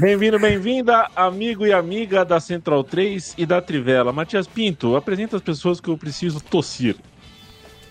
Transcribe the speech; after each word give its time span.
Bem-vindo, 0.00 0.38
bem-vinda, 0.38 1.10
amigo 1.14 1.66
e 1.66 1.74
amiga 1.74 2.24
da 2.24 2.40
Central 2.40 2.82
3 2.82 3.34
e 3.36 3.44
da 3.44 3.60
Trivela. 3.60 4.14
Matias 4.14 4.46
Pinto, 4.46 4.96
apresenta 4.96 5.36
as 5.36 5.42
pessoas 5.42 5.78
que 5.78 5.90
eu 5.90 5.98
preciso 5.98 6.40
tossir. 6.40 6.96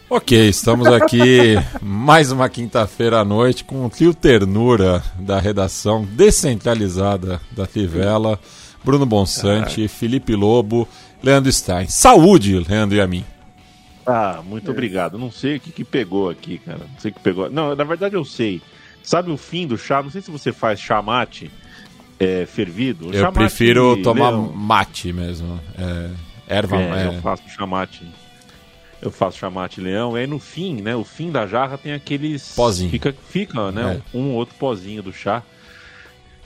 Ok, 0.10 0.50
estamos 0.50 0.88
aqui 0.88 1.54
mais 1.80 2.32
uma 2.32 2.50
quinta-feira 2.50 3.20
à 3.20 3.24
noite 3.24 3.64
com 3.64 3.86
o 3.86 3.90
trio 3.92 4.12
Ternura 4.12 5.04
da 5.20 5.40
redação 5.40 6.04
descentralizada 6.04 7.40
da 7.52 7.68
Trivela, 7.68 8.40
Bruno 8.84 9.06
Bonsante, 9.06 9.88
Felipe 9.88 10.34
Lobo, 10.34 10.88
Leandro 11.22 11.52
Stein. 11.52 11.86
Saúde, 11.90 12.66
Leandro 12.68 12.98
e 12.98 13.02
a 13.02 13.06
mim. 13.06 13.24
Ah, 14.04 14.42
muito 14.44 14.72
obrigado. 14.72 15.20
Não 15.20 15.32
sei 15.32 15.58
o 15.58 15.60
que, 15.60 15.72
que 15.72 15.84
pegou 15.84 16.28
aqui, 16.28 16.58
cara. 16.58 16.80
Não 16.92 17.00
sei 17.00 17.12
o 17.12 17.14
que 17.14 17.20
pegou. 17.20 17.52
Não, 17.52 17.76
na 17.76 17.84
verdade 17.84 18.16
eu 18.16 18.26
sei. 18.26 18.64
Sabe 19.04 19.30
o 19.30 19.38
fim 19.38 19.68
do 19.68 19.78
chá? 19.78 20.02
Não 20.02 20.10
sei 20.10 20.24
se 20.24 20.32
você 20.32 20.52
faz 20.52 20.80
chá 20.80 21.04
mate 21.04 21.52
é, 22.20 22.46
fervido. 22.46 23.14
Eu 23.14 23.32
prefiro 23.32 24.02
tomar 24.04 24.32
leão. 24.32 24.52
mate 24.54 25.14
mesmo. 25.14 25.60
É, 25.78 26.10
erva. 26.56 26.78
É, 26.78 27.04
é. 27.04 27.08
Eu 27.08 27.22
faço 27.22 27.44
chamate. 27.50 28.06
Eu 29.02 29.10
faço 29.10 29.38
chamate 29.38 29.80
leão. 29.80 30.18
E 30.18 30.22
aí 30.22 30.28
no 30.28 30.40
fim, 30.40 30.82
né? 30.82 30.96
O 30.96 31.06
fim 31.06 31.32
da 31.32 31.48
jarra 31.48 31.78
tem 31.78 31.94
aqueles. 31.94 32.54
Pozinho. 32.56 32.92
Fica, 32.92 33.16
fica 33.30 33.72
né? 33.72 34.02
É. 34.14 34.18
Um 34.18 34.34
outro 34.34 34.56
pozinho 34.56 35.02
do 35.02 35.14
chá. 35.14 35.42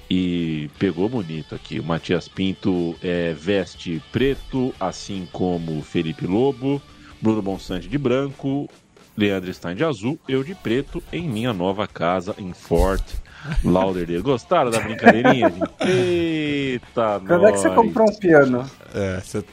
E 0.10 0.70
pegou 0.78 1.10
bonito 1.10 1.56
aqui. 1.56 1.80
O 1.80 1.84
Matias 1.84 2.28
Pinto 2.28 2.96
é, 3.02 3.34
veste 3.34 4.00
preto, 4.12 4.76
assim 4.80 5.28
como 5.32 5.82
Felipe 5.82 6.28
Lobo. 6.28 6.80
Bruno 7.20 7.42
Bonsante 7.42 7.88
de 7.88 7.98
branco. 7.98 8.70
Leandro 9.18 9.52
Stein 9.52 9.76
de 9.76 9.84
azul. 9.84 10.20
Eu 10.28 10.44
de 10.44 10.54
preto 10.54 11.02
em 11.12 11.28
minha 11.28 11.52
nova 11.52 11.88
casa 11.88 12.36
em 12.38 12.54
Fort 12.54 13.23
Lauderdale. 13.64 14.22
Gostaram 14.22 14.72
da 14.72 14.80
brincadeirinha? 14.80 15.50
Gente? 15.50 15.72
Eita, 15.82 17.22
Quando 17.26 17.48
é 17.48 17.52
que 17.52 17.58
você 17.60 17.70
comprou 17.70 18.10
um 18.10 18.16
piano? 18.16 18.70
É, 18.94 19.20
você... 19.20 19.44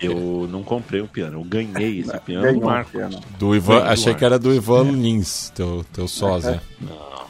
Eu 0.00 0.46
não 0.50 0.62
comprei 0.62 1.00
um 1.00 1.06
piano, 1.06 1.40
eu 1.40 1.44
ganhei 1.44 2.00
esse 2.00 2.18
piano 2.20 2.42
Ganhou 2.42 2.60
do 2.60 2.66
Marcos. 2.66 2.94
Um 2.94 3.20
do 3.38 3.56
Ivan, 3.56 3.82
achei 3.84 4.14
que 4.14 4.24
era 4.24 4.38
do 4.38 4.52
Ivan 4.52 4.90
Lins, 4.92 5.50
teu, 5.54 5.84
teu 5.90 6.06
sósia. 6.06 6.60
Não. 6.78 7.25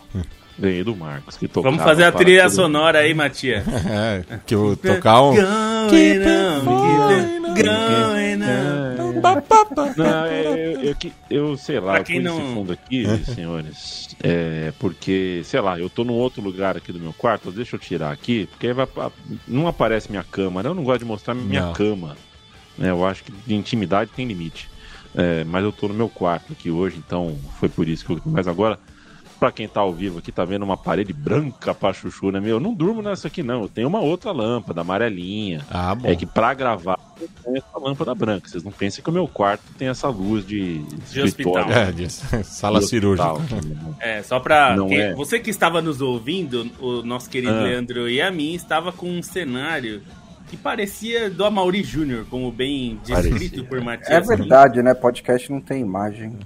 Ganhei 0.59 0.83
do 0.83 0.97
Marcos, 0.97 1.37
que 1.37 1.47
Vamos 1.47 1.83
fazer 1.83 2.05
a 2.05 2.13
trilha 2.13 2.45
tudo. 2.45 2.55
sonora 2.55 3.01
aí, 3.01 3.13
Matias. 3.13 3.65
É, 3.89 4.25
que 4.47 4.55
eu 4.55 4.77
tocar 4.77 5.23
um. 5.23 5.35
Keep 5.89 6.25
going 6.25 7.37
Não, 9.97 10.27
eu, 10.27 10.83
eu, 10.83 10.97
eu, 11.31 11.57
sei 11.57 11.81
lá, 11.81 11.99
eu 11.99 12.05
pus 12.05 12.23
não... 12.23 12.39
esse 12.39 12.55
fundo 12.55 12.73
aqui, 12.73 13.07
senhores, 13.35 14.17
é, 14.23 14.73
porque, 14.79 15.43
sei 15.45 15.61
lá, 15.61 15.79
eu 15.79 15.89
tô 15.89 16.05
num 16.05 16.15
outro 16.15 16.43
lugar 16.43 16.77
aqui 16.77 16.93
do 16.93 16.99
meu 16.99 17.13
quarto, 17.13 17.51
deixa 17.51 17.77
eu 17.77 17.81
tirar 17.81 18.11
aqui, 18.11 18.47
porque 18.47 18.67
aí 18.67 18.73
vai, 18.73 18.87
não 19.47 19.67
aparece 19.67 20.11
minha 20.11 20.25
cama, 20.25 20.63
né? 20.63 20.69
Eu 20.69 20.75
não 20.75 20.85
gosto 20.85 21.01
de 21.01 21.05
mostrar 21.05 21.35
minha 21.35 21.67
não. 21.67 21.73
cama, 21.73 22.17
né? 22.77 22.91
Eu 22.91 23.07
acho 23.07 23.25
que 23.25 23.33
de 23.33 23.55
intimidade 23.55 24.11
tem 24.15 24.27
limite. 24.27 24.69
É, 25.15 25.45
mas 25.45 25.65
eu 25.65 25.73
tô 25.73 25.89
no 25.89 25.95
meu 25.95 26.11
quarto 26.11 26.53
aqui 26.53 26.71
hoje, 26.71 26.99
então 26.99 27.39
foi 27.59 27.71
por 27.71 27.89
isso 27.89 28.05
que 28.05 28.13
eu... 28.13 28.21
Mas 28.27 28.47
agora 28.47 28.79
Pra 29.39 29.53
quem 29.53 29.69
tá 29.69 29.81
ao 29.81 29.93
vivo 29.93 30.19
aqui, 30.19 30.33
tá 30.33 30.45
vendo 30.45 30.63
uma 30.63 30.77
parede 30.77 31.13
branca 31.13 31.75
pra 31.75 31.93
chuchu, 31.93 32.31
né? 32.31 32.41
Meu, 32.41 32.57
eu 32.57 32.61
não 32.61 32.73
durmo 32.73 33.03
nessa 33.03 33.29
aqui, 33.29 33.43
não. 33.43 33.63
Eu 33.63 33.69
tenho 33.69 33.87
uma 33.87 34.01
outra 34.01 34.33
lâmpada 34.33 34.81
amarelinha. 34.81 35.65
Ah, 35.71 35.95
bom. 35.95 36.09
É 36.09 36.17
que 36.17 36.25
pra 36.25 36.55
gravar, 36.55 36.99
eu 37.21 37.29
tenho 37.45 37.59
essa 37.59 37.79
lâmpada 37.79 38.15
branca. 38.15 38.49
Vocês 38.49 38.65
não 38.65 38.73
pensem 38.73 39.05
que 39.05 39.11
o 39.11 39.13
meu 39.13 39.29
quarto 39.29 39.63
tem 39.77 39.89
essa 39.89 40.09
luz 40.09 40.47
de, 40.47 40.79
de 40.79 41.21
hospital. 41.21 41.71
É, 41.71 41.93
de 41.93 42.09
sala 42.45 42.81
de 42.81 42.87
cirúrgica. 42.87 43.29
É, 44.01 44.23
só 44.23 44.41
pra. 44.41 44.75
Quem, 44.89 44.99
é. 44.99 45.15
Você 45.15 45.39
que 45.39 45.51
estava 45.51 45.83
nos 45.83 46.01
ouvindo, 46.01 46.71
o 46.81 47.03
nosso 47.03 47.29
querido 47.29 47.53
ah. 47.53 47.63
Leandro 47.63 48.09
e 48.09 48.23
a 48.23 48.31
mim, 48.31 48.55
estava 48.55 48.91
com 48.91 49.11
um 49.11 49.23
cenário 49.23 50.03
que 50.49 50.57
parecia 50.57 51.29
do 51.29 51.45
Amaury 51.45 51.83
Júnior, 51.83 52.25
como 52.31 52.51
bem 52.51 52.99
descrito 53.05 53.33
parecia. 53.33 53.65
por 53.65 53.81
Matias. 53.81 54.11
É 54.11 54.21
verdade, 54.21 54.83
né? 54.83 54.95
Podcast 54.95 55.51
não 55.51 55.61
tem 55.61 55.83
imagem. 55.83 56.39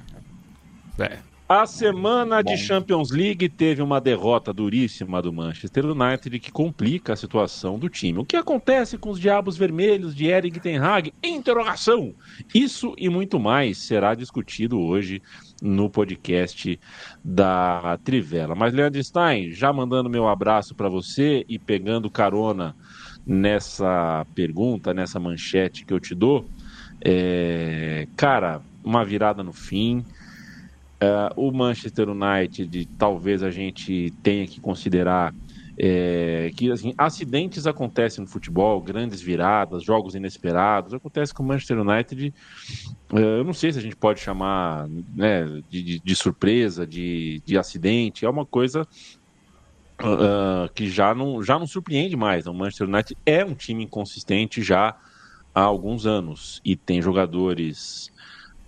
É. 0.99 1.30
A 1.51 1.67
semana 1.67 2.43
de 2.43 2.57
Champions 2.57 3.11
League 3.11 3.49
teve 3.49 3.83
uma 3.83 4.01
derrota 4.01 4.53
duríssima 4.53 5.21
do 5.21 5.33
Manchester 5.33 5.85
United 5.85 6.39
que 6.39 6.53
complica 6.53 7.13
a 7.13 7.17
situação 7.17 7.77
do 7.77 7.89
time. 7.89 8.21
O 8.21 8.25
que 8.25 8.37
acontece 8.37 8.97
com 8.97 9.11
os 9.11 9.19
Diabos 9.19 9.57
Vermelhos 9.57 10.15
de 10.15 10.27
Eric 10.27 10.61
Ten 10.61 10.79
Hag? 10.79 11.13
Interrogação! 11.21 12.15
Isso 12.55 12.95
e 12.97 13.09
muito 13.09 13.41
mais 13.41 13.79
será 13.79 14.15
discutido 14.15 14.79
hoje 14.79 15.21
no 15.61 15.91
podcast 15.91 16.79
da 17.25 17.99
Trivela. 18.05 18.55
Mas, 18.55 18.73
Leandro 18.73 19.03
Stein, 19.03 19.51
já 19.51 19.73
mandando 19.73 20.09
meu 20.09 20.29
abraço 20.29 20.73
para 20.73 20.89
você 20.89 21.45
e 21.49 21.59
pegando 21.59 22.09
carona 22.09 22.77
nessa 23.27 24.25
pergunta, 24.37 24.95
nessa 24.95 25.19
manchete 25.19 25.85
que 25.85 25.93
eu 25.93 25.99
te 25.99 26.15
dou, 26.15 26.49
é... 27.05 28.07
cara, 28.15 28.63
uma 28.85 29.05
virada 29.05 29.43
no 29.43 29.53
fim 29.53 30.05
Uh, 31.03 31.49
o 31.49 31.51
Manchester 31.51 32.09
United, 32.11 32.87
talvez 32.99 33.43
a 33.43 33.51
gente 33.51 34.13
tenha 34.23 34.47
que 34.47 34.61
considerar 34.61 35.35
é, 35.83 36.51
que 36.55 36.71
assim, 36.71 36.93
acidentes 36.99 37.67
acontecem 37.67 38.23
no 38.23 38.31
futebol, 38.31 38.83
grandes 38.83 39.23
viradas, 39.23 39.83
jogos 39.83 40.15
inesperados. 40.15 40.93
Acontece 40.93 41.33
com 41.33 41.43
o 41.43 41.47
Manchester 41.47 41.81
United. 41.81 42.35
Uh, 43.11 43.19
eu 43.19 43.45
não 43.45 43.55
sei 43.55 43.73
se 43.73 43.79
a 43.79 43.83
gente 43.83 43.97
pode 43.97 44.21
chamar 44.21 44.87
né, 45.17 45.47
de, 45.71 45.83
de, 45.83 45.99
de 46.01 46.17
surpresa, 46.17 46.87
de, 46.87 47.43
de 47.47 47.57
acidente. 47.57 48.27
É 48.27 48.29
uma 48.29 48.45
coisa 48.45 48.87
uh, 50.03 50.71
que 50.75 50.91
já 50.91 51.15
não, 51.15 51.43
já 51.43 51.59
não 51.59 51.67
surpreende 51.67 52.15
mais. 52.15 52.47
O 52.47 52.53
Manchester 52.53 52.87
United 52.87 53.17
é 53.25 53.43
um 53.43 53.55
time 53.55 53.85
inconsistente 53.85 54.63
já 54.63 54.95
há 55.55 55.63
alguns 55.63 56.05
anos 56.05 56.61
e 56.63 56.77
tem 56.77 57.01
jogadores 57.01 58.13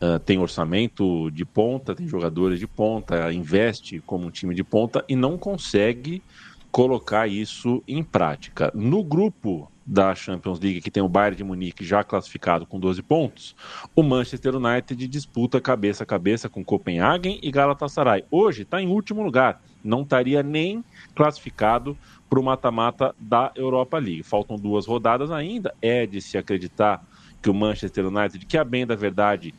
Uh, 0.02 0.18
tem 0.18 0.36
orçamento 0.36 1.30
de 1.30 1.44
ponta, 1.44 1.94
tem 1.94 2.08
jogadores 2.08 2.58
de 2.58 2.66
ponta, 2.66 3.32
investe 3.32 4.00
como 4.00 4.26
um 4.26 4.30
time 4.30 4.52
de 4.52 4.64
ponta 4.64 5.04
e 5.08 5.14
não 5.14 5.38
consegue 5.38 6.20
colocar 6.72 7.28
isso 7.28 7.84
em 7.86 8.02
prática. 8.02 8.72
No 8.74 9.04
grupo 9.04 9.70
da 9.86 10.14
Champions 10.14 10.58
League, 10.58 10.80
que 10.80 10.90
tem 10.90 11.02
o 11.02 11.08
Bayern 11.08 11.36
de 11.36 11.44
Munique 11.44 11.84
já 11.84 12.02
classificado 12.02 12.66
com 12.66 12.80
12 12.80 13.02
pontos, 13.02 13.54
o 13.94 14.02
Manchester 14.02 14.56
United 14.56 15.06
disputa 15.06 15.60
cabeça 15.60 16.02
a 16.02 16.06
cabeça 16.06 16.48
com 16.48 16.64
Copenhagen 16.64 17.38
e 17.42 17.50
Galatasaray. 17.50 18.24
Hoje 18.30 18.62
está 18.62 18.80
em 18.80 18.88
último 18.88 19.22
lugar, 19.22 19.62
não 19.84 20.02
estaria 20.02 20.42
nem 20.42 20.84
classificado 21.14 21.96
para 22.30 22.40
o 22.40 22.42
mata-mata 22.42 23.14
da 23.18 23.52
Europa 23.54 23.98
League. 23.98 24.22
Faltam 24.22 24.56
duas 24.56 24.86
rodadas 24.86 25.30
ainda, 25.30 25.74
é 25.82 26.06
de 26.06 26.20
se 26.20 26.38
acreditar 26.38 27.04
que 27.42 27.50
o 27.50 27.54
Manchester 27.54 28.06
United, 28.06 28.46
que 28.46 28.56
a 28.56 28.64
bem 28.64 28.86
da 28.86 28.94
verdade 28.94 29.52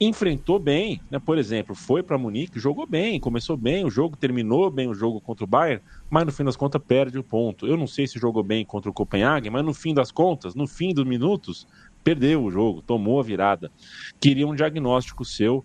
enfrentou 0.00 0.58
bem, 0.58 0.98
né? 1.10 1.18
Por 1.18 1.36
exemplo, 1.36 1.74
foi 1.74 2.02
para 2.02 2.16
Munique, 2.16 2.58
jogou 2.58 2.86
bem, 2.86 3.20
começou 3.20 3.54
bem, 3.54 3.84
o 3.84 3.90
jogo 3.90 4.16
terminou 4.16 4.70
bem 4.70 4.88
o 4.88 4.94
jogo 4.94 5.20
contra 5.20 5.44
o 5.44 5.46
Bayern, 5.46 5.82
mas 6.08 6.24
no 6.24 6.32
fim 6.32 6.42
das 6.42 6.56
contas 6.56 6.80
perde 6.82 7.18
o 7.18 7.22
ponto. 7.22 7.66
Eu 7.66 7.76
não 7.76 7.86
sei 7.86 8.06
se 8.06 8.18
jogou 8.18 8.42
bem 8.42 8.64
contra 8.64 8.90
o 8.90 8.94
Copenhague, 8.94 9.50
mas 9.50 9.62
no 9.62 9.74
fim 9.74 9.92
das 9.92 10.10
contas, 10.10 10.54
no 10.54 10.66
fim 10.66 10.94
dos 10.94 11.04
minutos, 11.04 11.66
perdeu 12.02 12.42
o 12.42 12.50
jogo, 12.50 12.80
tomou 12.80 13.20
a 13.20 13.22
virada. 13.22 13.70
Queria 14.18 14.46
um 14.46 14.54
diagnóstico 14.54 15.22
seu 15.22 15.62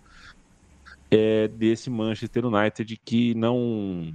é, 1.10 1.48
desse 1.48 1.88
Manchester 1.88 2.44
United 2.44 3.00
que 3.04 3.34
não 3.34 4.12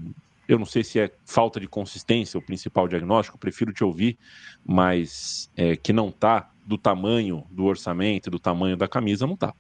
eu 0.48 0.60
não 0.60 0.66
sei 0.66 0.84
se 0.84 1.00
é 1.00 1.10
falta 1.26 1.62
de 1.62 1.68
consistência 1.68 2.38
o 2.38 2.42
principal 2.42 2.88
diagnóstico, 2.88 3.38
prefiro 3.38 3.72
te 3.72 3.86
ouvir, 3.86 4.18
mas 4.66 5.50
é, 5.56 5.78
que 5.78 5.94
não 5.94 6.10
está 6.10 6.52
do 6.66 6.78
tamanho 6.78 7.46
do 7.50 7.64
orçamento, 7.64 8.30
do 8.30 8.38
tamanho 8.38 8.76
da 8.76 8.88
camisa, 8.88 9.26
não 9.26 9.36
está. 9.36 9.54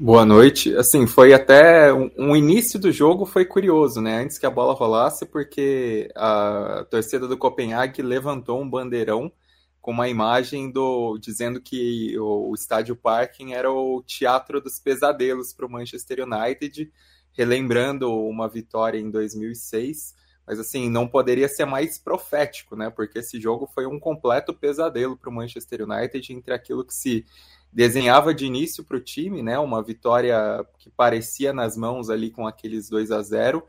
Boa 0.00 0.24
noite. 0.24 0.76
Assim, 0.76 1.08
foi 1.08 1.34
até 1.34 1.92
um, 1.92 2.08
um, 2.16 2.36
início 2.36 2.78
do 2.78 2.92
jogo 2.92 3.26
foi 3.26 3.44
curioso, 3.44 4.00
né? 4.00 4.22
Antes 4.22 4.38
que 4.38 4.46
a 4.46 4.50
bola 4.50 4.72
rolasse, 4.72 5.26
porque 5.26 6.08
a 6.14 6.86
torcida 6.88 7.26
do 7.26 7.36
Copenhague 7.36 8.00
levantou 8.00 8.62
um 8.62 8.70
bandeirão 8.70 9.32
com 9.80 9.90
uma 9.90 10.08
imagem 10.08 10.70
do 10.70 11.18
dizendo 11.18 11.60
que 11.60 12.16
o, 12.16 12.50
o 12.50 12.54
estádio 12.54 12.94
Parking 12.94 13.54
era 13.54 13.72
o 13.72 14.00
teatro 14.06 14.60
dos 14.60 14.78
pesadelos 14.78 15.52
para 15.52 15.66
o 15.66 15.70
Manchester 15.70 16.24
United, 16.24 16.92
relembrando 17.32 18.08
uma 18.08 18.48
vitória 18.48 19.00
em 19.00 19.10
2006. 19.10 20.14
Mas 20.46 20.60
assim, 20.60 20.88
não 20.88 21.08
poderia 21.08 21.48
ser 21.48 21.64
mais 21.64 21.98
profético, 21.98 22.76
né? 22.76 22.88
Porque 22.88 23.18
esse 23.18 23.40
jogo 23.40 23.68
foi 23.74 23.84
um 23.84 23.98
completo 23.98 24.54
pesadelo 24.54 25.16
para 25.16 25.28
o 25.28 25.32
Manchester 25.32 25.82
United 25.82 26.32
entre 26.32 26.54
aquilo 26.54 26.84
que 26.84 26.94
se 26.94 27.26
desenhava 27.72 28.34
de 28.34 28.46
início 28.46 28.84
para 28.84 28.96
o 28.96 29.00
time, 29.00 29.42
né? 29.42 29.58
Uma 29.58 29.82
vitória 29.82 30.64
que 30.78 30.90
parecia 30.90 31.52
nas 31.52 31.76
mãos 31.76 32.10
ali 32.10 32.30
com 32.30 32.46
aqueles 32.46 32.88
2 32.88 33.10
a 33.10 33.22
0 33.22 33.62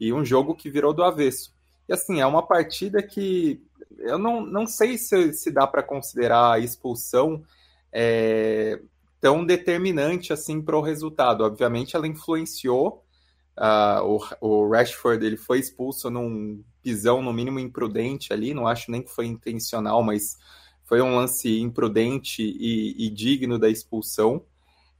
e 0.00 0.12
um 0.12 0.24
jogo 0.24 0.54
que 0.54 0.70
virou 0.70 0.92
do 0.92 1.04
avesso. 1.04 1.54
E 1.88 1.92
assim, 1.92 2.20
é 2.20 2.26
uma 2.26 2.46
partida 2.46 3.02
que 3.02 3.62
eu 3.98 4.18
não, 4.18 4.40
não 4.44 4.66
sei 4.66 4.98
se, 4.98 5.32
se 5.32 5.50
dá 5.50 5.66
para 5.66 5.82
considerar 5.82 6.52
a 6.52 6.58
expulsão 6.58 7.42
é, 7.92 8.80
tão 9.20 9.44
determinante 9.44 10.32
assim 10.32 10.60
para 10.60 10.76
o 10.76 10.80
resultado. 10.80 11.44
Obviamente, 11.44 11.94
ela 11.94 12.06
influenciou. 12.06 13.04
Uh, 13.56 14.18
o, 14.40 14.64
o, 14.64 14.70
Rashford 14.70 15.24
ele 15.24 15.36
foi 15.36 15.58
expulso 15.58 16.08
num 16.10 16.64
pisão 16.82 17.22
no 17.22 17.32
mínimo 17.32 17.60
imprudente 17.60 18.32
ali. 18.32 18.54
Não 18.54 18.66
acho 18.66 18.90
nem 18.90 19.02
que 19.02 19.10
foi 19.10 19.26
intencional, 19.26 20.02
mas 20.02 20.38
foi 20.84 21.00
um 21.00 21.16
lance 21.16 21.60
imprudente 21.60 22.42
e, 22.42 23.06
e 23.06 23.10
digno 23.10 23.58
da 23.58 23.68
expulsão. 23.68 24.44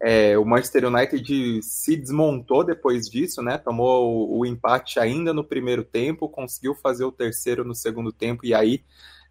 É, 0.00 0.36
o 0.36 0.44
Manchester 0.44 0.86
United 0.86 1.62
se 1.62 1.96
desmontou 1.96 2.64
depois 2.64 3.08
disso, 3.08 3.40
né? 3.40 3.56
Tomou 3.56 4.32
o, 4.32 4.38
o, 4.40 4.46
empate 4.46 4.98
ainda 4.98 5.32
no 5.32 5.44
primeiro 5.44 5.84
tempo, 5.84 6.28
conseguiu 6.28 6.74
fazer 6.74 7.04
o 7.04 7.12
terceiro 7.12 7.64
no 7.64 7.74
segundo 7.74 8.12
tempo 8.12 8.44
e 8.44 8.52
aí 8.52 8.82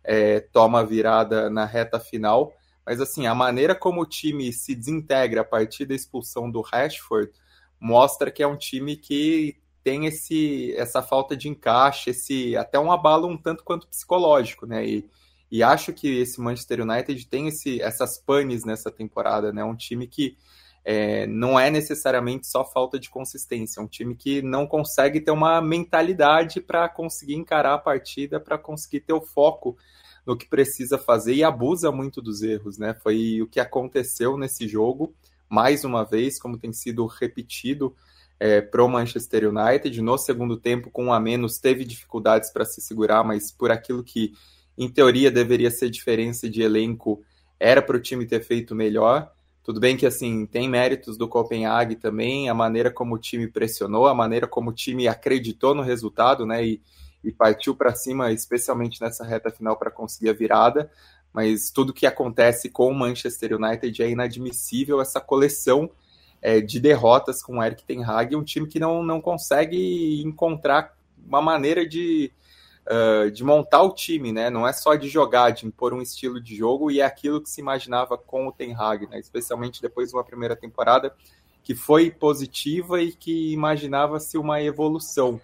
é, 0.02 0.40
toma 0.40 0.80
a 0.80 0.84
virada 0.84 1.50
na 1.50 1.66
reta 1.66 2.00
final. 2.00 2.54
Mas 2.86 3.02
assim, 3.02 3.28
a 3.28 3.36
maneira 3.36 3.76
como 3.76 4.02
o 4.02 4.06
time 4.06 4.52
se 4.54 4.74
desintegra 4.74 5.42
a 5.42 5.46
partir 5.46 5.86
da 5.86 5.94
expulsão 5.94 6.50
do 6.50 6.62
Rashford 6.62 7.32
mostra 7.80 8.32
que 8.32 8.42
é 8.42 8.48
um 8.48 8.58
time 8.58 8.96
que 8.96 9.58
tem 9.84 10.06
esse, 10.06 10.74
essa 10.78 11.02
falta 11.02 11.36
de 11.36 11.50
encaixe, 11.50 12.12
esse 12.12 12.56
até 12.56 12.80
um 12.80 12.92
abalo 12.92 13.28
um 13.28 13.38
tanto 13.38 13.64
quanto 13.64 13.88
psicológico, 13.88 14.66
né? 14.66 14.86
E, 14.86 15.10
e 15.52 15.62
acho 15.62 15.92
que 15.92 16.20
esse 16.20 16.40
Manchester 16.40 16.82
United 16.82 17.28
tem 17.28 17.50
esse, 17.50 17.82
essas 17.82 18.18
panes 18.18 18.64
nessa 18.64 18.90
temporada, 18.90 19.52
né? 19.52 19.64
Um 19.64 19.76
time 19.76 20.08
que 20.08 20.38
é, 20.84 21.28
não 21.28 21.60
é 21.60 21.70
necessariamente 21.70 22.48
só 22.48 22.64
falta 22.64 22.98
de 22.98 23.10
consistência, 23.10 23.80
é 23.80 23.84
um 23.84 23.88
time 23.88 24.16
que 24.16 24.42
não 24.42 24.66
consegue 24.66 25.20
ter 25.20 25.32
uma 25.32 25.62
mentalidade 25.62 26.62
para 26.62 26.88
conseguir 26.90 27.36
encarar 27.36 27.74
a 27.74 27.78
partida, 27.78 28.40
para 28.40 28.58
conseguir 28.58 29.02
ter 29.02 29.14
o 29.14 29.22
foco 29.22 29.78
no 30.26 30.38
que 30.38 30.48
precisa 30.48 30.98
fazer 30.98 31.34
e 31.34 31.44
abusa 31.44 31.92
muito 31.92 32.22
dos 32.22 32.42
erros, 32.42 32.78
né? 32.78 32.94
Foi 32.94 33.42
o 33.42 33.48
que 33.48 33.60
aconteceu 33.60 34.38
nesse 34.38 34.68
jogo, 34.68 35.14
mais 35.50 35.84
uma 35.84 36.04
vez, 36.04 36.40
como 36.40 36.58
tem 36.58 36.72
sido 36.72 37.06
repetido 37.06 37.96
é, 38.40 38.62
pro 38.62 38.88
Manchester 38.88 39.50
United. 39.50 40.02
No 40.02 40.18
segundo 40.18 40.58
tempo, 40.58 40.90
com 40.90 41.06
um 41.06 41.14
a 41.14 41.20
menos, 41.20 41.60
teve 41.60 41.84
dificuldades 41.84 42.52
para 42.52 42.66
se 42.66 42.82
segurar, 42.82 43.24
mas 43.24 43.52
por 43.52 43.70
aquilo 43.70 44.04
que, 44.04 44.34
em 44.84 44.90
teoria, 44.90 45.30
deveria 45.30 45.70
ser 45.70 45.92
diferença 45.92 46.50
de 46.50 46.64
elenco, 46.64 47.24
era 47.60 47.84
para 47.84 47.96
o 47.96 48.00
time 48.00 48.26
ter 48.26 48.44
feito 48.44 48.74
melhor. 48.74 49.32
Tudo 49.64 49.80
bem 49.80 49.96
que 49.96 50.08
assim 50.08 50.48
tem 50.48 50.68
méritos 50.68 51.18
do 51.18 51.28
Copenhague 51.28 51.96
também, 51.96 52.50
a 52.50 52.54
maneira 52.56 52.90
como 52.90 53.14
o 53.14 53.20
time 53.20 53.48
pressionou, 53.48 54.08
a 54.08 54.16
maneira 54.16 54.48
como 54.48 54.72
o 54.72 54.74
time 54.74 55.08
acreditou 55.08 55.76
no 55.76 55.84
resultado, 55.84 56.48
né? 56.48 56.66
E, 56.66 56.82
e 57.24 57.32
partiu 57.32 57.76
para 57.76 57.94
cima, 57.94 58.32
especialmente 58.32 59.00
nessa 59.00 59.24
reta 59.24 59.52
final 59.52 59.78
para 59.78 59.92
conseguir 59.92 60.32
a 60.32 60.34
virada. 60.34 60.90
Mas 61.32 61.70
tudo 61.70 61.94
que 61.94 62.08
acontece 62.08 62.68
com 62.68 62.88
o 62.88 62.96
Manchester 62.96 63.56
United 63.56 64.02
é 64.02 64.10
inadmissível 64.10 65.00
essa 65.00 65.22
coleção 65.22 65.92
é, 66.42 66.60
de 66.60 66.80
derrotas 66.80 67.44
com 67.44 67.60
o 67.60 67.64
Eric 67.64 67.84
Ten 67.84 68.04
Hag, 68.04 68.36
um 68.36 68.44
time 68.44 68.68
que 68.68 68.80
não, 68.80 69.04
não 69.04 69.22
consegue 69.22 70.24
encontrar 70.26 70.98
uma 71.24 71.40
maneira 71.40 71.88
de 71.88 72.32
uh, 72.88 73.30
de 73.32 73.44
montar 73.44 73.82
o 73.84 73.94
time, 73.94 74.32
né? 74.32 74.50
Não 74.50 74.68
é 74.68 74.74
só 74.74 74.96
de 74.96 75.08
jogar, 75.08 75.52
de 75.52 75.66
impor 75.66 75.94
um 75.94 76.02
estilo 76.02 76.42
de 76.42 76.56
jogo, 76.56 76.92
e 76.92 77.00
é 77.00 77.06
aquilo 77.06 77.42
que 77.42 77.50
se 77.50 77.62
imaginava 77.62 78.18
com 78.18 78.48
o 78.48 78.52
Ten 78.52 78.74
Hag, 78.74 79.08
né? 79.08 79.20
Especialmente 79.20 79.82
depois 79.82 80.10
de 80.10 80.16
uma 80.16 80.24
primeira 80.24 80.56
temporada 80.56 81.14
que 81.64 81.76
foi 81.76 82.10
positiva 82.10 83.02
e 83.02 83.12
que 83.12 83.54
imaginava-se 83.54 84.38
uma 84.38 84.62
evolução. 84.62 85.40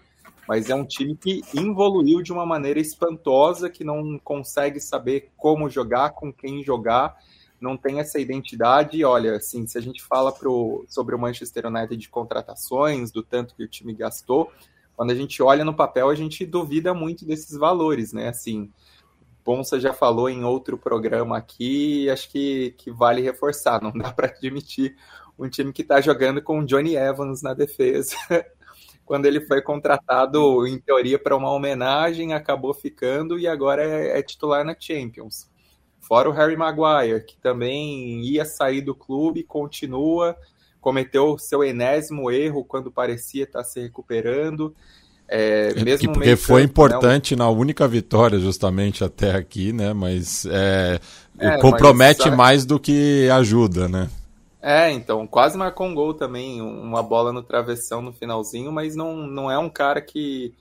Mas 0.47 0.69
é 0.69 0.75
um 0.75 0.85
time 0.85 1.15
que 1.15 1.41
evoluiu 1.53 2.21
de 2.21 2.31
uma 2.31 2.45
maneira 2.45 2.79
espantosa, 2.79 3.69
que 3.69 3.83
não 3.83 4.17
consegue 4.17 4.79
saber 4.79 5.29
como 5.35 5.69
jogar, 5.69 6.11
com 6.11 6.31
quem 6.31 6.63
jogar, 6.63 7.17
não 7.59 7.75
tem 7.75 7.99
essa 7.99 8.19
identidade. 8.19 9.03
Olha, 9.03 9.35
assim, 9.35 9.67
se 9.67 9.77
a 9.77 9.81
gente 9.81 10.01
fala 10.03 10.31
pro, 10.31 10.85
sobre 10.87 11.13
o 11.13 11.19
Manchester 11.19 11.67
United 11.67 11.97
de 11.97 12.09
contratações, 12.09 13.11
do 13.11 13.21
tanto 13.21 13.55
que 13.55 13.63
o 13.63 13.67
time 13.67 13.93
gastou, 13.93 14.51
quando 14.97 15.11
a 15.11 15.15
gente 15.15 15.43
olha 15.43 15.63
no 15.63 15.75
papel, 15.75 16.09
a 16.09 16.15
gente 16.15 16.43
duvida 16.43 16.91
muito 16.91 17.23
desses 17.23 17.55
valores, 17.55 18.11
né? 18.11 18.29
Assim, 18.29 18.73
Bonsa 19.45 19.79
já 19.79 19.93
falou 19.93 20.27
em 20.27 20.43
outro 20.43 20.75
programa 20.75 21.37
aqui, 21.37 22.09
acho 22.09 22.27
que, 22.31 22.71
que 22.79 22.89
vale 22.91 23.21
reforçar. 23.21 23.79
Não 23.79 23.91
dá 23.91 24.11
para 24.11 24.27
admitir 24.27 24.97
um 25.37 25.47
time 25.47 25.71
que 25.71 25.83
está 25.83 26.01
jogando 26.01 26.41
com 26.41 26.65
Johnny 26.65 26.95
Evans 26.95 27.43
na 27.43 27.53
defesa. 27.53 28.15
Quando 29.05 29.27
ele 29.27 29.39
foi 29.41 29.61
contratado, 29.61 30.65
em 30.65 30.79
teoria, 30.79 31.19
para 31.19 31.37
uma 31.37 31.51
homenagem, 31.51 32.33
acabou 32.33 32.73
ficando 32.73 33.37
e 33.37 33.47
agora 33.47 33.83
é, 33.83 34.17
é 34.17 34.23
titular 34.23 34.65
na 34.65 34.75
Champions. 34.77 35.47
Fora 35.99 36.27
o 36.27 36.33
Harry 36.33 36.57
Maguire, 36.57 37.23
que 37.23 37.37
também 37.37 38.19
ia 38.21 38.45
sair 38.45 38.81
do 38.81 38.95
clube, 38.95 39.43
continua 39.43 40.35
cometeu 40.87 41.37
seu 41.37 41.65
enésimo 41.65 42.31
erro 42.31 42.63
quando 42.63 42.89
parecia 42.89 43.43
estar 43.43 43.61
se 43.65 43.81
recuperando. 43.81 44.73
É, 45.27 45.73
é 45.75 45.83
mesmo 45.83 46.13
porque 46.13 46.37
foi 46.37 46.61
campo, 46.61 46.71
importante 46.71 47.35
né, 47.35 47.43
na 47.43 47.49
única 47.49 47.85
vitória 47.85 48.39
justamente 48.39 49.03
até 49.03 49.35
aqui, 49.35 49.73
né? 49.73 49.91
Mas 49.91 50.45
é, 50.45 50.97
é, 51.37 51.57
compromete 51.57 52.29
mas, 52.29 52.37
mais 52.37 52.65
do 52.65 52.79
que 52.79 53.27
ajuda, 53.29 53.89
né? 53.89 54.09
É, 54.61 54.89
então 54.89 55.27
quase 55.27 55.57
marcou 55.57 55.87
um 55.87 55.93
gol 55.93 56.13
também, 56.13 56.61
uma 56.61 57.03
bola 57.03 57.33
no 57.33 57.43
travessão 57.43 58.01
no 58.01 58.13
finalzinho, 58.13 58.71
mas 58.71 58.95
não, 58.95 59.27
não 59.27 59.51
é 59.51 59.57
um 59.57 59.69
cara 59.69 59.99
que 59.99 60.53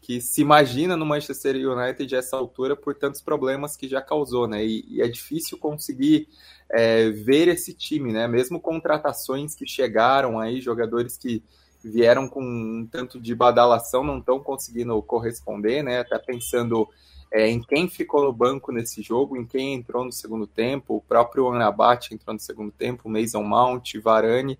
que 0.00 0.20
se 0.20 0.40
imagina 0.42 0.96
no 0.96 1.06
Manchester 1.06 1.56
United 1.56 2.14
a 2.14 2.18
essa 2.18 2.36
altura 2.36 2.74
por 2.76 2.94
tantos 2.94 3.22
problemas 3.22 3.74
que 3.74 3.88
já 3.88 4.00
causou, 4.00 4.46
né? 4.46 4.64
E, 4.64 4.84
e 4.88 5.02
é 5.02 5.08
difícil 5.08 5.58
conseguir 5.58 6.28
é, 6.70 7.10
ver 7.10 7.48
esse 7.48 7.74
time, 7.74 8.12
né? 8.12 8.26
Mesmo 8.26 8.60
contratações 8.60 9.54
que 9.54 9.66
chegaram 9.66 10.38
aí, 10.38 10.60
jogadores 10.60 11.16
que 11.16 11.42
vieram 11.82 12.28
com 12.28 12.42
um 12.42 12.88
tanto 12.90 13.20
de 13.20 13.34
badalação, 13.34 14.02
não 14.02 14.18
estão 14.18 14.40
conseguindo 14.40 15.00
corresponder, 15.02 15.82
né? 15.82 16.00
Até 16.00 16.18
pensando 16.18 16.88
é, 17.30 17.48
em 17.48 17.60
quem 17.60 17.88
ficou 17.88 18.24
no 18.24 18.32
banco 18.32 18.72
nesse 18.72 19.02
jogo, 19.02 19.36
em 19.36 19.44
quem 19.44 19.74
entrou 19.74 20.04
no 20.04 20.12
segundo 20.12 20.46
tempo, 20.46 20.96
o 20.96 21.00
próprio 21.00 21.48
Anabate 21.48 22.14
entrou 22.14 22.32
no 22.32 22.40
segundo 22.40 22.72
tempo, 22.72 23.08
Mason 23.08 23.42
Mount, 23.42 23.94
Varane. 24.02 24.58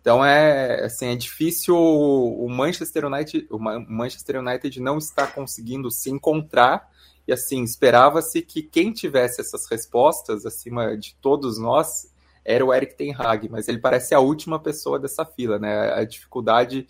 Então 0.00 0.24
é 0.24 0.84
assim, 0.84 1.06
é 1.06 1.16
difícil 1.16 1.76
o 1.76 2.48
Manchester 2.48 3.06
United, 3.06 3.48
o 3.50 3.58
Manchester 3.58 4.38
United 4.38 4.80
não 4.80 4.98
está 4.98 5.26
conseguindo 5.26 5.90
se 5.90 6.08
encontrar 6.08 6.88
e 7.26 7.32
assim, 7.32 7.62
esperava-se 7.62 8.40
que 8.42 8.62
quem 8.62 8.92
tivesse 8.92 9.40
essas 9.40 9.68
respostas 9.68 10.46
acima 10.46 10.96
de 10.96 11.14
todos 11.20 11.58
nós 11.58 12.12
era 12.44 12.64
o 12.64 12.72
Eric 12.72 12.94
Ten 12.94 13.12
Hag, 13.12 13.48
mas 13.48 13.66
ele 13.66 13.78
parece 13.78 14.14
a 14.14 14.20
última 14.20 14.58
pessoa 14.60 14.98
dessa 14.98 15.24
fila, 15.24 15.58
né? 15.58 15.92
A 15.92 16.04
dificuldade 16.04 16.86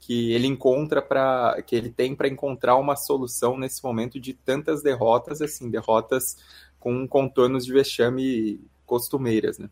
que 0.00 0.32
ele 0.32 0.46
encontra 0.46 1.02
para 1.02 1.60
que 1.62 1.76
ele 1.76 1.90
tem 1.90 2.14
para 2.14 2.28
encontrar 2.28 2.76
uma 2.76 2.96
solução 2.96 3.58
nesse 3.58 3.82
momento 3.84 4.18
de 4.18 4.32
tantas 4.32 4.82
derrotas, 4.82 5.42
assim, 5.42 5.70
derrotas 5.70 6.36
com 6.78 7.06
contornos 7.06 7.66
de 7.66 7.72
vexame 7.72 8.60
costumeiras, 8.86 9.58
né? 9.58 9.68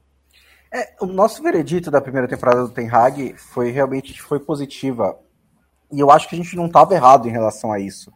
É, 0.71 0.95
o 1.00 1.07
nosso 1.07 1.42
veredito 1.42 1.90
da 1.90 2.00
primeira 2.00 2.26
temporada 2.26 2.62
do 2.62 2.71
Ten 2.71 2.88
Hag 2.88 3.35
foi 3.37 3.71
realmente 3.71 4.21
foi 4.23 4.40
positiva. 4.40 5.19
E 5.90 6.00
eu 6.00 6.11
acho 6.11 6.28
que 6.28 6.35
a 6.35 6.38
gente 6.38 6.57
não 6.57 6.66
estava 6.66 6.95
errado 6.95 7.28
em 7.28 7.33
relação 7.33 7.71
a 7.71 7.78
isso. 7.78 8.11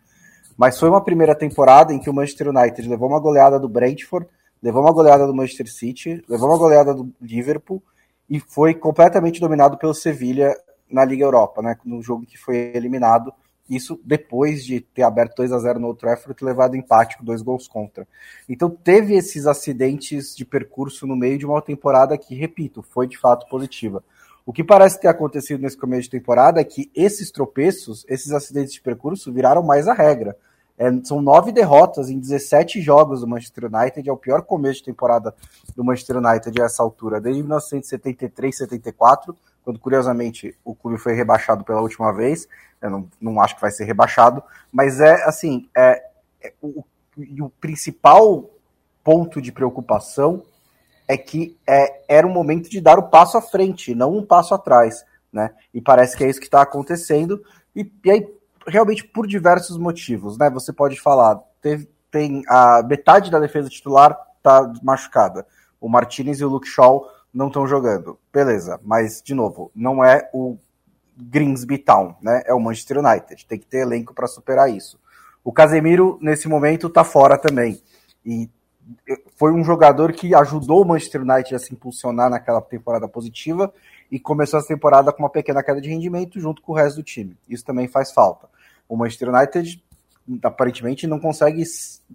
Mas 0.56 0.78
foi 0.78 0.88
uma 0.88 1.04
primeira 1.04 1.34
temporada 1.34 1.92
em 1.92 1.98
que 1.98 2.08
o 2.08 2.14
Manchester 2.14 2.48
United 2.48 2.88
levou 2.88 3.08
uma 3.08 3.20
goleada 3.20 3.60
do 3.60 3.68
Brentford, 3.68 4.26
levou 4.62 4.82
uma 4.82 4.92
goleada 4.92 5.26
do 5.26 5.34
Manchester 5.34 5.70
City, 5.70 6.24
levou 6.28 6.48
uma 6.48 6.58
goleada 6.58 6.94
do 6.94 7.12
Liverpool 7.20 7.82
e 8.28 8.40
foi 8.40 8.74
completamente 8.74 9.40
dominado 9.40 9.76
pelo 9.76 9.94
Sevilha 9.94 10.56
na 10.90 11.04
Liga 11.04 11.24
Europa, 11.24 11.60
né? 11.60 11.76
No 11.84 12.02
jogo 12.02 12.24
que 12.24 12.38
foi 12.38 12.72
eliminado. 12.74 13.32
Isso 13.68 14.00
depois 14.04 14.64
de 14.64 14.80
ter 14.80 15.02
aberto 15.02 15.36
2 15.38 15.52
a 15.52 15.58
0 15.58 15.80
no 15.80 15.88
Old 15.88 15.98
Trafford 15.98 16.40
e 16.40 16.44
levado 16.44 16.76
empate 16.76 17.18
com 17.18 17.24
dois 17.24 17.42
gols 17.42 17.66
contra. 17.66 18.06
Então 18.48 18.70
teve 18.70 19.14
esses 19.14 19.46
acidentes 19.46 20.36
de 20.36 20.44
percurso 20.44 21.06
no 21.06 21.16
meio 21.16 21.36
de 21.36 21.44
uma 21.44 21.60
temporada 21.60 22.16
que, 22.16 22.34
repito, 22.34 22.82
foi 22.82 23.08
de 23.08 23.18
fato 23.18 23.48
positiva. 23.48 24.04
O 24.44 24.52
que 24.52 24.62
parece 24.62 25.00
ter 25.00 25.08
acontecido 25.08 25.60
nesse 25.60 25.76
começo 25.76 26.02
de 26.02 26.10
temporada 26.10 26.60
é 26.60 26.64
que 26.64 26.88
esses 26.94 27.32
tropeços, 27.32 28.06
esses 28.08 28.30
acidentes 28.30 28.74
de 28.74 28.80
percurso 28.80 29.32
viraram 29.32 29.62
mais 29.62 29.88
a 29.88 29.92
regra. 29.92 30.36
É, 30.78 30.90
são 31.04 31.22
nove 31.22 31.52
derrotas 31.52 32.10
em 32.10 32.18
17 32.18 32.80
jogos 32.82 33.20
do 33.20 33.26
Manchester 33.26 33.64
United, 33.64 34.08
é 34.08 34.12
o 34.12 34.16
pior 34.16 34.42
começo 34.42 34.80
de 34.80 34.84
temporada 34.86 35.34
do 35.74 35.82
Manchester 35.82 36.18
United 36.18 36.60
a 36.60 36.66
essa 36.66 36.82
altura, 36.82 37.20
desde 37.20 37.42
1973, 37.42 38.58
74, 38.58 39.34
quando 39.64 39.78
curiosamente 39.80 40.56
o 40.64 40.74
clube 40.74 40.98
foi 40.98 41.14
rebaixado 41.14 41.64
pela 41.64 41.80
última 41.80 42.12
vez. 42.12 42.46
Eu 42.80 42.90
não, 42.90 43.08
não 43.20 43.40
acho 43.40 43.54
que 43.54 43.60
vai 43.60 43.70
ser 43.70 43.84
rebaixado, 43.84 44.42
mas 44.70 45.00
é 45.00 45.24
assim: 45.24 45.68
é, 45.76 46.04
é 46.42 46.52
o, 46.60 46.84
o 47.40 47.48
principal 47.60 48.50
ponto 49.02 49.40
de 49.40 49.50
preocupação 49.50 50.42
é 51.08 51.16
que 51.16 51.56
é, 51.66 52.02
era 52.08 52.26
o 52.26 52.30
momento 52.30 52.68
de 52.68 52.80
dar 52.80 52.98
o 52.98 53.08
passo 53.08 53.38
à 53.38 53.42
frente, 53.42 53.94
não 53.94 54.16
um 54.16 54.24
passo 54.24 54.54
atrás. 54.54 55.04
Né? 55.32 55.50
E 55.72 55.80
parece 55.80 56.16
que 56.16 56.24
é 56.24 56.28
isso 56.28 56.40
que 56.40 56.46
está 56.46 56.62
acontecendo. 56.62 57.42
E, 57.74 57.90
e, 58.04 58.10
aí, 58.10 58.28
realmente, 58.66 59.04
por 59.04 59.26
diversos 59.26 59.78
motivos. 59.78 60.36
Né? 60.38 60.50
Você 60.50 60.72
pode 60.72 61.00
falar, 61.00 61.40
teve, 61.60 61.88
tem 62.10 62.42
a 62.48 62.82
metade 62.82 63.30
da 63.30 63.38
defesa 63.38 63.68
titular 63.68 64.18
está 64.38 64.72
machucada. 64.82 65.46
O 65.80 65.88
Martinez 65.88 66.40
e 66.40 66.44
o 66.44 66.48
Luke 66.48 66.68
Shaw 66.68 67.08
não 67.32 67.48
estão 67.48 67.66
jogando. 67.66 68.18
Beleza, 68.32 68.80
mas, 68.82 69.20
de 69.22 69.34
novo, 69.34 69.70
não 69.74 70.02
é 70.02 70.30
o 70.32 70.56
Greensby 71.16 71.78
Town, 71.78 72.14
né? 72.22 72.42
É 72.46 72.54
o 72.54 72.60
Manchester 72.60 72.98
United. 72.98 73.46
Tem 73.46 73.58
que 73.58 73.66
ter 73.66 73.78
elenco 73.78 74.14
para 74.14 74.26
superar 74.26 74.70
isso. 74.70 74.98
O 75.44 75.52
Casemiro, 75.52 76.18
nesse 76.20 76.48
momento, 76.48 76.86
está 76.86 77.04
fora 77.04 77.36
também. 77.36 77.82
E 78.24 78.48
foi 79.36 79.52
um 79.52 79.64
jogador 79.64 80.12
que 80.12 80.34
ajudou 80.34 80.82
o 80.82 80.84
Manchester 80.84 81.22
United 81.22 81.54
a 81.54 81.58
se 81.58 81.72
impulsionar 81.74 82.30
naquela 82.30 82.60
temporada 82.60 83.08
positiva 83.08 83.72
e 84.10 84.18
começou 84.20 84.58
essa 84.58 84.68
temporada 84.68 85.12
com 85.12 85.22
uma 85.22 85.30
pequena 85.30 85.62
queda 85.62 85.80
de 85.80 85.88
rendimento 85.88 86.38
junto 86.38 86.62
com 86.62 86.72
o 86.72 86.74
resto 86.74 86.96
do 86.96 87.02
time. 87.02 87.36
Isso 87.48 87.64
também 87.64 87.88
faz 87.88 88.12
falta. 88.12 88.48
O 88.88 88.96
Manchester 88.96 89.28
United 89.28 89.82
aparentemente 90.42 91.06
não 91.06 91.20
consegue 91.20 91.62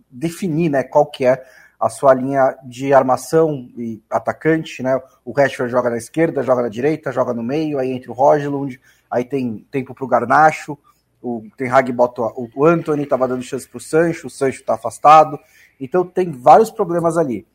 definir 0.10 0.70
né, 0.70 0.84
qual 0.84 1.06
que 1.06 1.25
é 1.25 1.44
a 1.80 1.90
sua 1.90 2.13
linha 2.13 2.58
de 2.63 2.94
armação 2.94 3.70
e 3.75 4.04
atacante, 4.08 4.84
né? 4.84 5.01
O 5.25 5.32
Rashford 5.32 5.72
joga 5.72 5.90
na 5.90 5.98
esquerda, 5.98 6.44
joga 6.44 6.62
na 6.62 6.70
direita, 6.70 7.12
joga 7.12 7.34
no 7.34 7.42
meio, 7.42 7.80
aí 7.80 7.92
entra 7.92 8.12
o 8.12 8.13
Rogelund, 8.13 8.80
aí 9.10 9.25
tem 9.25 9.66
tempo 9.72 9.96
para 9.96 10.06
o 10.06 10.08
Garnacho, 10.08 10.78
o 11.20 11.44
Ten 11.58 11.70
Hag 11.70 11.92
bota 11.92 12.22
o 12.22 12.66
Anthony, 12.66 13.04
estava 13.04 13.28
dando 13.28 13.42
chance 13.42 13.68
para 13.68 13.78
o 13.78 13.82
Sancho, 13.82 14.28
o 14.28 14.30
Sancho 14.30 14.60
está 14.60 14.75
afastado, 14.75 15.40
então 15.80 16.06
tem 16.06 16.32
vários 16.32 16.70
problemas 16.70 17.18
ali. 17.18 17.48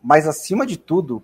Mas 0.00 0.28
acima 0.28 0.64
de 0.64 0.76
tudo, 0.76 1.22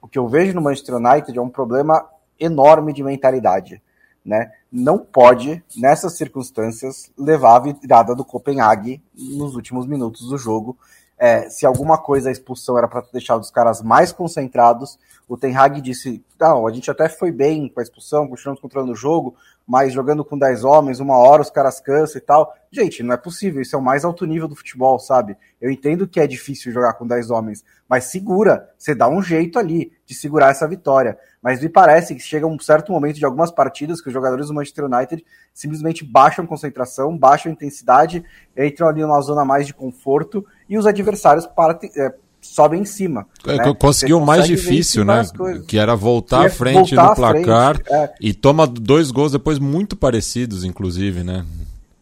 o 0.00 0.06
que 0.06 0.18
eu 0.18 0.28
vejo 0.28 0.54
no 0.54 0.62
Manchester 0.62 0.94
United 0.94 1.36
é 1.36 1.42
um 1.42 1.48
problema 1.48 2.08
enorme 2.38 2.92
de 2.92 3.02
mentalidade. 3.02 3.82
Né? 4.24 4.52
Não 4.70 4.98
pode, 4.98 5.62
nessas 5.76 6.14
circunstâncias, 6.16 7.10
levar 7.16 7.56
a 7.56 7.72
virada 7.72 8.14
do 8.14 8.24
Copenhague 8.24 9.02
nos 9.14 9.54
últimos 9.54 9.86
minutos 9.86 10.28
do 10.28 10.36
jogo. 10.36 10.76
É, 11.18 11.48
se 11.48 11.64
alguma 11.64 11.96
coisa 11.96 12.28
a 12.28 12.32
expulsão 12.32 12.76
era 12.76 12.88
para 12.88 13.04
deixar 13.12 13.36
os 13.36 13.50
caras 13.50 13.80
mais 13.80 14.12
concentrados, 14.12 14.98
o 15.28 15.36
Ten 15.36 15.56
Hag 15.56 15.80
disse: 15.80 16.24
não, 16.38 16.66
a 16.66 16.72
gente 16.72 16.90
até 16.90 17.08
foi 17.08 17.32
bem 17.32 17.68
com 17.68 17.80
a 17.80 17.82
expulsão, 17.82 18.28
continuamos 18.28 18.60
controlando 18.60 18.92
o 18.92 18.96
jogo, 18.96 19.34
mas 19.66 19.92
jogando 19.92 20.24
com 20.24 20.38
10 20.38 20.62
homens, 20.64 21.00
uma 21.00 21.16
hora 21.16 21.42
os 21.42 21.50
caras 21.50 21.80
cansam 21.80 22.18
e 22.18 22.20
tal. 22.20 22.54
Gente, 22.70 23.02
não 23.02 23.14
é 23.14 23.16
possível, 23.16 23.60
isso 23.60 23.74
é 23.74 23.78
o 23.78 23.82
mais 23.82 24.04
alto 24.04 24.24
nível 24.24 24.46
do 24.46 24.54
futebol, 24.54 24.98
sabe? 24.98 25.36
Eu 25.60 25.70
entendo 25.70 26.06
que 26.06 26.20
é 26.20 26.26
difícil 26.26 26.70
jogar 26.70 26.92
com 26.92 27.06
10 27.06 27.30
homens, 27.30 27.64
mas 27.88 28.04
segura, 28.04 28.70
você 28.78 28.94
dá 28.94 29.08
um 29.08 29.20
jeito 29.20 29.58
ali 29.58 29.92
de 30.04 30.14
segurar 30.14 30.50
essa 30.50 30.68
vitória. 30.68 31.18
Mas 31.42 31.60
me 31.60 31.68
parece 31.68 32.14
que 32.14 32.20
chega 32.20 32.46
um 32.46 32.58
certo 32.58 32.92
momento 32.92 33.16
de 33.16 33.24
algumas 33.24 33.50
partidas 33.50 34.00
que 34.00 34.08
os 34.08 34.14
jogadores 34.14 34.48
do 34.48 34.54
Manchester 34.54 34.84
United 34.84 35.24
simplesmente 35.52 36.04
baixam 36.04 36.46
concentração, 36.46 37.16
baixam 37.16 37.50
intensidade, 37.50 38.24
entram 38.56 38.88
ali 38.88 39.02
numa 39.02 39.20
zona 39.20 39.44
mais 39.44 39.66
de 39.66 39.74
conforto 39.74 40.44
e 40.68 40.76
os 40.76 40.86
adversários 40.86 41.46
partem, 41.46 41.90
é, 41.96 42.14
sobem 42.40 42.82
em 42.82 42.84
cima. 42.84 43.26
É, 43.46 43.56
né? 43.56 43.74
Conseguiu 43.74 44.18
o 44.18 44.24
mais 44.24 44.46
difícil, 44.46 45.04
né? 45.04 45.24
Que 45.66 45.78
era 45.78 45.94
voltar 45.94 46.46
à 46.46 46.50
frente 46.50 46.94
voltar 46.94 47.10
no 47.10 47.14
placar 47.16 47.76
frente, 47.76 47.92
é. 47.92 48.14
e 48.20 48.34
toma 48.34 48.66
dois 48.66 49.10
gols 49.10 49.32
depois 49.32 49.58
muito 49.58 49.96
parecidos, 49.96 50.64
inclusive, 50.64 51.22
né? 51.22 51.44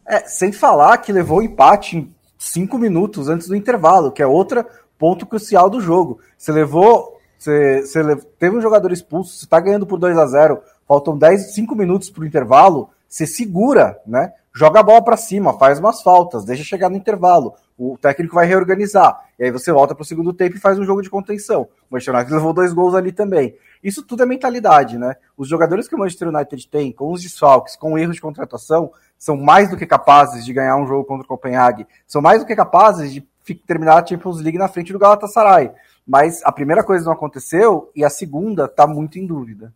É, 0.07 0.19
sem 0.27 0.51
falar 0.51 0.97
que 0.99 1.11
levou 1.11 1.39
o 1.39 1.41
empate 1.41 1.97
em 1.97 2.15
cinco 2.37 2.77
minutos 2.77 3.27
antes 3.27 3.47
do 3.47 3.55
intervalo, 3.55 4.11
que 4.11 4.21
é 4.21 4.27
outro 4.27 4.63
ponto 4.99 5.25
crucial 5.25 5.69
do 5.69 5.81
jogo. 5.81 6.19
Você 6.37 6.51
levou. 6.51 7.15
Você, 7.37 7.81
você 7.81 8.15
teve 8.39 8.55
um 8.55 8.61
jogador 8.61 8.91
expulso, 8.91 9.37
você 9.37 9.45
está 9.45 9.59
ganhando 9.59 9.85
por 9.85 9.99
2 9.99 10.17
a 10.17 10.25
0 10.25 10.61
faltam 10.87 11.17
10, 11.17 11.53
5 11.53 11.75
minutos 11.75 12.09
para 12.09 12.23
o 12.23 12.25
intervalo, 12.25 12.89
você 13.15 13.25
segura, 13.25 13.97
né? 14.05 14.33
Joga 14.53 14.81
a 14.81 14.83
bola 14.83 15.01
para 15.01 15.15
cima, 15.15 15.57
faz 15.57 15.79
umas 15.79 16.01
faltas, 16.01 16.43
deixa 16.43 16.65
chegar 16.65 16.89
no 16.89 16.97
intervalo. 16.97 17.53
O 17.77 17.97
técnico 17.97 18.35
vai 18.35 18.45
reorganizar. 18.45 19.17
E 19.39 19.45
aí 19.45 19.51
você 19.51 19.71
volta 19.71 19.95
para 19.95 20.01
o 20.01 20.05
segundo 20.05 20.33
tempo 20.33 20.57
e 20.57 20.59
faz 20.59 20.77
um 20.77 20.83
jogo 20.83 21.01
de 21.01 21.09
contenção. 21.09 21.61
O 21.89 21.93
Manchester 21.93 22.13
United 22.13 22.33
levou 22.33 22.51
dois 22.51 22.73
gols 22.73 22.93
ali 22.93 23.13
também. 23.13 23.55
Isso 23.81 24.03
tudo 24.03 24.23
é 24.23 24.25
mentalidade, 24.25 24.97
né? 24.97 25.15
Os 25.37 25.47
jogadores 25.47 25.87
que 25.87 25.95
o 25.95 25.97
Manchester 25.97 26.27
United 26.27 26.67
tem, 26.67 26.91
com 26.91 27.09
os 27.09 27.21
desfalques, 27.21 27.77
com 27.77 27.97
erros 27.97 28.15
de 28.15 28.21
contratação, 28.21 28.91
são 29.17 29.37
mais 29.37 29.69
do 29.69 29.77
que 29.77 29.85
capazes 29.85 30.43
de 30.43 30.51
ganhar 30.51 30.75
um 30.75 30.85
jogo 30.85 31.05
contra 31.05 31.23
o 31.23 31.27
Copenhague. 31.27 31.87
São 32.05 32.21
mais 32.21 32.41
do 32.41 32.45
que 32.45 32.53
capazes 32.53 33.13
de 33.13 33.25
terminar 33.65 34.03
a 34.03 34.05
Champions 34.05 34.41
League 34.41 34.57
na 34.57 34.67
frente 34.67 34.91
do 34.91 34.99
Galatasaray. 34.99 35.71
Mas 36.05 36.41
a 36.43 36.51
primeira 36.51 36.83
coisa 36.83 37.05
não 37.05 37.13
aconteceu 37.13 37.89
e 37.95 38.03
a 38.03 38.09
segunda 38.09 38.65
está 38.65 38.85
muito 38.85 39.17
em 39.17 39.25
dúvida. 39.25 39.73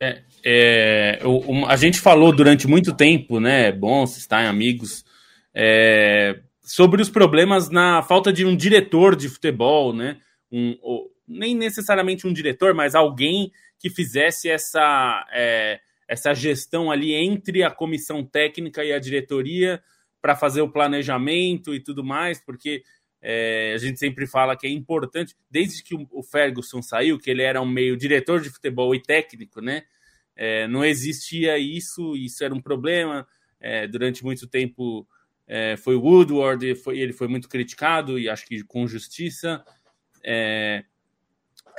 É, 0.00 0.22
é, 0.44 1.18
o, 1.24 1.66
a 1.66 1.76
gente 1.76 2.00
falou 2.00 2.34
durante 2.34 2.68
muito 2.68 2.94
tempo, 2.94 3.40
né, 3.40 3.72
bons, 3.72 4.16
está 4.16 4.42
em 4.42 4.46
amigos, 4.46 5.04
é, 5.52 6.40
sobre 6.62 7.02
os 7.02 7.10
problemas 7.10 7.68
na 7.68 8.02
falta 8.02 8.32
de 8.32 8.44
um 8.44 8.56
diretor 8.56 9.16
de 9.16 9.28
futebol, 9.28 9.92
né, 9.92 10.18
um, 10.52 10.78
ou, 10.80 11.10
nem 11.26 11.54
necessariamente 11.54 12.26
um 12.26 12.32
diretor, 12.32 12.74
mas 12.74 12.94
alguém 12.94 13.50
que 13.78 13.90
fizesse 13.90 14.48
essa, 14.48 15.26
é, 15.32 15.80
essa 16.06 16.32
gestão 16.32 16.90
ali 16.90 17.14
entre 17.14 17.62
a 17.62 17.70
comissão 17.70 18.24
técnica 18.24 18.84
e 18.84 18.92
a 18.92 18.98
diretoria 18.98 19.82
para 20.22 20.34
fazer 20.34 20.62
o 20.62 20.70
planejamento 20.70 21.74
e 21.74 21.80
tudo 21.80 22.02
mais, 22.02 22.40
porque 22.44 22.82
é, 23.20 23.72
a 23.74 23.78
gente 23.78 23.98
sempre 23.98 24.26
fala 24.26 24.56
que 24.56 24.66
é 24.66 24.70
importante, 24.70 25.34
desde 25.50 25.82
que 25.82 25.94
o 25.94 26.22
Ferguson 26.22 26.80
saiu, 26.80 27.18
que 27.18 27.30
ele 27.30 27.42
era 27.42 27.60
um 27.60 27.66
meio 27.66 27.96
diretor 27.96 28.40
de 28.40 28.50
futebol 28.50 28.94
e 28.94 29.02
técnico, 29.02 29.60
né? 29.60 29.82
É, 30.36 30.68
não 30.68 30.84
existia 30.84 31.58
isso, 31.58 32.16
isso 32.16 32.44
era 32.44 32.54
um 32.54 32.60
problema. 32.60 33.26
É, 33.60 33.88
durante 33.88 34.24
muito 34.24 34.46
tempo 34.46 35.06
é, 35.48 35.76
foi 35.76 35.96
Woodward, 35.96 36.76
foi, 36.76 37.00
ele 37.00 37.12
foi 37.12 37.26
muito 37.26 37.48
criticado 37.48 38.18
e 38.18 38.28
acho 38.28 38.46
que 38.46 38.62
com 38.62 38.86
justiça. 38.86 39.64
É, 40.24 40.84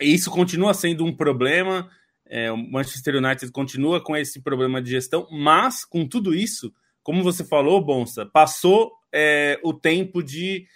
isso 0.01 0.29
continua 0.29 0.73
sendo 0.73 1.05
um 1.05 1.15
problema. 1.15 1.89
É, 2.25 2.51
o 2.51 2.57
Manchester 2.57 3.15
United 3.15 3.49
continua 3.53 4.03
com 4.03 4.15
esse 4.15 4.41
problema 4.41 4.81
de 4.81 4.91
gestão, 4.91 5.25
mas 5.31 5.85
com 5.85 6.05
tudo 6.05 6.35
isso, 6.35 6.73
como 7.01 7.23
você 7.23 7.45
falou, 7.45 7.83
Bonsa, 7.83 8.25
passou 8.25 8.91
o 9.63 9.73
tempo 9.73 10.21
de 10.21 10.67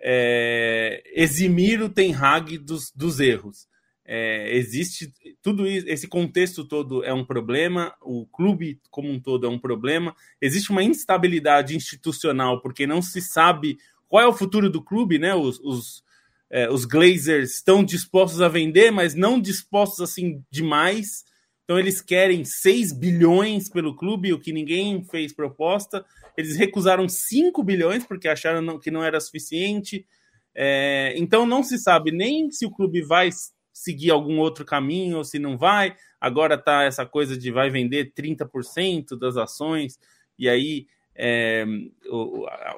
é, 0.00 1.02
eximir 1.14 1.82
o 1.82 1.88
Ten 1.88 2.14
Hag 2.14 2.58
dos, 2.58 2.90
dos 2.92 3.20
erros. 3.20 3.66
É, 4.10 4.56
existe 4.56 5.12
tudo 5.42 5.66
isso, 5.66 5.86
esse 5.86 6.08
contexto 6.08 6.64
todo 6.64 7.04
é 7.04 7.12
um 7.12 7.26
problema, 7.26 7.94
o 8.00 8.26
clube 8.26 8.80
como 8.90 9.10
um 9.10 9.20
todo 9.20 9.46
é 9.46 9.50
um 9.50 9.58
problema. 9.58 10.16
Existe 10.40 10.70
uma 10.70 10.82
instabilidade 10.82 11.76
institucional 11.76 12.62
porque 12.62 12.86
não 12.86 13.02
se 13.02 13.20
sabe 13.20 13.76
qual 14.08 14.24
é 14.24 14.26
o 14.26 14.32
futuro 14.32 14.70
do 14.70 14.82
clube, 14.82 15.18
né? 15.18 15.34
Os, 15.34 15.60
os, 15.60 16.02
é, 16.48 16.70
os 16.70 16.86
Glazers 16.86 17.56
estão 17.56 17.84
dispostos 17.84 18.40
a 18.40 18.48
vender, 18.48 18.90
mas 18.90 19.14
não 19.14 19.38
dispostos 19.38 20.00
assim 20.00 20.42
demais. 20.50 21.24
Então 21.64 21.78
eles 21.78 22.00
querem 22.00 22.46
6 22.46 22.92
bilhões 22.92 23.68
pelo 23.68 23.94
clube, 23.94 24.32
o 24.32 24.40
que 24.40 24.54
ninguém 24.54 25.04
fez 25.04 25.34
proposta. 25.34 26.02
Eles 26.38 26.56
recusaram 26.56 27.08
5 27.08 27.64
bilhões 27.64 28.06
porque 28.06 28.28
acharam 28.28 28.78
que 28.78 28.92
não 28.92 29.02
era 29.02 29.20
suficiente. 29.20 30.06
É, 30.54 31.12
então 31.16 31.44
não 31.44 31.64
se 31.64 31.76
sabe 31.76 32.12
nem 32.12 32.48
se 32.52 32.64
o 32.64 32.70
clube 32.70 33.02
vai 33.02 33.28
seguir 33.72 34.12
algum 34.12 34.38
outro 34.38 34.64
caminho 34.64 35.16
ou 35.16 35.24
se 35.24 35.36
não 35.36 35.58
vai. 35.58 35.96
Agora 36.20 36.56
tá 36.56 36.84
essa 36.84 37.04
coisa 37.04 37.36
de 37.36 37.50
vai 37.50 37.70
vender 37.70 38.12
30% 38.12 39.18
das 39.18 39.36
ações 39.36 39.98
e 40.38 40.48
aí 40.48 40.86
é, 41.12 41.64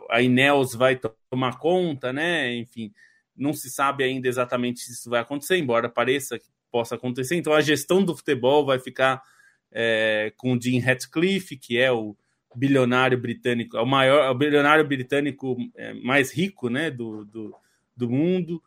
a 0.08 0.22
Inels 0.22 0.74
vai 0.74 0.98
tomar 1.30 1.58
conta, 1.58 2.14
né? 2.14 2.56
Enfim, 2.56 2.90
não 3.36 3.52
se 3.52 3.68
sabe 3.68 4.04
ainda 4.04 4.26
exatamente 4.26 4.80
se 4.80 4.92
isso 4.92 5.10
vai 5.10 5.20
acontecer, 5.20 5.58
embora 5.58 5.86
pareça 5.86 6.38
que 6.38 6.46
possa 6.70 6.94
acontecer. 6.94 7.36
Então 7.36 7.52
a 7.52 7.60
gestão 7.60 8.02
do 8.02 8.16
futebol 8.16 8.64
vai 8.64 8.78
ficar 8.78 9.22
é, 9.70 10.32
com 10.38 10.54
o 10.54 10.60
Jim 10.60 10.78
Ratcliffe, 10.78 11.58
que 11.58 11.76
é 11.76 11.92
o 11.92 12.16
bilionário 12.58 13.18
britânico, 13.18 13.76
é 13.76 13.80
o 13.80 13.86
maior, 13.86 14.24
é 14.24 14.30
o 14.30 14.34
bilionário 14.34 14.86
britânico 14.86 15.56
é, 15.76 15.94
mais 15.94 16.32
rico, 16.32 16.68
né, 16.68 16.90
do, 16.90 17.24
do, 17.24 17.54
do 17.96 18.10
mundo 18.10 18.62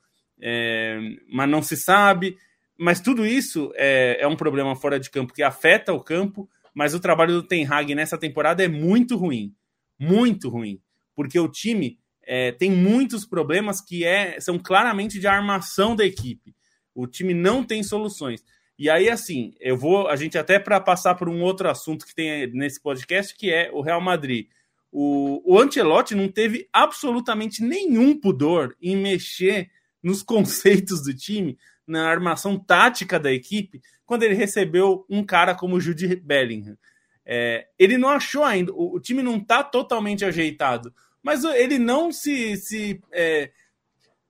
é, 0.45 0.99
mas 1.29 1.49
não 1.49 1.61
se 1.61 1.77
sabe. 1.77 2.37
Mas 2.77 2.99
tudo 2.99 3.25
isso 3.25 3.71
é, 3.75 4.17
é, 4.19 4.27
um 4.27 4.35
problema 4.35 4.75
fora 4.75 4.99
de 4.99 5.09
campo 5.09 5.33
que 5.33 5.41
afeta 5.41 5.93
o 5.93 6.03
campo, 6.03 6.49
mas 6.73 6.93
o 6.93 6.99
trabalho 6.99 7.33
do 7.33 7.43
Ten 7.43 7.65
Hag 7.65 7.95
nessa 7.95 8.17
temporada 8.17 8.63
é 8.63 8.67
muito 8.67 9.15
ruim. 9.15 9.55
Muito 9.97 10.49
ruim. 10.49 10.81
porque 11.15 11.39
o 11.39 11.47
time 11.47 11.97
é, 12.23 12.51
tem 12.51 12.71
muitos 12.71 13.25
problemas 13.25 13.79
que 13.79 14.03
é, 14.03 14.39
são 14.39 14.57
claramente 14.57 15.19
de 15.19 15.27
armação 15.27 15.95
da 15.95 16.03
equipe. 16.03 16.53
O 16.93 17.07
time 17.07 17.33
não 17.33 17.63
tem 17.63 17.83
soluções. 17.83 18.43
E 18.77 18.89
aí, 18.89 19.09
assim, 19.09 19.53
eu 19.59 19.77
vou. 19.77 20.07
A 20.07 20.15
gente 20.15 20.37
até 20.37 20.59
para 20.59 20.79
passar 20.79 21.15
por 21.15 21.29
um 21.29 21.41
outro 21.41 21.69
assunto 21.69 22.05
que 22.05 22.15
tem 22.15 22.47
nesse 22.47 22.81
podcast, 22.81 23.35
que 23.35 23.51
é 23.51 23.69
o 23.71 23.81
Real 23.81 24.01
Madrid. 24.01 24.47
O, 24.91 25.41
o 25.45 25.59
Ancelotti 25.59 26.13
não 26.15 26.27
teve 26.27 26.67
absolutamente 26.71 27.63
nenhum 27.63 28.19
pudor 28.19 28.75
em 28.81 28.95
mexer 28.95 29.69
nos 30.01 30.21
conceitos 30.23 31.01
do 31.03 31.13
time, 31.13 31.57
na 31.87 32.07
armação 32.07 32.57
tática 32.57 33.19
da 33.19 33.31
equipe, 33.31 33.81
quando 34.05 34.23
ele 34.23 34.35
recebeu 34.35 35.05
um 35.09 35.23
cara 35.23 35.55
como 35.55 35.75
o 35.75 35.81
Jude 35.81 36.15
Bellingham. 36.17 36.77
É, 37.25 37.67
ele 37.79 37.97
não 37.97 38.09
achou 38.09 38.43
ainda, 38.43 38.71
o, 38.73 38.95
o 38.95 38.99
time 38.99 39.23
não 39.23 39.37
está 39.37 39.63
totalmente 39.63 40.25
ajeitado, 40.25 40.93
mas 41.23 41.43
ele 41.45 41.79
não 41.79 42.11
se, 42.11 42.57
se 42.57 43.01
é, 43.11 43.49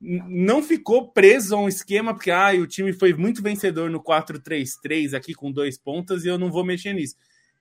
não 0.03 0.61
ficou 0.61 1.07
preso 1.07 1.55
a 1.55 1.59
um 1.59 1.69
esquema, 1.69 2.13
porque 2.13 2.29
ah, 2.29 2.51
o 2.59 2.67
time 2.67 2.91
foi 2.91 3.13
muito 3.13 3.41
vencedor 3.41 3.89
no 3.89 4.03
4-3-3 4.03 5.13
aqui 5.13 5.33
com 5.33 5.49
dois 5.49 5.77
pontas 5.77 6.25
e 6.25 6.27
eu 6.27 6.37
não 6.37 6.51
vou 6.51 6.65
mexer 6.65 6.91
nisso. 6.91 7.15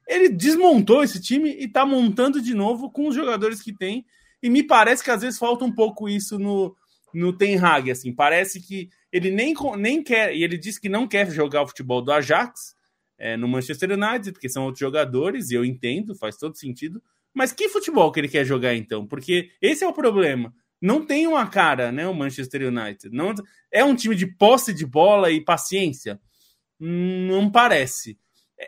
Ele 0.08 0.28
desmontou 0.28 1.04
esse 1.04 1.20
time 1.20 1.50
e 1.50 1.66
está 1.66 1.86
montando 1.86 2.42
de 2.42 2.52
novo 2.52 2.90
com 2.90 3.06
os 3.06 3.14
jogadores 3.14 3.62
que 3.62 3.72
tem. 3.72 4.04
E 4.42 4.50
me 4.50 4.64
parece 4.64 5.04
que 5.04 5.10
às 5.10 5.22
vezes 5.22 5.38
falta 5.38 5.64
um 5.64 5.72
pouco 5.72 6.08
isso 6.08 6.36
no, 6.36 6.74
no 7.14 7.32
Ten 7.32 7.56
Hag. 7.58 7.92
Assim, 7.92 8.12
parece 8.12 8.60
que 8.60 8.90
ele 9.12 9.30
nem, 9.30 9.54
nem 9.78 10.02
quer, 10.02 10.34
e 10.34 10.42
ele 10.42 10.58
disse 10.58 10.80
que 10.80 10.88
não 10.88 11.06
quer 11.06 11.30
jogar 11.30 11.62
o 11.62 11.68
futebol 11.68 12.02
do 12.02 12.10
Ajax 12.10 12.74
é, 13.16 13.36
no 13.36 13.46
Manchester 13.46 13.92
United, 13.92 14.32
porque 14.32 14.48
são 14.48 14.64
outros 14.64 14.80
jogadores, 14.80 15.50
e 15.50 15.54
eu 15.54 15.64
entendo, 15.64 16.16
faz 16.16 16.36
todo 16.36 16.58
sentido. 16.58 17.00
Mas 17.32 17.52
que 17.52 17.68
futebol 17.68 18.10
que 18.10 18.18
ele 18.18 18.28
quer 18.28 18.44
jogar 18.44 18.74
então? 18.74 19.06
Porque 19.06 19.50
esse 19.60 19.84
é 19.84 19.86
o 19.86 19.92
problema 19.92 20.52
não 20.82 21.06
tem 21.06 21.28
uma 21.28 21.46
cara, 21.46 21.92
né? 21.92 22.08
O 22.08 22.14
Manchester 22.14 22.66
United. 22.66 23.14
Não, 23.14 23.32
é 23.70 23.84
um 23.84 23.94
time 23.94 24.16
de 24.16 24.26
posse 24.26 24.74
de 24.74 24.84
bola 24.84 25.30
e 25.30 25.40
paciência? 25.40 26.20
Não 26.78 27.48
parece. 27.48 28.18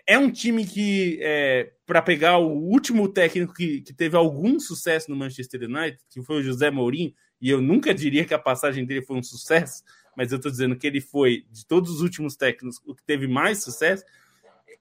É 0.06 0.16
um 0.16 0.30
time 0.30 0.64
que, 0.64 1.18
é, 1.21 1.73
para 1.85 2.00
pegar 2.00 2.38
o 2.38 2.52
último 2.52 3.09
técnico 3.09 3.52
que, 3.52 3.80
que 3.80 3.92
teve 3.92 4.16
algum 4.16 4.61
sucesso 4.61 5.11
no 5.11 5.16
Manchester 5.16 5.62
United, 5.62 5.99
que 6.09 6.23
foi 6.23 6.37
o 6.37 6.42
José 6.42 6.71
Mourinho, 6.71 7.12
e 7.40 7.50
eu 7.50 7.61
nunca 7.61 7.92
diria 7.92 8.25
que 8.25 8.33
a 8.33 8.38
passagem 8.38 8.85
dele 8.85 9.02
foi 9.02 9.16
um 9.16 9.23
sucesso, 9.23 9.83
mas 10.16 10.30
eu 10.30 10.37
estou 10.37 10.50
dizendo 10.50 10.76
que 10.76 10.87
ele 10.87 11.00
foi, 11.00 11.44
de 11.50 11.66
todos 11.66 11.90
os 11.90 12.00
últimos 12.00 12.37
técnicos, 12.37 12.80
o 12.87 12.94
que 12.94 13.02
teve 13.04 13.26
mais 13.26 13.62
sucesso. 13.62 14.04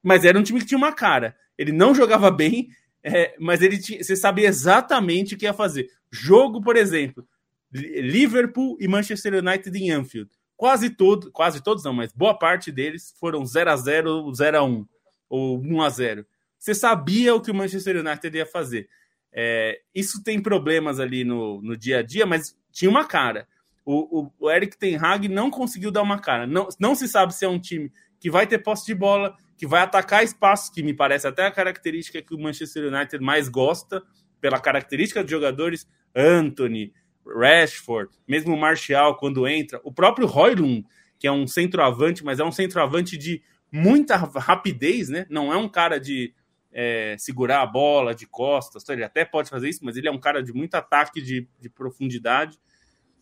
Mas 0.03 0.23
era 0.23 0.37
um 0.37 0.43
time 0.43 0.59
que 0.59 0.67
tinha 0.67 0.77
uma 0.77 0.93
cara. 0.93 1.35
Ele 1.57 1.71
não 1.71 1.95
jogava 1.95 2.29
bem, 2.29 2.69
é, 3.03 3.35
mas 3.39 3.61
ele 3.61 3.77
tinha, 3.77 4.01
você 4.01 4.15
sabia 4.15 4.47
exatamente 4.47 5.35
o 5.35 5.37
que 5.37 5.45
ia 5.45 5.53
fazer. 5.53 5.89
Jogo, 6.09 6.61
por 6.61 6.77
exemplo, 6.77 7.27
Liverpool 7.71 8.77
e 8.79 8.87
Manchester 8.87 9.33
United 9.35 9.77
em 9.77 9.91
Anfield. 9.91 10.31
Quase 10.55 10.89
todo, 10.91 11.31
quase 11.31 11.61
todos 11.61 11.83
não, 11.83 11.93
mas 11.93 12.13
boa 12.13 12.37
parte 12.37 12.71
deles 12.71 13.13
foram 13.19 13.45
0 13.45 13.71
a 13.71 13.75
0, 13.75 14.33
0 14.33 14.57
a 14.57 14.63
1 14.63 14.87
ou 15.29 15.59
1 15.59 15.81
a 15.81 15.89
0. 15.89 16.25
Você 16.57 16.73
sabia 16.73 17.35
o 17.35 17.41
que 17.41 17.51
o 17.51 17.55
Manchester 17.55 17.97
United 17.97 18.37
ia 18.37 18.45
fazer. 18.45 18.87
É, 19.33 19.81
isso 19.93 20.23
tem 20.23 20.39
problemas 20.41 20.99
ali 20.99 21.25
no, 21.25 21.61
no 21.61 21.75
dia 21.75 21.99
a 21.99 22.01
dia, 22.03 22.25
mas 22.25 22.55
tinha 22.71 22.89
uma 22.89 23.05
cara. 23.05 23.47
O, 23.83 24.21
o, 24.21 24.31
o, 24.39 24.49
Eric 24.49 24.77
Ten 24.77 24.95
Hag 24.95 25.27
não 25.27 25.49
conseguiu 25.49 25.91
dar 25.91 26.03
uma 26.03 26.19
cara. 26.19 26.47
Não, 26.47 26.69
não 26.79 26.95
se 26.95 27.07
sabe 27.07 27.33
se 27.35 27.43
é 27.43 27.49
um 27.49 27.59
time 27.59 27.91
que 28.19 28.29
vai 28.29 28.47
ter 28.47 28.59
posse 28.59 28.85
de 28.85 28.95
bola, 28.95 29.35
que 29.57 29.67
vai 29.67 29.81
atacar 29.81 30.23
espaços, 30.23 30.69
que 30.69 30.83
me 30.83 30.93
parece 30.93 31.27
até 31.27 31.45
a 31.45 31.51
característica 31.51 32.21
que 32.21 32.33
o 32.33 32.39
Manchester 32.39 32.93
United 32.93 33.23
mais 33.23 33.49
gosta, 33.49 34.01
pela 34.41 34.59
característica 34.59 35.23
de 35.23 35.31
jogadores, 35.31 35.87
Anthony, 36.15 36.93
Rashford, 37.25 38.11
mesmo 38.27 38.53
o 38.53 38.59
Martial 38.59 39.15
quando 39.17 39.47
entra, 39.47 39.79
o 39.83 39.91
próprio 39.93 40.27
Roylund, 40.27 40.85
que 41.17 41.27
é 41.27 41.31
um 41.31 41.47
centroavante, 41.47 42.23
mas 42.23 42.39
é 42.39 42.43
um 42.43 42.51
centroavante 42.51 43.17
de 43.17 43.41
muita 43.71 44.17
rapidez, 44.17 45.09
né? 45.09 45.25
Não 45.29 45.53
é 45.53 45.57
um 45.57 45.69
cara 45.69 45.97
de 45.99 46.33
é, 46.71 47.15
segurar 47.17 47.61
a 47.61 47.65
bola 47.65 48.13
de 48.13 48.27
costas, 48.27 48.87
ele 48.89 49.03
até 49.03 49.23
pode 49.23 49.49
fazer 49.49 49.69
isso, 49.69 49.79
mas 49.83 49.95
ele 49.95 50.07
é 50.07 50.11
um 50.11 50.19
cara 50.19 50.43
de 50.43 50.51
muito 50.51 50.75
ataque 50.75 51.21
de, 51.21 51.47
de 51.59 51.69
profundidade. 51.69 52.59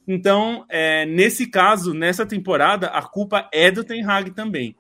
Então, 0.08 0.66
é, 0.68 1.06
nesse 1.06 1.48
caso, 1.48 1.94
nessa 1.94 2.26
temporada, 2.26 2.88
a 2.88 3.04
culpa 3.04 3.48
é 3.54 3.70
do 3.70 3.84
Ten 3.84 4.04
Hag 4.04 4.32
também. 4.32 4.76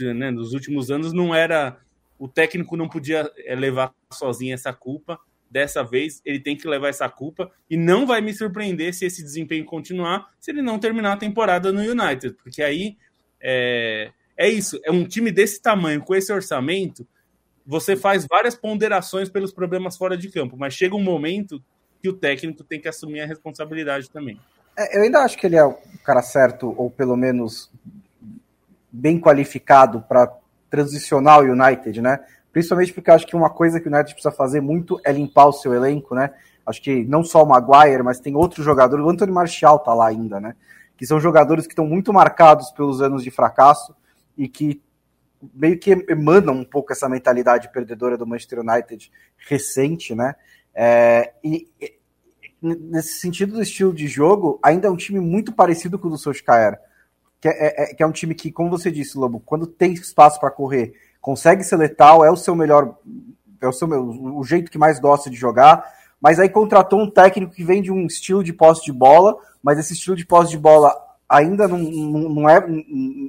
Né? 0.00 0.30
Nos 0.30 0.52
últimos 0.52 0.90
anos 0.90 1.12
não 1.12 1.34
era 1.34 1.78
o 2.18 2.26
técnico 2.26 2.76
não 2.76 2.88
podia 2.88 3.30
é, 3.44 3.54
levar 3.54 3.92
sozinho 4.12 4.54
essa 4.54 4.72
culpa. 4.72 5.18
Dessa 5.48 5.84
vez 5.84 6.20
ele 6.24 6.40
tem 6.40 6.56
que 6.56 6.66
levar 6.66 6.88
essa 6.88 7.08
culpa 7.08 7.50
e 7.70 7.76
não 7.76 8.06
vai 8.06 8.20
me 8.20 8.34
surpreender 8.34 8.92
se 8.92 9.06
esse 9.06 9.22
desempenho 9.22 9.64
continuar, 9.64 10.30
se 10.40 10.50
ele 10.50 10.60
não 10.60 10.78
terminar 10.78 11.12
a 11.12 11.16
temporada 11.16 11.70
no 11.70 11.80
United, 11.80 12.34
porque 12.42 12.62
aí 12.62 12.96
é, 13.40 14.10
é 14.36 14.48
isso, 14.48 14.80
é 14.84 14.90
um 14.90 15.06
time 15.06 15.30
desse 15.30 15.62
tamanho, 15.62 16.02
com 16.02 16.16
esse 16.16 16.32
orçamento, 16.32 17.06
você 17.64 17.94
faz 17.96 18.26
várias 18.28 18.56
ponderações 18.56 19.28
pelos 19.28 19.52
problemas 19.52 19.96
fora 19.96 20.16
de 20.16 20.28
campo, 20.30 20.56
mas 20.56 20.74
chega 20.74 20.96
um 20.96 21.02
momento 21.02 21.62
que 22.02 22.08
o 22.08 22.12
técnico 22.12 22.64
tem 22.64 22.80
que 22.80 22.88
assumir 22.88 23.20
a 23.20 23.26
responsabilidade 23.26 24.10
também. 24.10 24.40
É, 24.76 24.98
eu 24.98 25.02
ainda 25.02 25.20
acho 25.20 25.38
que 25.38 25.46
ele 25.46 25.56
é 25.56 25.64
o 25.64 25.74
cara 26.04 26.22
certo, 26.22 26.74
ou 26.76 26.90
pelo 26.90 27.16
menos 27.16 27.70
bem 28.96 29.20
qualificado 29.20 30.02
para 30.08 30.32
transicionar 30.70 31.40
o 31.40 31.52
United, 31.52 32.00
né? 32.00 32.20
Principalmente 32.52 32.92
porque 32.92 33.10
eu 33.10 33.14
acho 33.14 33.26
que 33.26 33.36
uma 33.36 33.50
coisa 33.50 33.78
que 33.78 33.88
o 33.88 33.92
United 33.92 34.14
precisa 34.14 34.34
fazer 34.34 34.60
muito 34.60 34.98
é 35.04 35.12
limpar 35.12 35.46
o 35.46 35.52
seu 35.52 35.74
elenco, 35.74 36.14
né? 36.14 36.30
Acho 36.64 36.82
que 36.82 37.04
não 37.04 37.22
só 37.22 37.42
o 37.42 37.46
Maguire, 37.46 38.02
mas 38.02 38.18
tem 38.18 38.34
outros 38.34 38.64
jogadores. 38.64 39.04
O 39.04 39.08
Anthony 39.10 39.30
Martial 39.30 39.78
tá 39.78 39.92
lá 39.92 40.08
ainda, 40.08 40.40
né? 40.40 40.56
Que 40.96 41.06
são 41.06 41.20
jogadores 41.20 41.66
que 41.66 41.72
estão 41.72 41.86
muito 41.86 42.12
marcados 42.12 42.70
pelos 42.70 43.02
anos 43.02 43.22
de 43.22 43.30
fracasso 43.30 43.94
e 44.36 44.48
que 44.48 44.82
meio 45.54 45.78
que 45.78 45.90
emanam 46.08 46.54
um 46.54 46.64
pouco 46.64 46.92
essa 46.92 47.08
mentalidade 47.08 47.70
perdedora 47.70 48.16
do 48.16 48.26
Manchester 48.26 48.60
United 48.60 49.12
recente, 49.36 50.14
né? 50.14 50.34
É, 50.74 51.34
e, 51.44 51.68
nesse 52.60 53.20
sentido 53.20 53.54
do 53.54 53.62
estilo 53.62 53.92
de 53.92 54.08
jogo, 54.08 54.58
ainda 54.62 54.88
é 54.88 54.90
um 54.90 54.96
time 54.96 55.20
muito 55.20 55.52
parecido 55.52 55.98
com 55.98 56.08
o 56.08 56.10
do 56.10 56.18
Solskjaer, 56.18 56.78
que 57.40 57.48
é, 57.48 57.82
é, 57.90 57.94
que 57.94 58.02
é 58.02 58.06
um 58.06 58.12
time 58.12 58.34
que, 58.34 58.50
como 58.50 58.70
você 58.70 58.90
disse, 58.90 59.18
Lobo, 59.18 59.40
quando 59.44 59.66
tem 59.66 59.92
espaço 59.92 60.40
para 60.40 60.50
correr 60.50 60.94
consegue 61.26 61.64
ser 61.64 61.76
letal, 61.76 62.24
é 62.24 62.30
o 62.30 62.36
seu 62.36 62.54
melhor, 62.54 62.98
é 63.60 63.66
o, 63.66 63.72
seu, 63.72 63.88
o 63.88 64.44
jeito 64.44 64.70
que 64.70 64.78
mais 64.78 65.00
gosta 65.00 65.28
de 65.28 65.34
jogar, 65.34 65.84
mas 66.20 66.38
aí 66.38 66.48
contratou 66.48 67.00
um 67.00 67.10
técnico 67.10 67.52
que 67.52 67.64
vem 67.64 67.82
de 67.82 67.90
um 67.90 68.06
estilo 68.06 68.44
de 68.44 68.52
posse 68.52 68.84
de 68.84 68.92
bola, 68.92 69.36
mas 69.60 69.76
esse 69.76 69.94
estilo 69.94 70.14
de 70.14 70.24
posse 70.24 70.52
de 70.52 70.58
bola 70.58 70.94
ainda 71.28 71.66
não, 71.66 71.78
não, 71.78 72.48
é, 72.48 72.64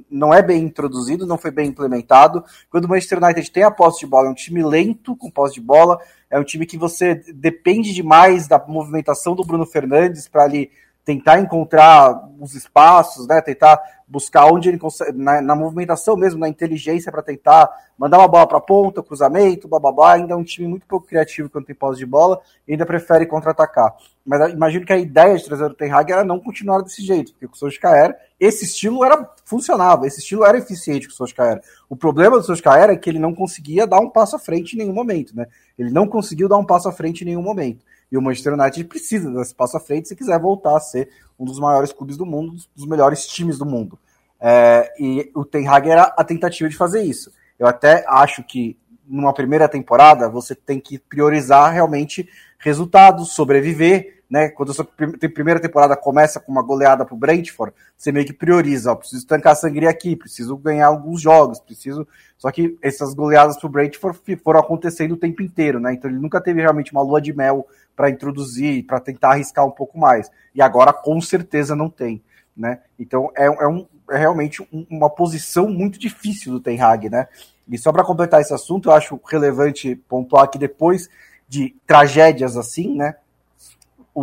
não 0.08 0.32
é 0.32 0.40
bem 0.40 0.62
introduzido, 0.62 1.26
não 1.26 1.36
foi 1.36 1.50
bem 1.50 1.70
implementado. 1.70 2.44
Quando 2.70 2.84
o 2.84 2.88
Manchester 2.88 3.20
United 3.20 3.50
tem 3.50 3.64
a 3.64 3.70
posse 3.70 3.98
de 3.98 4.06
bola, 4.06 4.28
é 4.28 4.30
um 4.30 4.34
time 4.34 4.62
lento 4.62 5.16
com 5.16 5.28
posse 5.28 5.54
de 5.54 5.60
bola, 5.60 5.98
é 6.30 6.38
um 6.38 6.44
time 6.44 6.66
que 6.66 6.78
você 6.78 7.16
depende 7.34 7.92
demais 7.92 8.46
da 8.46 8.64
movimentação 8.64 9.34
do 9.34 9.44
Bruno 9.44 9.66
Fernandes 9.66 10.28
para 10.28 10.44
ali 10.44 10.70
tentar 11.08 11.40
encontrar 11.40 12.28
os 12.38 12.54
espaços, 12.54 13.26
né? 13.26 13.40
Tentar 13.40 13.80
buscar 14.06 14.44
onde 14.44 14.68
ele 14.68 14.76
consegue, 14.76 15.16
na, 15.16 15.40
na 15.40 15.56
movimentação 15.56 16.18
mesmo, 16.18 16.38
na 16.38 16.50
inteligência 16.50 17.10
para 17.10 17.22
tentar 17.22 17.70
mandar 17.96 18.18
uma 18.18 18.28
bola 18.28 18.46
para 18.46 18.60
ponta, 18.60 19.02
cruzamento, 19.02 19.66
blá 19.66 19.80
blá 19.80 19.90
blá. 19.90 20.12
Ainda 20.12 20.34
é 20.34 20.36
um 20.36 20.44
time 20.44 20.68
muito 20.68 20.86
pouco 20.86 21.06
criativo 21.06 21.48
quando 21.48 21.64
tem 21.64 21.74
posse 21.74 21.98
de 21.98 22.04
bola 22.04 22.38
e 22.66 22.72
ainda 22.72 22.84
prefere 22.84 23.24
contra-atacar. 23.24 23.94
Mas 24.22 24.52
imagino 24.52 24.84
que 24.84 24.92
a 24.92 24.98
ideia 24.98 25.34
de 25.38 25.46
trazer 25.46 25.64
o 25.64 25.72
Ten 25.72 25.90
Hag 25.90 26.12
era 26.12 26.22
não 26.22 26.38
continuar 26.38 26.82
desse 26.82 27.02
jeito, 27.02 27.32
porque 27.32 27.46
com 27.46 27.54
o 27.54 27.56
Solskjaer, 27.56 28.14
esse 28.38 28.66
estilo 28.66 29.02
era 29.02 29.26
funcionava, 29.46 30.06
esse 30.06 30.18
estilo 30.18 30.44
era 30.44 30.58
eficiente 30.58 31.06
com 31.06 31.14
o 31.14 31.16
Solskjaer. 31.16 31.62
O 31.88 31.96
problema 31.96 32.36
do 32.36 32.44
Solskjaer 32.44 32.90
é 32.90 32.96
que 32.96 33.08
ele 33.08 33.18
não 33.18 33.34
conseguia 33.34 33.86
dar 33.86 34.00
um 34.00 34.10
passo 34.10 34.36
à 34.36 34.38
frente 34.38 34.74
em 34.74 34.80
nenhum 34.80 34.92
momento, 34.92 35.34
né? 35.34 35.46
Ele 35.78 35.90
não 35.90 36.06
conseguiu 36.06 36.50
dar 36.50 36.58
um 36.58 36.66
passo 36.66 36.86
à 36.86 36.92
frente 36.92 37.22
em 37.22 37.28
nenhum 37.28 37.40
momento. 37.40 37.82
E 38.10 38.16
o 38.16 38.22
Manchester 38.22 38.54
United 38.54 38.84
precisa 38.84 39.30
desse 39.30 39.54
passo 39.54 39.76
à 39.76 39.80
frente 39.80 40.08
se 40.08 40.16
quiser 40.16 40.38
voltar 40.38 40.76
a 40.76 40.80
ser 40.80 41.10
um 41.38 41.44
dos 41.44 41.58
maiores 41.58 41.92
clubes 41.92 42.16
do 42.16 42.26
mundo, 42.26 42.56
dos 42.74 42.86
melhores 42.86 43.26
times 43.26 43.58
do 43.58 43.66
mundo. 43.66 43.98
É, 44.40 44.92
e 44.98 45.30
o 45.34 45.44
Ten 45.44 45.66
Hag 45.66 45.88
era 45.88 46.02
a 46.16 46.24
tentativa 46.24 46.68
de 46.68 46.76
fazer 46.76 47.02
isso. 47.02 47.32
Eu 47.58 47.66
até 47.66 48.04
acho 48.08 48.42
que 48.42 48.76
numa 49.06 49.32
primeira 49.32 49.68
temporada 49.68 50.28
você 50.28 50.54
tem 50.54 50.78
que 50.78 50.98
priorizar 50.98 51.72
realmente 51.72 52.28
resultados, 52.58 53.32
sobreviver, 53.32 54.17
né? 54.28 54.48
Quando 54.50 54.70
a 54.70 54.74
sua 54.74 54.84
primeira 54.84 55.58
temporada 55.58 55.96
começa 55.96 56.38
com 56.38 56.52
uma 56.52 56.62
goleada 56.62 57.04
pro 57.04 57.16
Brentford, 57.16 57.74
você 57.96 58.12
meio 58.12 58.26
que 58.26 58.32
prioriza, 58.32 58.92
ó, 58.92 58.94
preciso 58.94 59.26
tancar 59.26 59.52
a 59.52 59.56
sangria 59.56 59.88
aqui, 59.88 60.14
preciso 60.14 60.56
ganhar 60.56 60.88
alguns 60.88 61.20
jogos, 61.20 61.60
preciso. 61.60 62.06
Só 62.36 62.50
que 62.50 62.76
essas 62.82 63.14
goleadas 63.14 63.58
pro 63.58 63.68
Brentford 63.68 64.20
foram 64.44 64.60
acontecendo 64.60 65.12
o 65.12 65.16
tempo 65.16 65.42
inteiro, 65.42 65.80
né? 65.80 65.94
Então 65.94 66.10
ele 66.10 66.20
nunca 66.20 66.40
teve 66.40 66.60
realmente 66.60 66.92
uma 66.92 67.02
lua 67.02 67.20
de 67.20 67.32
mel 67.32 67.66
para 67.96 68.10
introduzir, 68.10 68.84
para 68.84 69.00
tentar 69.00 69.30
arriscar 69.30 69.66
um 69.66 69.70
pouco 69.70 69.98
mais. 69.98 70.30
E 70.54 70.60
agora 70.60 70.92
com 70.92 71.20
certeza 71.20 71.74
não 71.74 71.88
tem, 71.88 72.22
né? 72.56 72.80
Então 72.98 73.30
é, 73.34 73.46
é, 73.46 73.66
um, 73.66 73.86
é 74.10 74.18
realmente 74.18 74.62
um, 74.70 74.86
uma 74.90 75.08
posição 75.08 75.68
muito 75.68 75.98
difícil 75.98 76.52
do 76.52 76.60
Ten 76.60 76.80
Hag, 76.80 77.08
né? 77.08 77.28
E 77.66 77.78
só 77.78 77.92
para 77.92 78.04
completar 78.04 78.40
esse 78.40 78.52
assunto, 78.52 78.88
eu 78.88 78.92
acho 78.92 79.18
relevante 79.26 79.96
pontuar 80.08 80.48
que 80.48 80.58
depois 80.58 81.08
de 81.48 81.74
tragédias 81.86 82.56
assim, 82.56 82.94
né? 82.94 83.16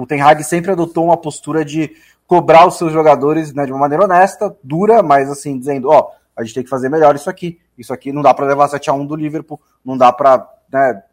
O 0.02 0.06
Ten 0.06 0.22
Hag 0.22 0.44
sempre 0.44 0.72
adotou 0.72 1.06
uma 1.06 1.18
postura 1.18 1.64
de 1.64 1.92
cobrar 2.28 2.68
os 2.68 2.78
seus 2.78 2.92
jogadores 2.92 3.54
né, 3.54 3.66
de 3.66 3.72
uma 3.72 3.80
maneira 3.80 4.04
honesta, 4.04 4.56
dura, 4.64 5.02
mas 5.02 5.30
assim, 5.30 5.58
dizendo, 5.58 5.90
ó, 5.90 6.12
a 6.36 6.44
gente 6.44 6.56
tem 6.56 6.64
que 6.64 6.70
fazer 6.70 6.90
melhor 6.90 7.16
isso 7.16 7.30
aqui. 7.30 7.60
Isso 7.78 7.94
aqui 7.94 8.12
não 8.12 8.22
dá 8.22 8.34
para 8.34 8.46
levar 8.46 8.68
7 8.68 8.90
a 8.90 8.94
1 8.94 9.06
do 9.06 9.16
Liverpool, 9.16 9.60
não 9.84 9.98
dá 9.98 10.12
para 10.12 10.50
né, 10.72 11.04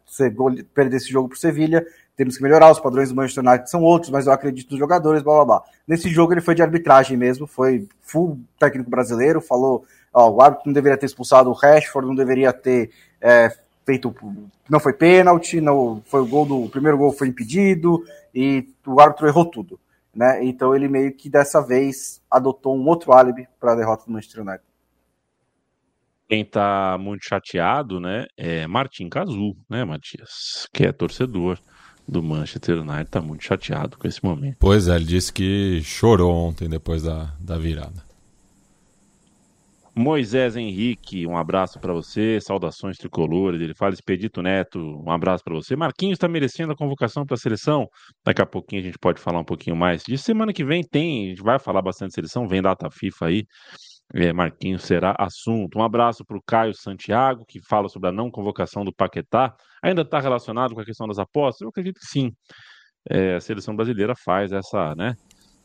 perder 0.73 0.97
esse 0.97 1.09
jogo 1.09 1.29
para 1.29 1.35
o 1.35 1.39
Sevilha. 1.39 1.85
Temos 2.15 2.37
que 2.37 2.43
melhorar, 2.43 2.71
os 2.71 2.79
padrões 2.79 3.09
do 3.09 3.15
Manchester 3.15 3.43
United 3.43 3.69
são 3.69 3.81
outros, 3.81 4.11
mas 4.11 4.27
eu 4.27 4.33
acredito 4.33 4.71
nos 4.71 4.79
jogadores, 4.79 5.23
blá 5.23 5.35
blá 5.35 5.45
blá. 5.45 5.63
Nesse 5.87 6.09
jogo 6.09 6.33
ele 6.33 6.41
foi 6.41 6.53
de 6.53 6.61
arbitragem 6.61 7.17
mesmo, 7.17 7.47
foi 7.47 7.87
full 8.01 8.39
técnico 8.59 8.89
brasileiro, 8.89 9.41
falou, 9.41 9.83
ó, 10.13 10.29
o 10.29 10.41
árbitro 10.41 10.67
não 10.67 10.73
deveria 10.73 10.97
ter 10.97 11.07
expulsado 11.07 11.49
o 11.49 11.53
Rashford, 11.53 12.07
não 12.07 12.15
deveria 12.15 12.53
ter 12.53 12.91
é, 13.19 13.51
feito, 13.85 14.13
não 14.69 14.79
foi 14.79 14.93
pênalti, 14.93 15.59
não 15.59 16.01
foi 16.05 16.21
o 16.21 16.25
gol 16.25 16.45
do 16.45 16.63
o 16.63 16.69
primeiro 16.69 16.97
gol 16.97 17.11
foi 17.11 17.27
impedido 17.27 18.03
e 18.33 18.67
o 18.85 18.99
árbitro 18.99 19.27
errou 19.27 19.45
tudo, 19.45 19.79
né? 20.13 20.43
Então 20.43 20.75
ele 20.75 20.87
meio 20.87 21.15
que 21.15 21.29
dessa 21.29 21.61
vez 21.61 22.21
adotou 22.29 22.75
um 22.75 22.87
outro 22.87 23.13
álibi 23.13 23.47
para 23.59 23.73
a 23.73 23.75
derrota 23.75 24.05
do 24.05 24.11
Manchester 24.11 24.41
United. 24.41 24.63
Quem 26.27 26.43
tá 26.43 26.97
muito 26.99 27.25
chateado, 27.25 27.99
né, 27.99 28.25
é 28.35 28.65
Martim 28.65 29.07
Cazu, 29.07 29.55
né, 29.69 29.83
Matias, 29.83 30.67
que 30.73 30.85
é 30.85 30.91
torcedor 30.91 31.59
do 32.07 32.23
Manchester 32.23 32.79
United, 32.79 33.09
tá 33.09 33.21
muito 33.21 33.43
chateado 33.43 33.97
com 33.97 34.07
esse 34.07 34.23
momento. 34.23 34.57
Pois 34.59 34.87
é, 34.87 34.95
ele 34.95 35.05
disse 35.05 35.31
que 35.31 35.81
chorou 35.83 36.33
ontem 36.33 36.67
depois 36.67 37.03
da, 37.03 37.33
da 37.39 37.57
virada. 37.57 38.03
Moisés 39.95 40.55
Henrique, 40.55 41.27
um 41.27 41.37
abraço 41.37 41.79
para 41.79 41.93
você, 41.93 42.39
saudações 42.41 42.97
tricolores. 42.97 43.61
Ele 43.61 43.75
fala 43.75 43.93
Expedito 43.93 44.41
Neto, 44.41 44.79
um 44.79 45.11
abraço 45.11 45.43
para 45.43 45.53
você. 45.53 45.75
Marquinhos 45.75 46.15
está 46.15 46.27
merecendo 46.27 46.73
a 46.73 46.75
convocação 46.75 47.25
para 47.25 47.35
a 47.35 47.37
seleção. 47.37 47.87
Daqui 48.25 48.41
a 48.41 48.45
pouquinho 48.45 48.81
a 48.81 48.85
gente 48.85 48.97
pode 48.97 49.21
falar 49.21 49.39
um 49.39 49.45
pouquinho 49.45 49.75
mais. 49.75 50.03
De 50.03 50.17
semana 50.17 50.51
que 50.51 50.63
vem 50.63 50.83
tem, 50.83 51.25
a 51.25 51.29
gente 51.29 51.43
vai 51.43 51.59
falar 51.59 51.81
bastante 51.81 52.09
de 52.09 52.15
seleção, 52.15 52.47
vem 52.47 52.61
data 52.61 52.89
FIFA 52.89 53.27
aí. 53.27 53.45
É, 54.15 54.33
Marquinhos 54.33 54.83
será 54.83 55.15
assunto. 55.17 55.77
Um 55.77 55.83
abraço 55.83 56.25
para 56.25 56.37
o 56.37 56.41
Caio 56.45 56.73
Santiago, 56.73 57.45
que 57.47 57.59
fala 57.61 57.87
sobre 57.87 58.09
a 58.09 58.11
não 58.11 58.31
convocação 58.31 58.83
do 58.83 58.93
Paquetá. 58.93 59.55
Ainda 59.81 60.01
está 60.01 60.19
relacionado 60.19 60.73
com 60.73 60.81
a 60.81 60.85
questão 60.85 61.07
das 61.07 61.19
apostas? 61.19 61.61
Eu 61.61 61.69
acredito 61.69 61.99
que 61.99 62.07
sim. 62.07 62.31
É, 63.09 63.35
a 63.35 63.39
seleção 63.39 63.75
brasileira 63.75 64.13
faz 64.15 64.51
essa, 64.51 64.95
né? 64.95 65.15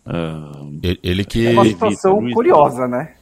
Uh, 0.07 0.81
ele 1.03 1.25
que. 1.25 1.47
É 1.47 1.51
uma 1.51 1.65
situação 1.65 2.19
curiosa, 2.33 2.89
né? 2.89 3.15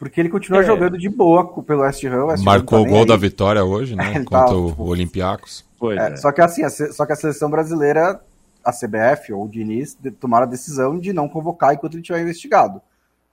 Porque 0.00 0.18
ele 0.18 0.30
continua 0.30 0.62
é. 0.62 0.64
jogando 0.64 0.96
de 0.96 1.10
boa 1.10 1.46
pelo 1.62 1.82
West 1.82 2.02
Ham. 2.04 2.24
West 2.24 2.42
Marcou 2.42 2.82
tá 2.82 2.88
o 2.88 2.90
gol 2.90 3.00
aí. 3.00 3.06
da 3.06 3.16
vitória 3.18 3.62
hoje, 3.62 3.94
né? 3.94 4.14
contra 4.24 4.46
tá, 4.46 4.54
o, 4.54 4.88
Olympiacos. 4.88 5.62
É, 5.98 6.16
só 6.16 6.32
que 6.32 6.40
assim, 6.40 6.64
a, 6.64 6.70
só 6.70 7.04
que 7.04 7.12
a 7.12 7.16
seleção 7.16 7.50
brasileira, 7.50 8.18
a 8.64 8.72
CBF 8.72 9.30
ou 9.34 9.44
o 9.44 9.48
Diniz, 9.48 9.98
tomaram 10.18 10.46
a 10.46 10.50
decisão 10.50 10.98
de 10.98 11.12
não 11.12 11.28
convocar 11.28 11.74
enquanto 11.74 11.94
ele 11.94 12.02
tiver 12.02 12.22
investigado. 12.22 12.80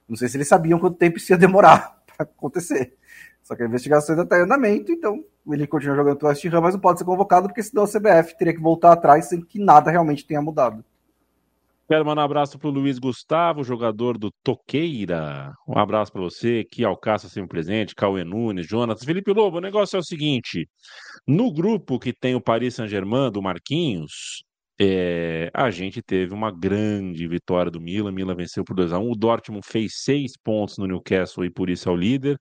Não 0.09 0.17
sei 0.17 0.27
se 0.27 0.35
eles 0.35 0.49
sabiam 0.49 0.77
quanto 0.77 0.97
tempo 0.97 1.17
isso 1.17 1.31
ia 1.31 1.37
demorar 1.37 1.99
para 2.05 2.25
acontecer. 2.25 2.93
Só 3.41 3.55
que 3.55 3.63
a 3.63 3.65
investigação 3.65 4.13
ainda 4.13 4.23
está 4.23 4.37
em 4.37 4.41
andamento, 4.41 4.91
então 4.91 5.23
ele 5.49 5.65
continua 5.65 5.95
jogando 5.95 6.17
pelo 6.17 6.29
West 6.29 6.43
Ham, 6.43 6.59
mas 6.59 6.73
não 6.73 6.81
pode 6.81 6.99
ser 6.99 7.05
convocado, 7.05 7.47
porque 7.47 7.63
senão 7.63 7.85
a 7.85 7.87
CBF 7.87 8.37
teria 8.37 8.53
que 8.53 8.59
voltar 8.59 8.91
atrás 8.91 9.29
sem 9.29 9.39
que 9.39 9.57
nada 9.57 9.89
realmente 9.89 10.25
tenha 10.25 10.41
mudado. 10.41 10.83
Quero 11.87 12.05
mandar 12.05 12.23
um 12.23 12.25
abraço 12.25 12.59
para 12.59 12.67
o 12.67 12.71
Luiz 12.71 12.99
Gustavo, 12.99 13.63
jogador 13.63 14.17
do 14.17 14.29
Toqueira. 14.43 15.53
Um 15.65 15.79
abraço 15.79 16.11
para 16.11 16.21
você, 16.21 16.65
que 16.65 16.83
Alcaça 16.83 17.29
sempre 17.29 17.47
presente, 17.47 17.95
Cauê 17.95 18.25
Nunes, 18.25 18.67
Jonas. 18.67 19.05
Felipe 19.05 19.31
Lobo, 19.31 19.57
o 19.57 19.61
negócio 19.61 19.95
é 19.95 19.99
o 19.99 20.03
seguinte: 20.03 20.67
no 21.25 21.49
grupo 21.49 21.97
que 21.97 22.11
tem 22.11 22.35
o 22.35 22.41
Paris 22.41 22.75
Saint-Germain, 22.75 23.31
do 23.31 23.41
Marquinhos, 23.41 24.43
é, 24.77 25.49
a 25.53 25.71
gente 25.71 26.01
teve 26.01 26.33
uma 26.33 26.51
grande 26.51 27.25
vitória 27.25 27.71
do 27.71 27.79
Milan. 27.79 28.11
Milan 28.11 28.35
venceu 28.35 28.65
por 28.65 28.75
2 28.75 28.91
a 28.91 28.99
1 28.99 29.09
O 29.09 29.15
Dortmund 29.15 29.65
fez 29.65 30.01
seis 30.03 30.33
pontos 30.43 30.77
no 30.77 30.87
Newcastle 30.87 31.45
e 31.45 31.49
por 31.49 31.69
isso 31.69 31.87
é 31.87 31.91
o 31.93 31.95
líder. 31.95 32.37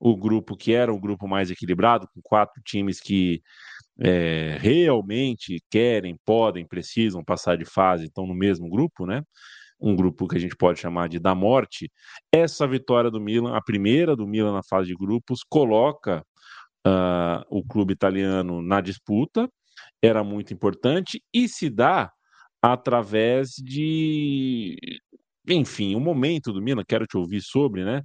O 0.00 0.16
grupo 0.16 0.56
que 0.56 0.72
era 0.72 0.92
o 0.92 1.00
grupo 1.00 1.28
mais 1.28 1.48
equilibrado, 1.48 2.08
com 2.12 2.20
quatro 2.22 2.60
times 2.64 3.00
que 3.00 3.40
é, 4.00 4.56
realmente 4.58 5.62
querem, 5.70 6.16
podem, 6.24 6.66
precisam 6.66 7.22
passar 7.22 7.56
de 7.56 7.64
fase, 7.64 8.06
estão 8.06 8.26
no 8.26 8.34
mesmo 8.34 8.68
grupo, 8.68 9.06
né? 9.06 9.22
Um 9.80 9.94
grupo 9.94 10.26
que 10.26 10.36
a 10.36 10.40
gente 10.40 10.56
pode 10.56 10.80
chamar 10.80 11.08
de 11.08 11.18
da 11.18 11.34
morte. 11.34 11.90
Essa 12.32 12.66
vitória 12.66 13.10
do 13.10 13.20
Milan, 13.20 13.54
a 13.56 13.62
primeira 13.62 14.16
do 14.16 14.26
Milan 14.26 14.52
na 14.52 14.62
fase 14.62 14.88
de 14.88 14.94
grupos, 14.94 15.40
coloca 15.48 16.24
uh, 16.86 17.44
o 17.48 17.64
clube 17.64 17.92
italiano 17.92 18.62
na 18.62 18.80
disputa 18.80 19.48
era 20.02 20.24
muito 20.24 20.52
importante 20.52 21.22
e 21.32 21.48
se 21.48 21.68
dá 21.70 22.10
através 22.62 23.54
de 23.56 24.76
enfim, 25.48 25.94
o 25.94 26.00
momento 26.00 26.52
do 26.52 26.60
Milan, 26.60 26.82
quero 26.86 27.06
te 27.06 27.16
ouvir 27.16 27.40
sobre, 27.40 27.84
né? 27.84 28.02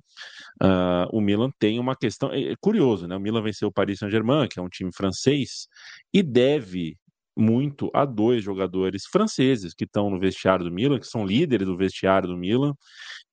Uh, 0.61 1.07
o 1.11 1.21
Milan 1.21 1.49
tem 1.59 1.79
uma 1.79 1.95
questão. 1.95 2.31
É, 2.31 2.51
é 2.51 2.55
curioso, 2.59 3.07
né? 3.07 3.15
O 3.15 3.19
Milan 3.19 3.41
venceu 3.41 3.67
o 3.67 3.71
Paris 3.71 3.99
Saint-Germain, 3.99 4.47
que 4.47 4.59
é 4.59 4.63
um 4.63 4.69
time 4.69 4.91
francês, 4.93 5.67
e 6.13 6.23
deve 6.23 6.97
muito 7.37 7.91
a 7.93 8.05
dois 8.05 8.43
jogadores 8.43 9.03
franceses 9.11 9.73
que 9.73 9.83
estão 9.83 10.09
no 10.09 10.19
vestiário 10.19 10.63
do 10.63 10.71
Milan, 10.71 10.99
que 10.99 11.07
são 11.07 11.25
líderes 11.25 11.67
do 11.67 11.75
vestiário 11.75 12.29
do 12.29 12.37
Milan, 12.37 12.73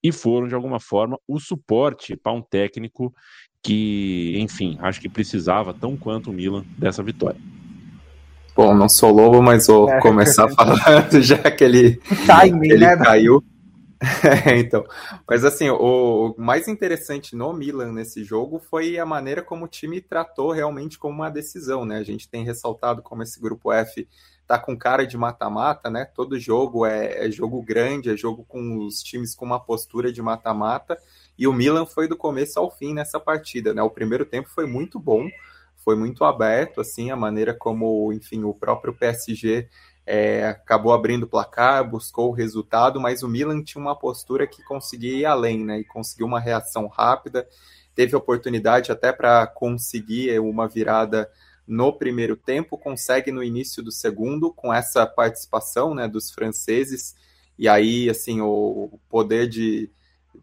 e 0.02 0.10
foram, 0.10 0.48
de 0.48 0.54
alguma 0.54 0.80
forma, 0.80 1.16
o 1.28 1.38
suporte 1.38 2.16
para 2.16 2.32
um 2.32 2.42
técnico 2.42 3.14
que, 3.62 4.34
enfim, 4.38 4.76
acho 4.80 5.00
que 5.00 5.08
precisava, 5.08 5.72
tão 5.72 5.96
quanto 5.96 6.30
o 6.30 6.32
Milan, 6.32 6.64
dessa 6.76 7.02
vitória. 7.02 7.40
Bom, 8.56 8.74
não 8.74 8.88
sou 8.88 9.12
lobo, 9.12 9.40
mas 9.40 9.66
vou 9.66 9.88
é, 9.88 10.00
começar 10.00 10.48
falando, 10.48 11.20
já 11.22 11.38
que 11.50 11.62
ele, 11.62 12.00
Timing, 12.26 12.70
ele 12.70 12.86
né? 12.86 12.96
caiu. 12.96 13.42
É, 14.46 14.58
então, 14.58 14.84
mas 15.28 15.44
assim, 15.44 15.70
o 15.70 16.34
mais 16.36 16.66
interessante 16.66 17.36
no 17.36 17.52
Milan 17.52 17.92
nesse 17.92 18.24
jogo 18.24 18.58
foi 18.58 18.98
a 18.98 19.06
maneira 19.06 19.42
como 19.42 19.64
o 19.64 19.68
time 19.68 20.00
tratou 20.00 20.50
realmente 20.50 20.98
como 20.98 21.14
uma 21.14 21.30
decisão, 21.30 21.84
né? 21.84 21.98
A 21.98 22.02
gente 22.02 22.28
tem 22.28 22.44
ressaltado 22.44 23.00
como 23.00 23.22
esse 23.22 23.40
grupo 23.40 23.72
F 23.72 24.08
tá 24.46 24.58
com 24.58 24.76
cara 24.76 25.06
de 25.06 25.16
mata-mata, 25.16 25.88
né? 25.88 26.04
Todo 26.04 26.38
jogo 26.38 26.84
é, 26.84 27.26
é, 27.26 27.30
jogo 27.30 27.62
grande, 27.62 28.10
é 28.10 28.16
jogo 28.16 28.44
com 28.44 28.84
os 28.84 29.02
times 29.02 29.34
com 29.36 29.44
uma 29.44 29.60
postura 29.60 30.12
de 30.12 30.20
mata-mata, 30.20 30.98
e 31.38 31.46
o 31.46 31.52
Milan 31.52 31.86
foi 31.86 32.08
do 32.08 32.16
começo 32.16 32.58
ao 32.58 32.70
fim 32.70 32.92
nessa 32.92 33.20
partida, 33.20 33.72
né? 33.72 33.82
O 33.82 33.90
primeiro 33.90 34.24
tempo 34.26 34.48
foi 34.48 34.66
muito 34.66 34.98
bom, 34.98 35.28
foi 35.84 35.96
muito 35.96 36.24
aberto, 36.24 36.80
assim, 36.80 37.10
a 37.10 37.16
maneira 37.16 37.54
como, 37.54 38.12
enfim, 38.12 38.42
o 38.44 38.52
próprio 38.54 38.92
PSG 38.92 39.68
é, 40.06 40.46
acabou 40.48 40.92
abrindo 40.92 41.24
o 41.24 41.28
placar, 41.28 41.88
buscou 41.88 42.30
o 42.30 42.34
resultado, 42.34 43.00
mas 43.00 43.22
o 43.22 43.28
Milan 43.28 43.62
tinha 43.62 43.80
uma 43.80 43.96
postura 43.96 44.46
que 44.46 44.62
conseguia 44.64 45.16
ir 45.16 45.24
além, 45.24 45.64
né? 45.64 45.80
E 45.80 45.84
conseguiu 45.84 46.26
uma 46.26 46.40
reação 46.40 46.86
rápida, 46.88 47.46
teve 47.94 48.16
oportunidade 48.16 48.90
até 48.90 49.12
para 49.12 49.46
conseguir 49.46 50.38
uma 50.40 50.66
virada 50.66 51.30
no 51.66 51.92
primeiro 51.92 52.36
tempo, 52.36 52.76
consegue 52.76 53.30
no 53.30 53.42
início 53.42 53.82
do 53.82 53.92
segundo, 53.92 54.52
com 54.52 54.74
essa 54.74 55.06
participação 55.06 55.94
né, 55.94 56.08
dos 56.08 56.30
franceses, 56.30 57.14
e 57.56 57.68
aí, 57.68 58.10
assim, 58.10 58.40
o 58.40 58.98
poder 59.08 59.48
de, 59.48 59.88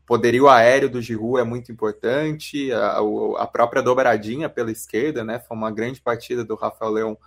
poderio 0.05 0.47
aéreo 0.47 0.89
do 0.89 1.01
Giroud 1.01 1.39
é 1.39 1.43
muito 1.43 1.71
importante, 1.71 2.71
a, 2.71 2.99
a, 3.37 3.47
própria 3.47 3.81
dobradinha 3.81 4.49
pela 4.49 4.71
esquerda, 4.71 5.23
né? 5.23 5.39
Foi 5.39 5.55
uma 5.55 5.71
grande 5.71 6.01
partida 6.01 6.43
do 6.43 6.55
Rafael 6.55 6.91
Leão 6.91 7.17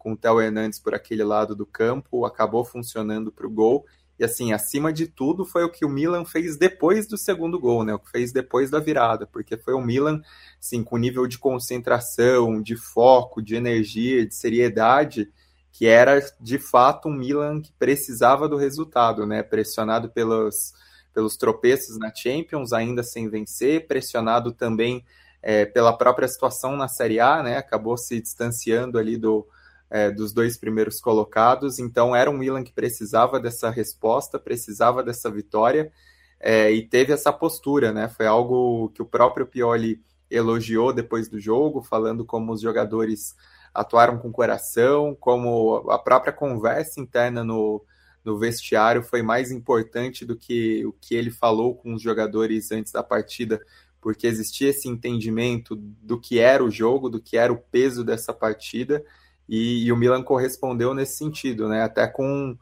com 0.00 0.12
o 0.12 0.16
Theo 0.16 0.40
Hernandes 0.40 0.78
por 0.78 0.94
aquele 0.94 1.22
lado 1.22 1.54
do 1.54 1.66
campo, 1.66 2.24
acabou 2.24 2.64
funcionando 2.64 3.30
para 3.30 3.46
o 3.46 3.50
gol. 3.50 3.84
E 4.18 4.24
assim, 4.24 4.50
acima 4.52 4.90
de 4.90 5.06
tudo, 5.06 5.44
foi 5.44 5.62
o 5.62 5.70
que 5.70 5.84
o 5.84 5.90
Milan 5.90 6.24
fez 6.24 6.56
depois 6.56 7.06
do 7.06 7.18
segundo 7.18 7.60
gol, 7.60 7.84
né? 7.84 7.92
O 7.92 7.98
que 7.98 8.10
fez 8.10 8.32
depois 8.32 8.70
da 8.70 8.80
virada, 8.80 9.26
porque 9.26 9.58
foi 9.58 9.74
o 9.74 9.80
Milan, 9.80 10.22
assim, 10.58 10.82
com 10.82 10.96
nível 10.96 11.26
de 11.26 11.38
concentração, 11.38 12.62
de 12.62 12.76
foco, 12.76 13.42
de 13.42 13.54
energia, 13.54 14.26
de 14.26 14.34
seriedade, 14.34 15.30
que 15.70 15.86
era 15.86 16.18
de 16.40 16.58
fato 16.58 17.08
um 17.08 17.12
Milan 17.12 17.60
que 17.60 17.72
precisava 17.78 18.48
do 18.48 18.56
resultado, 18.56 19.26
né? 19.26 19.42
Pressionado 19.42 20.08
pelos 20.08 20.72
pelos 21.12 21.36
tropeços 21.36 21.98
na 21.98 22.14
Champions, 22.14 22.72
ainda 22.72 23.02
sem 23.02 23.28
vencer, 23.28 23.88
pressionado 23.88 24.52
também 24.52 25.04
é, 25.42 25.66
pela 25.66 25.92
própria 25.92 26.28
situação 26.28 26.76
na 26.76 26.88
Série 26.88 27.18
A, 27.18 27.42
né? 27.42 27.56
Acabou 27.56 27.98
se 27.98 28.20
distanciando 28.20 28.96
ali 28.96 29.16
do, 29.16 29.46
é, 29.90 30.10
dos 30.10 30.32
dois 30.32 30.56
primeiros 30.56 31.00
colocados. 31.00 31.78
Então 31.78 32.14
era 32.14 32.30
um 32.30 32.38
Milan 32.38 32.62
que 32.62 32.72
precisava 32.72 33.40
dessa 33.40 33.68
resposta, 33.68 34.38
precisava 34.38 35.02
dessa 35.02 35.30
vitória 35.30 35.92
é, 36.38 36.70
e 36.70 36.86
teve 36.86 37.12
essa 37.12 37.32
postura, 37.32 37.92
né? 37.92 38.08
Foi 38.08 38.26
algo 38.26 38.90
que 38.94 39.02
o 39.02 39.06
próprio 39.06 39.46
Pioli 39.46 40.02
elogiou 40.30 40.92
depois 40.92 41.28
do 41.28 41.40
jogo, 41.40 41.82
falando 41.82 42.24
como 42.24 42.52
os 42.52 42.60
jogadores 42.60 43.34
atuaram 43.74 44.18
com 44.18 44.32
coração, 44.32 45.16
como 45.18 45.90
a 45.90 45.98
própria 45.98 46.32
conversa 46.32 47.00
interna 47.00 47.44
no, 47.44 47.84
no 48.24 48.38
vestiário 48.38 49.02
foi 49.02 49.22
mais 49.22 49.50
importante 49.50 50.24
do 50.24 50.36
que 50.36 50.84
o 50.86 50.92
que 50.92 51.14
ele 51.14 51.30
falou 51.30 51.74
com 51.74 51.94
os 51.94 52.02
jogadores 52.02 52.70
antes 52.72 52.92
da 52.92 53.02
partida, 53.02 53.60
porque 54.00 54.26
existia 54.26 54.70
esse 54.70 54.88
entendimento 54.88 55.76
do 55.76 56.18
que 56.18 56.38
era 56.38 56.64
o 56.64 56.70
jogo, 56.70 57.08
do 57.08 57.20
que 57.20 57.36
era 57.36 57.52
o 57.52 57.58
peso 57.58 58.02
dessa 58.02 58.32
partida, 58.32 59.04
e, 59.50 59.84
e 59.84 59.92
o 59.92 59.96
Milan 59.96 60.22
correspondeu 60.22 60.94
nesse 60.94 61.16
sentido, 61.16 61.68
né? 61.68 61.82
Até 61.82 62.06
com 62.06 62.56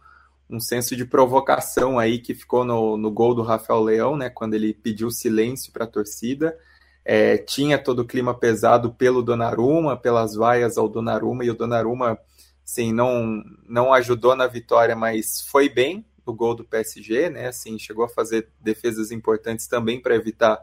um 0.48 0.58
senso 0.58 0.96
de 0.96 1.04
provocação 1.04 1.98
aí 1.98 2.18
que 2.18 2.34
ficou 2.34 2.64
no, 2.64 2.96
no 2.96 3.10
gol 3.10 3.34
do 3.34 3.42
Rafael 3.42 3.82
Leão, 3.82 4.16
né, 4.16 4.30
quando 4.30 4.54
ele 4.54 4.72
pediu 4.72 5.10
silêncio 5.10 5.70
para 5.70 5.84
a 5.84 5.88
torcida. 5.88 6.58
É, 7.04 7.36
tinha 7.36 7.78
todo 7.78 8.00
o 8.00 8.06
clima 8.06 8.32
pesado 8.32 8.94
pelo 8.94 9.22
Donnarumma, 9.22 9.98
pelas 9.98 10.34
vaias 10.34 10.78
ao 10.78 10.88
Donnarumma, 10.88 11.44
e 11.44 11.50
o 11.50 11.54
Donnarumma, 11.54 12.18
sim, 12.64 12.90
não, 12.92 13.42
não 13.68 13.92
ajudou 13.92 14.34
na 14.34 14.46
vitória, 14.46 14.96
mas 14.96 15.42
foi 15.42 15.68
bem 15.68 16.06
no 16.26 16.32
gol 16.32 16.54
do 16.54 16.64
PSG, 16.64 17.28
né, 17.28 17.48
assim, 17.48 17.78
chegou 17.78 18.06
a 18.06 18.08
fazer 18.08 18.48
defesas 18.58 19.10
importantes 19.10 19.66
também 19.66 20.00
para 20.00 20.14
evitar 20.14 20.58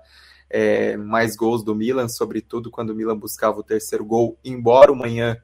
é, 0.50 0.98
mais 0.98 1.36
gols 1.36 1.64
do 1.64 1.76
Milan, 1.76 2.08
sobretudo 2.08 2.72
quando 2.72 2.92
o 2.92 2.96
Milan 2.96 3.18
buscava 3.18 3.60
o 3.60 3.64
terceiro 3.64 4.06
gol, 4.06 4.40
embora 4.44 4.92
o 4.92 4.96
manhã 4.96 5.40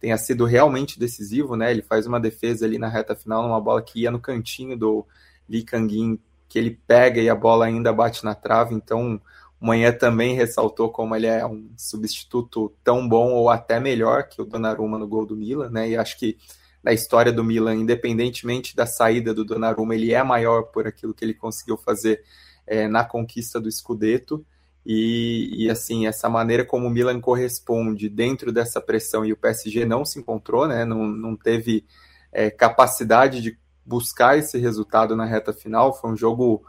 tenha 0.00 0.16
sido 0.18 0.44
realmente 0.44 0.98
decisivo, 0.98 1.56
né? 1.56 1.70
Ele 1.70 1.82
faz 1.82 2.06
uma 2.06 2.20
defesa 2.20 2.66
ali 2.66 2.78
na 2.78 2.88
reta 2.88 3.14
final, 3.14 3.42
numa 3.42 3.60
bola 3.60 3.82
que 3.82 4.00
ia 4.00 4.10
no 4.10 4.20
cantinho 4.20 4.76
do 4.76 5.06
Lee 5.48 5.62
Kangin, 5.62 6.18
que 6.48 6.58
ele 6.58 6.78
pega 6.86 7.20
e 7.20 7.28
a 7.28 7.34
bola 7.34 7.66
ainda 7.66 7.92
bate 7.92 8.24
na 8.24 8.34
trave. 8.34 8.74
Então, 8.74 9.20
o 9.60 9.66
Manhã 9.66 9.92
também 9.92 10.34
ressaltou 10.34 10.90
como 10.90 11.16
ele 11.16 11.26
é 11.26 11.44
um 11.46 11.70
substituto 11.76 12.72
tão 12.84 13.08
bom 13.08 13.32
ou 13.32 13.48
até 13.48 13.80
melhor 13.80 14.28
que 14.28 14.40
o 14.40 14.44
Donnarumma 14.44 14.98
no 14.98 15.08
gol 15.08 15.24
do 15.24 15.36
Milan, 15.36 15.70
né? 15.70 15.88
E 15.88 15.96
acho 15.96 16.18
que 16.18 16.36
na 16.82 16.92
história 16.92 17.32
do 17.32 17.42
Milan, 17.42 17.74
independentemente 17.74 18.76
da 18.76 18.86
saída 18.86 19.34
do 19.34 19.44
Donnarumma, 19.44 19.94
ele 19.94 20.12
é 20.12 20.22
maior 20.22 20.64
por 20.64 20.86
aquilo 20.86 21.14
que 21.14 21.24
ele 21.24 21.34
conseguiu 21.34 21.76
fazer 21.76 22.22
é, 22.66 22.86
na 22.86 23.04
conquista 23.04 23.60
do 23.60 23.70
Scudetto. 23.70 24.44
E, 24.88 25.64
e, 25.64 25.68
assim, 25.68 26.06
essa 26.06 26.28
maneira 26.28 26.64
como 26.64 26.86
o 26.86 26.90
Milan 26.90 27.20
corresponde 27.20 28.08
dentro 28.08 28.52
dessa 28.52 28.80
pressão 28.80 29.24
e 29.24 29.32
o 29.32 29.36
PSG 29.36 29.84
não 29.84 30.04
se 30.04 30.20
encontrou, 30.20 30.68
né? 30.68 30.84
Não, 30.84 31.08
não 31.08 31.36
teve 31.36 31.84
é, 32.30 32.50
capacidade 32.50 33.42
de 33.42 33.58
buscar 33.84 34.38
esse 34.38 34.56
resultado 34.58 35.16
na 35.16 35.24
reta 35.24 35.52
final. 35.52 35.92
Foi 35.92 36.12
um 36.12 36.16
jogo 36.16 36.64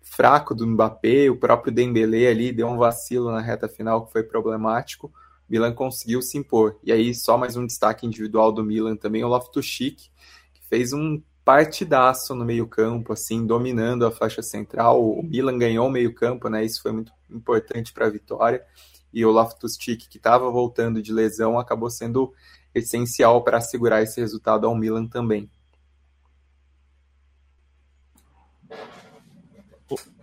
fraco 0.00 0.52
do 0.52 0.66
Mbappé, 0.66 1.30
o 1.30 1.36
próprio 1.36 1.72
Dembélé 1.72 2.26
ali 2.26 2.50
deu 2.50 2.66
um 2.66 2.76
vacilo 2.76 3.30
na 3.30 3.40
reta 3.40 3.68
final 3.68 4.04
que 4.04 4.10
foi 4.10 4.24
problemático. 4.24 5.12
Milan 5.48 5.72
conseguiu 5.72 6.20
se 6.22 6.36
impor. 6.36 6.76
E 6.82 6.90
aí 6.90 7.14
só 7.14 7.38
mais 7.38 7.56
um 7.56 7.64
destaque 7.64 8.04
individual 8.04 8.50
do 8.50 8.64
Milan 8.64 8.96
também, 8.96 9.22
o 9.22 9.28
Loftus-Cheek, 9.28 10.10
que 10.54 10.68
fez 10.68 10.92
um 10.92 11.22
partidaço 11.50 12.32
no 12.32 12.44
meio-campo, 12.44 13.12
assim, 13.12 13.44
dominando 13.44 14.06
a 14.06 14.12
faixa 14.12 14.40
central. 14.40 15.04
O 15.04 15.20
Milan 15.20 15.58
ganhou 15.58 15.88
o 15.88 15.90
meio-campo, 15.90 16.48
né? 16.48 16.64
Isso 16.64 16.80
foi 16.80 16.92
muito 16.92 17.12
importante 17.28 17.92
para 17.92 18.06
a 18.06 18.08
vitória. 18.08 18.64
E 19.12 19.24
o 19.24 19.32
Loftus-Cheek, 19.32 20.08
que 20.08 20.16
estava 20.16 20.48
voltando 20.48 21.02
de 21.02 21.12
lesão, 21.12 21.58
acabou 21.58 21.90
sendo 21.90 22.32
essencial 22.72 23.42
para 23.42 23.56
assegurar 23.56 24.00
esse 24.00 24.20
resultado 24.20 24.64
ao 24.64 24.76
Milan 24.76 25.08
também. 25.08 25.50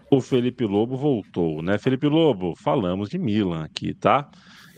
O 0.10 0.22
Felipe 0.22 0.64
Lobo 0.64 0.96
voltou, 0.96 1.62
né? 1.62 1.78
Felipe 1.78 2.08
Lobo, 2.08 2.56
falamos 2.56 3.10
de 3.10 3.18
Milan 3.18 3.66
aqui, 3.66 3.94
tá? 3.94 4.32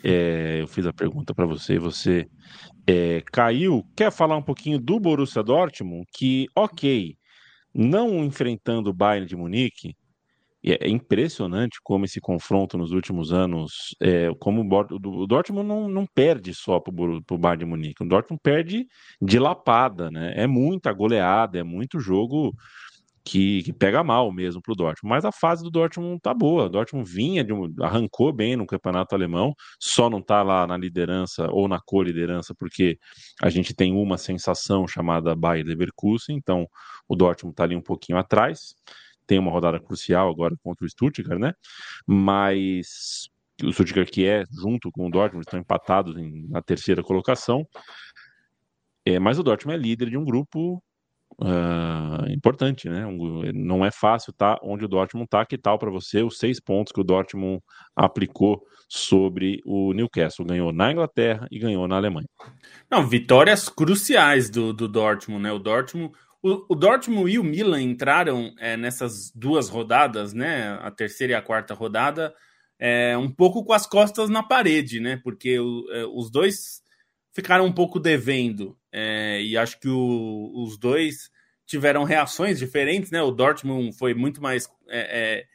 É, 0.03 0.61
eu 0.61 0.67
fiz 0.67 0.87
a 0.87 0.93
pergunta 0.93 1.31
para 1.31 1.45
você, 1.45 1.77
você 1.77 2.27
é, 2.89 3.21
caiu. 3.31 3.83
Quer 3.95 4.11
falar 4.11 4.35
um 4.35 4.41
pouquinho 4.41 4.79
do 4.79 4.99
Borussia 4.99 5.43
Dortmund? 5.43 6.05
Que, 6.11 6.47
ok, 6.55 7.15
não 7.73 8.23
enfrentando 8.23 8.89
o 8.89 8.93
Bayern 8.93 9.27
de 9.27 9.35
Munique, 9.35 9.95
é 10.61 10.89
impressionante 10.89 11.79
como 11.83 12.03
esse 12.03 12.19
confronto 12.19 12.77
nos 12.77 12.91
últimos 12.91 13.31
anos, 13.31 13.95
é, 14.01 14.29
como 14.39 14.61
o 14.61 15.27
Dortmund 15.27 15.67
não, 15.67 15.87
não 15.87 16.05
perde 16.13 16.53
só 16.53 16.79
para 16.81 16.91
o 16.91 17.37
Bayern 17.37 17.59
de 17.59 17.65
Munique, 17.65 18.03
o 18.03 18.07
Dortmund 18.07 18.41
perde 18.43 18.85
de 19.21 19.39
lapada, 19.39 20.11
né? 20.11 20.33
É 20.35 20.47
muita 20.47 20.91
goleada, 20.91 21.59
é 21.59 21.63
muito 21.63 21.99
jogo 21.99 22.53
que, 23.23 23.63
que 23.63 23.73
pega 23.73 24.03
mal 24.03 24.31
mesmo 24.31 24.61
para 24.61 24.71
o 24.71 24.75
Dortmund. 24.75 25.09
Mas 25.13 25.25
a 25.25 25.31
fase 25.31 25.63
do 25.63 25.69
Dortmund 25.69 26.19
tá 26.21 26.33
boa. 26.33 26.65
O 26.65 26.69
Dortmund 26.69 27.09
vinha, 27.09 27.43
de 27.43 27.53
um, 27.53 27.73
arrancou 27.81 28.31
bem 28.33 28.55
no 28.55 28.65
campeonato 28.65 29.15
alemão, 29.15 29.53
só 29.79 30.09
não 30.09 30.19
está 30.19 30.41
lá 30.41 30.65
na 30.65 30.77
liderança 30.77 31.47
ou 31.51 31.67
na 31.67 31.79
co-liderança, 31.79 32.53
porque 32.55 32.97
a 33.41 33.49
gente 33.49 33.73
tem 33.73 33.93
uma 33.93 34.17
sensação 34.17 34.87
chamada 34.87 35.35
Bayer 35.35 35.65
Leverkusen, 35.65 36.35
então 36.35 36.67
o 37.07 37.15
Dortmund 37.15 37.53
está 37.53 37.63
ali 37.63 37.75
um 37.75 37.81
pouquinho 37.81 38.17
atrás. 38.17 38.75
Tem 39.27 39.37
uma 39.37 39.51
rodada 39.51 39.79
crucial 39.79 40.29
agora 40.29 40.55
contra 40.63 40.85
o 40.85 40.89
Stuttgart, 40.89 41.39
né? 41.39 41.53
Mas 42.07 43.29
o 43.63 43.71
Stuttgart 43.71 44.09
que 44.09 44.25
é, 44.25 44.43
junto 44.51 44.91
com 44.91 45.07
o 45.07 45.11
Dortmund, 45.11 45.45
estão 45.45 45.59
empatados 45.59 46.17
em, 46.17 46.47
na 46.47 46.61
terceira 46.61 47.03
colocação. 47.03 47.67
É, 49.05 49.19
mas 49.19 49.39
o 49.39 49.43
Dortmund 49.43 49.77
é 49.77 49.81
líder 49.81 50.09
de 50.09 50.17
um 50.17 50.25
grupo 50.25 50.81
uh, 51.41 52.29
importante, 52.31 52.89
né? 52.89 53.03
Não 53.53 53.85
é 53.85 53.91
fácil 53.91 54.31
estar 54.31 54.55
tá 54.55 54.61
onde 54.63 54.85
o 54.85 54.87
Dortmund 54.87 55.25
está. 55.25 55.45
Que 55.45 55.57
tal 55.57 55.79
para 55.79 55.89
você 55.89 56.21
os 56.21 56.37
seis 56.37 56.59
pontos 56.59 56.91
que 56.91 56.99
o 56.99 57.03
Dortmund 57.03 57.61
aplicou 57.95 58.61
sobre 58.87 59.61
o 59.65 59.93
Newcastle? 59.93 60.45
Ganhou 60.45 60.73
na 60.73 60.91
Inglaterra 60.91 61.47
e 61.51 61.59
ganhou 61.59 61.87
na 61.87 61.95
Alemanha. 61.95 62.27
Não, 62.89 63.07
vitórias 63.07 63.69
cruciais 63.69 64.49
do, 64.49 64.73
do 64.73 64.87
Dortmund, 64.87 65.43
né? 65.43 65.51
O 65.51 65.59
Dortmund, 65.59 66.13
o, 66.41 66.73
o 66.73 66.75
Dortmund 66.75 67.31
e 67.31 67.39
o 67.39 67.43
Milan 67.43 67.81
entraram 67.81 68.53
é, 68.59 68.75
nessas 68.75 69.31
duas 69.33 69.69
rodadas, 69.69 70.33
né? 70.33 70.77
A 70.81 70.91
terceira 70.91 71.33
e 71.33 71.35
a 71.35 71.41
quarta 71.41 71.73
rodada. 71.73 72.33
É, 72.77 73.17
um 73.17 73.29
pouco 73.29 73.63
com 73.63 73.73
as 73.73 73.85
costas 73.85 74.29
na 74.29 74.41
parede, 74.41 74.99
né? 74.99 75.19
Porque 75.23 75.59
o, 75.59 75.85
é, 75.91 76.05
os 76.05 76.31
dois 76.31 76.81
ficaram 77.33 77.65
um 77.65 77.73
pouco 77.73 77.99
devendo. 77.99 78.77
É, 78.91 79.41
e 79.41 79.57
acho 79.57 79.79
que 79.79 79.87
o, 79.87 80.51
os 80.55 80.77
dois 80.77 81.29
tiveram 81.65 82.03
reações 82.03 82.57
diferentes, 82.57 83.11
né? 83.11 83.21
O 83.21 83.31
Dortmund 83.31 83.95
foi 83.95 84.15
muito 84.15 84.41
mais 84.41 84.67
é, 84.87 84.99
é, 84.99 85.45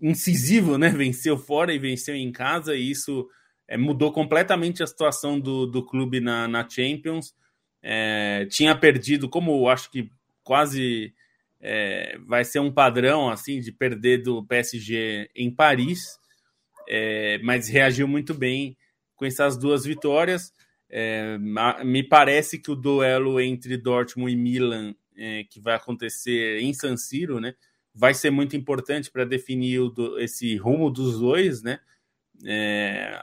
incisivo, 0.00 0.76
né? 0.76 0.90
Venceu 0.92 1.38
fora 1.38 1.72
e 1.72 1.78
venceu 1.78 2.14
em 2.14 2.30
casa, 2.30 2.76
e 2.76 2.90
isso 2.90 3.26
é, 3.66 3.78
mudou 3.78 4.12
completamente 4.12 4.82
a 4.82 4.86
situação 4.86 5.40
do, 5.40 5.66
do 5.66 5.84
clube 5.84 6.20
na, 6.20 6.46
na 6.46 6.68
Champions. 6.68 7.34
É, 7.82 8.46
tinha 8.50 8.76
perdido, 8.76 9.28
como 9.28 9.68
acho 9.68 9.90
que 9.90 10.10
quase 10.42 11.14
é, 11.60 12.18
vai 12.26 12.44
ser 12.44 12.58
um 12.58 12.72
padrão 12.72 13.30
assim 13.30 13.60
de 13.60 13.72
perder 13.72 14.22
do 14.22 14.44
PSG 14.44 15.30
em 15.34 15.50
Paris, 15.50 16.18
mas 17.42 17.68
reagiu 17.68 18.06
muito 18.06 18.34
bem 18.34 18.76
com 19.16 19.24
essas 19.24 19.56
duas 19.56 19.86
vitórias. 19.86 20.52
É, 20.96 21.36
me 21.84 22.04
parece 22.04 22.56
que 22.56 22.70
o 22.70 22.76
duelo 22.76 23.40
entre 23.40 23.76
Dortmund 23.76 24.32
e 24.32 24.36
Milan, 24.36 24.94
é, 25.16 25.42
que 25.42 25.58
vai 25.58 25.74
acontecer 25.74 26.60
em 26.60 26.72
San 26.72 26.96
Siro, 26.96 27.40
né, 27.40 27.56
vai 27.92 28.14
ser 28.14 28.30
muito 28.30 28.54
importante 28.54 29.10
para 29.10 29.24
definir 29.24 29.80
o, 29.80 30.18
esse 30.20 30.56
rumo 30.56 30.88
dos 30.88 31.18
dois, 31.18 31.64
né? 31.64 31.80
É, 32.46 33.20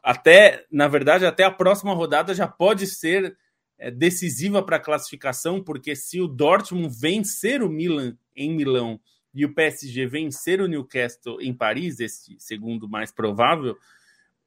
até, 0.00 0.64
na 0.70 0.86
verdade, 0.86 1.26
até 1.26 1.42
a 1.42 1.50
próxima 1.50 1.92
rodada 1.92 2.32
já 2.32 2.46
pode 2.46 2.86
ser 2.86 3.36
é, 3.76 3.90
decisiva 3.90 4.62
para 4.62 4.76
a 4.76 4.80
classificação, 4.80 5.60
porque 5.60 5.96
se 5.96 6.20
o 6.20 6.28
Dortmund 6.28 6.96
vencer 7.00 7.64
o 7.64 7.68
Milan 7.68 8.16
em 8.36 8.54
Milão 8.54 9.00
e 9.34 9.44
o 9.44 9.52
PSG 9.52 10.06
vencer 10.06 10.60
o 10.60 10.68
Newcastle 10.68 11.40
em 11.40 11.52
Paris, 11.52 11.98
esse 11.98 12.36
segundo 12.38 12.88
mais 12.88 13.10
provável, 13.10 13.76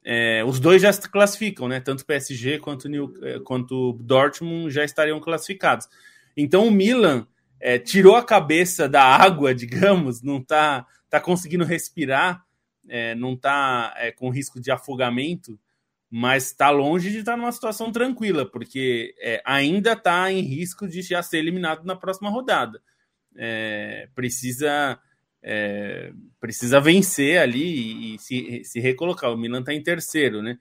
é, 0.04 0.44
os 0.44 0.60
dois 0.60 0.82
já 0.82 0.92
se 0.92 1.10
classificam, 1.10 1.68
né? 1.68 1.80
Tanto 1.80 2.06
PSG 2.06 2.60
quanto 2.60 2.88
New, 2.88 3.14
é, 3.22 3.40
quanto 3.40 3.94
Dortmund 3.94 4.72
já 4.72 4.84
estariam 4.84 5.20
classificados. 5.20 5.88
Então 6.36 6.68
o 6.68 6.72
Milan 6.72 7.28
é, 7.60 7.78
tirou 7.78 8.16
a 8.16 8.24
cabeça 8.24 8.88
da 8.88 9.04
água, 9.04 9.54
digamos, 9.56 10.22
não 10.22 10.38
está 10.38 10.86
tá 11.10 11.20
conseguindo 11.20 11.66
respirar, 11.66 12.44
é, 12.88 13.14
não 13.16 13.34
está 13.34 13.94
é, 13.98 14.12
com 14.12 14.30
risco 14.30 14.60
de 14.60 14.72
afogamento, 14.72 15.60
mas 16.10 16.46
está 16.46 16.70
longe 16.70 17.12
de 17.12 17.20
estar 17.20 17.34
tá 17.34 17.38
numa 17.38 17.52
situação 17.52 17.92
tranquila, 17.92 18.50
porque 18.50 19.14
é, 19.20 19.42
ainda 19.46 19.94
está 19.94 20.32
em 20.32 20.42
risco 20.42 20.88
de 20.88 21.02
já 21.02 21.22
ser 21.22 21.38
eliminado 21.38 21.84
na 21.84 21.96
próxima 21.96 22.30
rodada. 22.30 22.82
precisa 24.16 25.00
é, 25.42 26.12
precisa 26.40 26.80
vencer 26.80 27.40
ali 27.40 27.64
e, 27.64 28.16
e, 28.16 28.20
se, 28.20 28.62
se 28.64 28.80
recolocar. 28.80 29.32
O 29.32 29.38
Milan 29.38 29.62
está 29.62 29.74
em 29.74 29.82
terceiro, 29.82 30.42
né? 30.42 30.58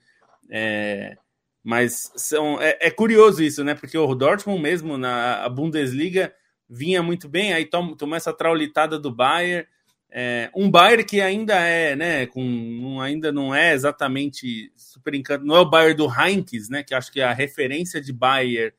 É, 0.51 1.17
mas 1.63 2.13
são, 2.17 2.61
é, 2.61 2.79
é, 2.81 2.91
curioso 2.91 3.43
isso, 3.43 3.63
né? 3.65 3.75
Porque 3.75 3.99
o 3.99 4.15
Dortmund 4.15 4.63
mesmo 4.63 4.97
na 4.97 5.49
Bundesliga 5.49 6.33
vinha 6.69 7.03
muito 7.03 7.29
bem, 7.29 7.53
aí 7.53 7.65
toma, 7.65 8.17
essa 8.17 8.33
traulitada 8.33 8.99
do 8.99 9.11
Bayern. 9.11 9.67
É, 10.11 10.51
um 10.55 10.71
Bayern 10.71 11.05
que 11.05 11.21
ainda 11.21 11.55
é, 11.55 11.95
né, 11.95 12.27
com, 12.27 12.99
ainda 13.03 13.31
não 13.31 13.55
é 13.55 13.75
exatamente 13.75 14.73
super 14.75 15.15
encanto, 15.15 15.45
não 15.45 15.57
é 15.57 15.61
o 15.61 15.69
Bayern 15.69 15.95
do 15.95 16.09
Heinz, 16.09 16.71
né, 16.71 16.83
que 16.83 16.95
acho 16.95 17.13
que 17.13 17.21
a 17.21 17.35
referência 17.35 18.01
de 18.01 18.11
Bayern, 18.11 18.73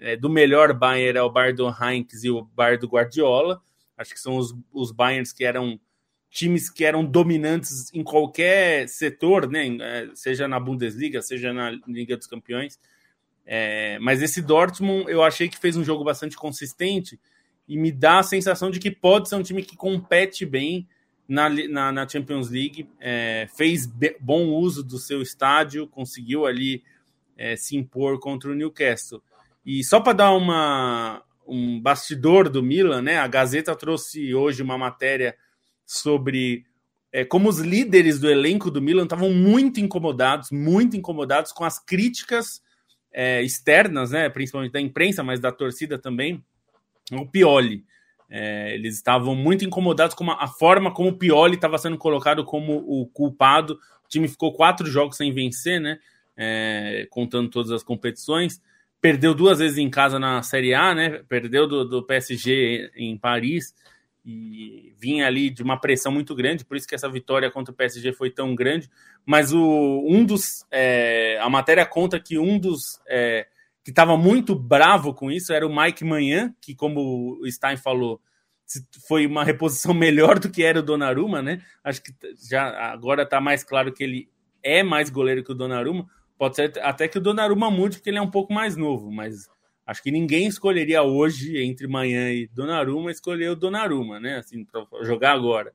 é, 0.00 0.16
do 0.16 0.28
melhor 0.28 0.72
Bayern 0.72 1.18
é 1.18 1.22
o 1.22 1.30
Bayern 1.30 1.56
do 1.56 1.68
Heinz 1.68 2.24
e 2.24 2.30
o 2.30 2.42
Bayern 2.42 2.80
do 2.80 2.88
Guardiola, 2.88 3.62
Acho 4.00 4.14
que 4.14 4.20
são 4.20 4.36
os, 4.36 4.56
os 4.72 4.90
Bayerns 4.90 5.30
que 5.30 5.44
eram 5.44 5.78
times 6.30 6.70
que 6.70 6.84
eram 6.84 7.04
dominantes 7.04 7.92
em 7.92 8.02
qualquer 8.02 8.88
setor, 8.88 9.46
né? 9.50 9.66
É, 9.80 10.08
seja 10.14 10.48
na 10.48 10.58
Bundesliga, 10.58 11.20
seja 11.20 11.52
na 11.52 11.70
Liga 11.86 12.16
dos 12.16 12.26
Campeões. 12.26 12.78
É, 13.44 13.98
mas 13.98 14.22
esse 14.22 14.40
Dortmund 14.40 15.10
eu 15.10 15.22
achei 15.22 15.48
que 15.48 15.58
fez 15.58 15.76
um 15.76 15.84
jogo 15.84 16.02
bastante 16.02 16.36
consistente 16.36 17.20
e 17.68 17.76
me 17.76 17.92
dá 17.92 18.20
a 18.20 18.22
sensação 18.22 18.70
de 18.70 18.78
que 18.78 18.90
pode 18.90 19.28
ser 19.28 19.34
um 19.34 19.42
time 19.42 19.62
que 19.62 19.76
compete 19.76 20.46
bem 20.46 20.88
na, 21.28 21.48
na, 21.48 21.92
na 21.92 22.08
Champions 22.08 22.48
League, 22.48 22.88
é, 22.98 23.48
fez 23.54 23.86
bom 24.18 24.48
uso 24.48 24.82
do 24.82 24.98
seu 24.98 25.20
estádio, 25.20 25.86
conseguiu 25.86 26.46
ali 26.46 26.82
é, 27.36 27.54
se 27.54 27.76
impor 27.76 28.18
contra 28.18 28.50
o 28.50 28.54
Newcastle. 28.54 29.22
E 29.64 29.84
só 29.84 30.00
para 30.00 30.14
dar 30.14 30.32
uma, 30.32 31.22
um 31.50 31.80
bastidor 31.80 32.48
do 32.48 32.62
Milan, 32.62 33.02
né? 33.02 33.18
A 33.18 33.26
Gazeta 33.26 33.74
trouxe 33.74 34.34
hoje 34.34 34.62
uma 34.62 34.78
matéria 34.78 35.36
sobre 35.84 36.64
é, 37.12 37.24
como 37.24 37.48
os 37.48 37.58
líderes 37.58 38.20
do 38.20 38.30
elenco 38.30 38.70
do 38.70 38.80
Milan 38.80 39.02
estavam 39.02 39.30
muito 39.30 39.80
incomodados, 39.80 40.50
muito 40.50 40.96
incomodados 40.96 41.52
com 41.52 41.64
as 41.64 41.78
críticas 41.78 42.62
é, 43.12 43.42
externas, 43.42 44.12
né? 44.12 44.28
Principalmente 44.28 44.72
da 44.72 44.80
imprensa, 44.80 45.22
mas 45.22 45.40
da 45.40 45.50
torcida 45.50 45.98
também, 45.98 46.42
o 47.12 47.26
Pioli. 47.26 47.84
É, 48.28 48.74
eles 48.74 48.94
estavam 48.94 49.34
muito 49.34 49.64
incomodados 49.64 50.14
com 50.14 50.30
a 50.30 50.46
forma 50.46 50.94
como 50.94 51.08
o 51.08 51.18
Pioli 51.18 51.56
estava 51.56 51.76
sendo 51.78 51.98
colocado 51.98 52.44
como 52.44 52.76
o 52.76 53.06
culpado. 53.06 53.74
O 54.04 54.08
time 54.08 54.28
ficou 54.28 54.52
quatro 54.52 54.86
jogos 54.86 55.16
sem 55.16 55.32
vencer, 55.32 55.80
né? 55.80 55.98
É, 56.36 57.08
contando 57.10 57.50
todas 57.50 57.72
as 57.72 57.82
competições. 57.82 58.62
Perdeu 59.00 59.34
duas 59.34 59.58
vezes 59.58 59.78
em 59.78 59.88
casa 59.88 60.18
na 60.18 60.42
Série 60.42 60.74
A, 60.74 60.94
né? 60.94 61.22
Perdeu 61.28 61.66
do, 61.66 61.84
do 61.84 62.02
PSG 62.04 62.90
em 62.94 63.16
Paris 63.16 63.74
e 64.24 64.92
vinha 64.98 65.26
ali 65.26 65.48
de 65.50 65.62
uma 65.62 65.80
pressão 65.80 66.12
muito 66.12 66.34
grande, 66.34 66.64
por 66.64 66.76
isso 66.76 66.86
que 66.86 66.94
essa 66.94 67.08
vitória 67.08 67.50
contra 67.50 67.72
o 67.72 67.76
PSG 67.76 68.12
foi 68.12 68.30
tão 68.30 68.54
grande. 68.54 68.90
Mas 69.24 69.52
o, 69.52 70.04
um 70.06 70.24
dos. 70.24 70.66
É, 70.70 71.38
a 71.40 71.48
matéria 71.48 71.86
conta 71.86 72.20
que 72.20 72.38
um 72.38 72.58
dos. 72.58 73.00
É, 73.08 73.46
que 73.82 73.90
estava 73.90 74.16
muito 74.16 74.54
bravo 74.54 75.14
com 75.14 75.30
isso 75.30 75.52
era 75.52 75.66
o 75.66 75.74
Mike 75.74 76.04
Manhã, 76.04 76.54
que, 76.60 76.74
como 76.74 77.38
o 77.40 77.50
Stein 77.50 77.78
falou, 77.78 78.20
foi 79.08 79.26
uma 79.26 79.42
reposição 79.42 79.92
melhor 79.94 80.38
do 80.38 80.50
que 80.50 80.62
era 80.62 80.80
o 80.80 80.82
Donnarumma, 80.82 81.40
né? 81.40 81.62
Acho 81.82 82.02
que 82.02 82.12
já 82.48 82.92
agora 82.92 83.22
está 83.22 83.40
mais 83.40 83.64
claro 83.64 83.92
que 83.92 84.04
ele 84.04 84.28
é 84.62 84.82
mais 84.82 85.08
goleiro 85.08 85.42
que 85.42 85.52
o 85.52 85.54
Donnarumma. 85.54 86.06
Pode 86.40 86.56
ser 86.56 86.72
até 86.80 87.06
que 87.06 87.18
o 87.18 87.20
Donnarumma 87.20 87.70
mude, 87.70 87.98
porque 87.98 88.08
ele 88.08 88.16
é 88.16 88.22
um 88.22 88.30
pouco 88.30 88.50
mais 88.50 88.74
novo, 88.74 89.12
mas 89.12 89.46
acho 89.86 90.02
que 90.02 90.10
ninguém 90.10 90.46
escolheria 90.46 91.02
hoje, 91.02 91.62
entre 91.62 91.86
Manhã 91.86 92.32
e 92.32 92.46
Donnarumma, 92.46 93.10
escolher 93.10 93.50
o 93.50 93.54
Donnarumma, 93.54 94.18
né? 94.18 94.38
Assim, 94.38 94.64
para 94.64 95.04
jogar 95.04 95.32
agora. 95.32 95.70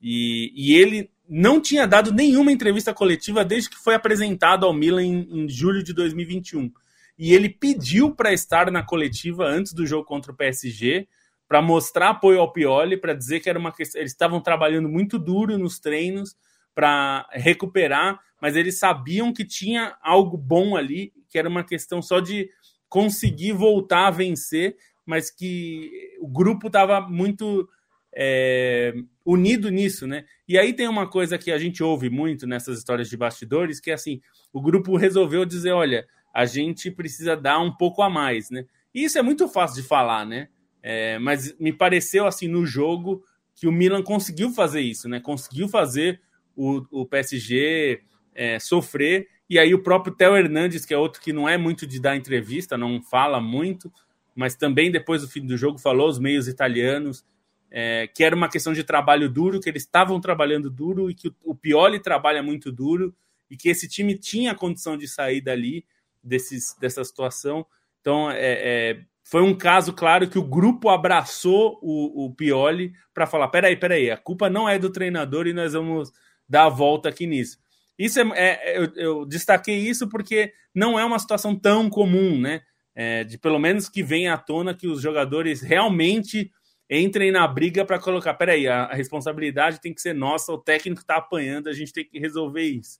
E, 0.00 0.52
e, 0.54 0.76
ele 0.76 1.10
não 1.28 1.60
tinha 1.60 1.88
dado 1.88 2.12
nenhuma 2.12 2.52
entrevista 2.52 2.94
coletiva 2.94 3.44
desde 3.44 3.68
que 3.70 3.76
foi 3.76 3.96
apresentado 3.96 4.64
ao 4.64 4.72
Milan 4.72 5.02
em, 5.02 5.42
em 5.42 5.48
julho 5.48 5.82
de 5.82 5.92
2021 5.92 6.70
e 7.18 7.34
ele 7.34 7.48
pediu 7.48 8.14
para 8.14 8.32
estar 8.32 8.70
na 8.70 8.84
coletiva 8.84 9.44
antes 9.44 9.72
do 9.72 9.84
jogo 9.84 10.04
contra 10.04 10.30
o 10.30 10.36
PSG 10.36 11.08
para 11.48 11.60
mostrar 11.60 12.10
apoio 12.10 12.38
ao 12.38 12.52
Pioli, 12.52 12.96
para 12.96 13.12
dizer 13.12 13.40
que 13.40 13.50
era 13.50 13.58
uma 13.58 13.72
questão, 13.72 14.00
eles 14.00 14.12
estavam 14.12 14.40
trabalhando 14.40 14.88
muito 14.88 15.18
duro 15.18 15.58
nos 15.58 15.80
treinos 15.80 16.36
para 16.76 17.26
recuperar, 17.32 18.20
mas 18.40 18.56
eles 18.56 18.78
sabiam 18.78 19.32
que 19.32 19.44
tinha 19.44 19.96
algo 20.02 20.36
bom 20.36 20.76
ali, 20.76 21.12
que 21.28 21.38
era 21.38 21.48
uma 21.48 21.64
questão 21.64 22.00
só 22.02 22.20
de 22.20 22.48
conseguir 22.88 23.52
voltar 23.52 24.06
a 24.06 24.10
vencer, 24.10 24.76
mas 25.04 25.30
que 25.30 25.90
o 26.20 26.28
grupo 26.28 26.66
estava 26.66 27.00
muito 27.00 27.68
é, 28.14 28.94
unido 29.24 29.70
nisso, 29.70 30.06
né? 30.06 30.24
E 30.48 30.58
aí 30.58 30.72
tem 30.72 30.88
uma 30.88 31.08
coisa 31.08 31.36
que 31.36 31.52
a 31.52 31.58
gente 31.58 31.82
ouve 31.82 32.08
muito 32.08 32.46
nessas 32.46 32.78
histórias 32.78 33.08
de 33.08 33.16
bastidores, 33.16 33.78
que 33.78 33.90
é 33.90 33.94
assim, 33.94 34.20
o 34.52 34.60
grupo 34.60 34.96
resolveu 34.96 35.44
dizer, 35.44 35.72
olha, 35.72 36.06
a 36.34 36.44
gente 36.46 36.90
precisa 36.90 37.36
dar 37.36 37.60
um 37.60 37.74
pouco 37.74 38.02
a 38.02 38.10
mais, 38.10 38.50
né? 38.50 38.64
E 38.94 39.04
isso 39.04 39.18
é 39.18 39.22
muito 39.22 39.46
fácil 39.48 39.82
de 39.82 39.88
falar, 39.88 40.24
né? 40.24 40.48
É, 40.82 41.18
mas 41.18 41.58
me 41.58 41.72
pareceu 41.72 42.26
assim 42.26 42.48
no 42.48 42.64
jogo 42.64 43.22
que 43.54 43.66
o 43.66 43.72
Milan 43.72 44.02
conseguiu 44.02 44.50
fazer 44.50 44.80
isso, 44.80 45.08
né? 45.08 45.20
Conseguiu 45.20 45.68
fazer 45.68 46.20
o, 46.54 46.82
o 46.90 47.06
PSG 47.06 48.00
é, 48.36 48.58
sofrer. 48.58 49.28
E 49.48 49.58
aí 49.58 49.74
o 49.74 49.82
próprio 49.82 50.14
Theo 50.14 50.36
Hernandes, 50.36 50.84
que 50.84 50.94
é 50.94 50.98
outro 50.98 51.20
que 51.20 51.32
não 51.32 51.48
é 51.48 51.56
muito 51.56 51.86
de 51.86 52.00
dar 52.00 52.16
entrevista, 52.16 52.76
não 52.76 53.02
fala 53.02 53.40
muito, 53.40 53.92
mas 54.34 54.54
também 54.54 54.90
depois 54.90 55.22
do 55.22 55.28
fim 55.28 55.46
do 55.46 55.56
jogo 55.56 55.78
falou 55.78 56.08
os 56.08 56.18
meios 56.18 56.46
italianos 56.46 57.24
é, 57.70 58.06
que 58.06 58.24
era 58.24 58.34
uma 58.34 58.48
questão 58.48 58.72
de 58.72 58.84
trabalho 58.84 59.28
duro, 59.28 59.60
que 59.60 59.68
eles 59.68 59.82
estavam 59.82 60.20
trabalhando 60.20 60.70
duro 60.70 61.10
e 61.10 61.14
que 61.14 61.28
o, 61.28 61.34
o 61.44 61.54
Pioli 61.54 62.00
trabalha 62.00 62.42
muito 62.42 62.70
duro 62.70 63.14
e 63.50 63.56
que 63.56 63.68
esse 63.68 63.88
time 63.88 64.16
tinha 64.16 64.54
condição 64.54 64.96
de 64.96 65.06
sair 65.08 65.40
dali 65.40 65.84
desses, 66.22 66.74
dessa 66.80 67.04
situação. 67.04 67.66
Então, 68.00 68.30
é, 68.30 68.38
é, 68.40 69.00
foi 69.22 69.42
um 69.42 69.54
caso, 69.54 69.92
claro, 69.92 70.28
que 70.28 70.38
o 70.38 70.44
grupo 70.44 70.88
abraçou 70.88 71.78
o, 71.82 72.26
o 72.26 72.34
Pioli 72.34 72.92
para 73.12 73.26
falar: 73.26 73.48
peraí, 73.48 73.76
peraí, 73.76 74.10
a 74.10 74.16
culpa 74.16 74.48
não 74.48 74.68
é 74.68 74.78
do 74.78 74.90
treinador 74.90 75.46
e 75.46 75.52
nós 75.52 75.72
vamos 75.72 76.12
dar 76.48 76.64
a 76.64 76.70
volta 76.70 77.08
aqui 77.08 77.26
nisso. 77.26 77.58
Isso 77.98 78.20
é, 78.20 78.24
é 78.34 78.78
eu, 78.78 78.92
eu, 78.96 79.26
destaquei 79.26 79.76
isso 79.78 80.08
porque 80.08 80.52
não 80.74 80.98
é 80.98 81.04
uma 81.04 81.18
situação 81.18 81.56
tão 81.56 81.88
comum, 81.88 82.38
né? 82.38 82.62
É, 82.94 83.24
de 83.24 83.38
pelo 83.38 83.58
menos 83.58 83.88
que 83.88 84.02
venha 84.02 84.34
à 84.34 84.38
tona 84.38 84.74
que 84.74 84.86
os 84.86 85.02
jogadores 85.02 85.60
realmente 85.60 86.50
entrem 86.90 87.30
na 87.30 87.46
briga 87.46 87.84
para 87.84 87.98
colocar. 87.98 88.34
Peraí, 88.34 88.66
a, 88.66 88.84
a 88.84 88.94
responsabilidade 88.94 89.80
tem 89.80 89.92
que 89.92 90.00
ser 90.00 90.14
nossa, 90.14 90.52
o 90.52 90.58
técnico 90.58 91.00
está 91.00 91.16
apanhando, 91.16 91.68
a 91.68 91.72
gente 91.72 91.92
tem 91.92 92.04
que 92.04 92.18
resolver 92.18 92.62
isso. 92.62 92.98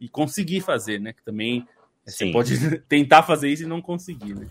E 0.00 0.08
conseguir 0.08 0.60
fazer, 0.60 1.00
né? 1.00 1.12
Que 1.12 1.22
também 1.22 1.66
você 2.04 2.30
pode 2.30 2.78
tentar 2.88 3.22
fazer 3.22 3.48
isso 3.48 3.64
e 3.64 3.66
não 3.66 3.82
conseguir, 3.82 4.34
né? 4.34 4.46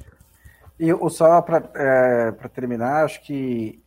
E 0.79 0.89
só 1.09 1.41
para 1.41 1.71
é, 1.75 2.31
terminar, 2.49 3.05
acho 3.05 3.23
que 3.23 3.81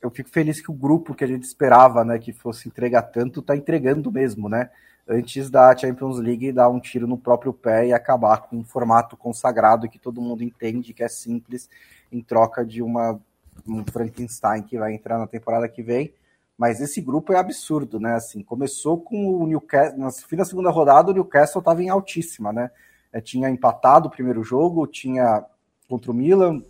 eu 0.00 0.10
fico 0.10 0.30
feliz 0.30 0.60
que 0.60 0.70
o 0.70 0.74
grupo 0.74 1.14
que 1.14 1.24
a 1.24 1.26
gente 1.26 1.44
esperava, 1.44 2.04
né, 2.04 2.18
que 2.18 2.32
fosse 2.32 2.68
entregar 2.68 3.02
tanto, 3.02 3.40
está 3.40 3.56
entregando 3.56 4.10
mesmo, 4.10 4.48
né? 4.48 4.70
Antes 5.08 5.50
da 5.50 5.76
Champions 5.76 6.18
League 6.18 6.52
dar 6.52 6.68
um 6.68 6.80
tiro 6.80 7.06
no 7.06 7.18
próprio 7.18 7.52
pé 7.52 7.88
e 7.88 7.92
acabar 7.92 8.42
com 8.42 8.56
um 8.58 8.64
formato 8.64 9.16
consagrado 9.16 9.88
que 9.88 9.98
todo 9.98 10.20
mundo 10.20 10.42
entende 10.42 10.94
que 10.94 11.02
é 11.02 11.08
simples 11.08 11.68
em 12.12 12.22
troca 12.22 12.64
de 12.64 12.82
uma 12.82 13.20
um 13.66 13.84
Frankenstein 13.84 14.62
que 14.62 14.78
vai 14.78 14.94
entrar 14.94 15.18
na 15.18 15.26
temporada 15.26 15.68
que 15.68 15.82
vem. 15.82 16.14
Mas 16.56 16.80
esse 16.80 17.00
grupo 17.00 17.32
é 17.32 17.36
absurdo, 17.36 17.98
né? 17.98 18.14
Assim, 18.14 18.42
começou 18.42 19.00
com 19.00 19.42
o 19.42 19.46
Newcastle, 19.46 19.98
no 19.98 20.10
fim 20.12 20.36
da 20.36 20.44
segunda 20.44 20.70
rodada, 20.70 21.10
o 21.10 21.14
Newcastle 21.14 21.60
estava 21.60 21.82
em 21.82 21.88
altíssima, 21.88 22.52
né? 22.52 22.70
é, 23.12 23.20
tinha 23.20 23.50
empatado 23.50 24.08
o 24.08 24.10
primeiro 24.10 24.42
jogo, 24.42 24.86
tinha 24.86 25.44
contra 25.88 26.10
o 26.10 26.14
Milan, 26.14 26.62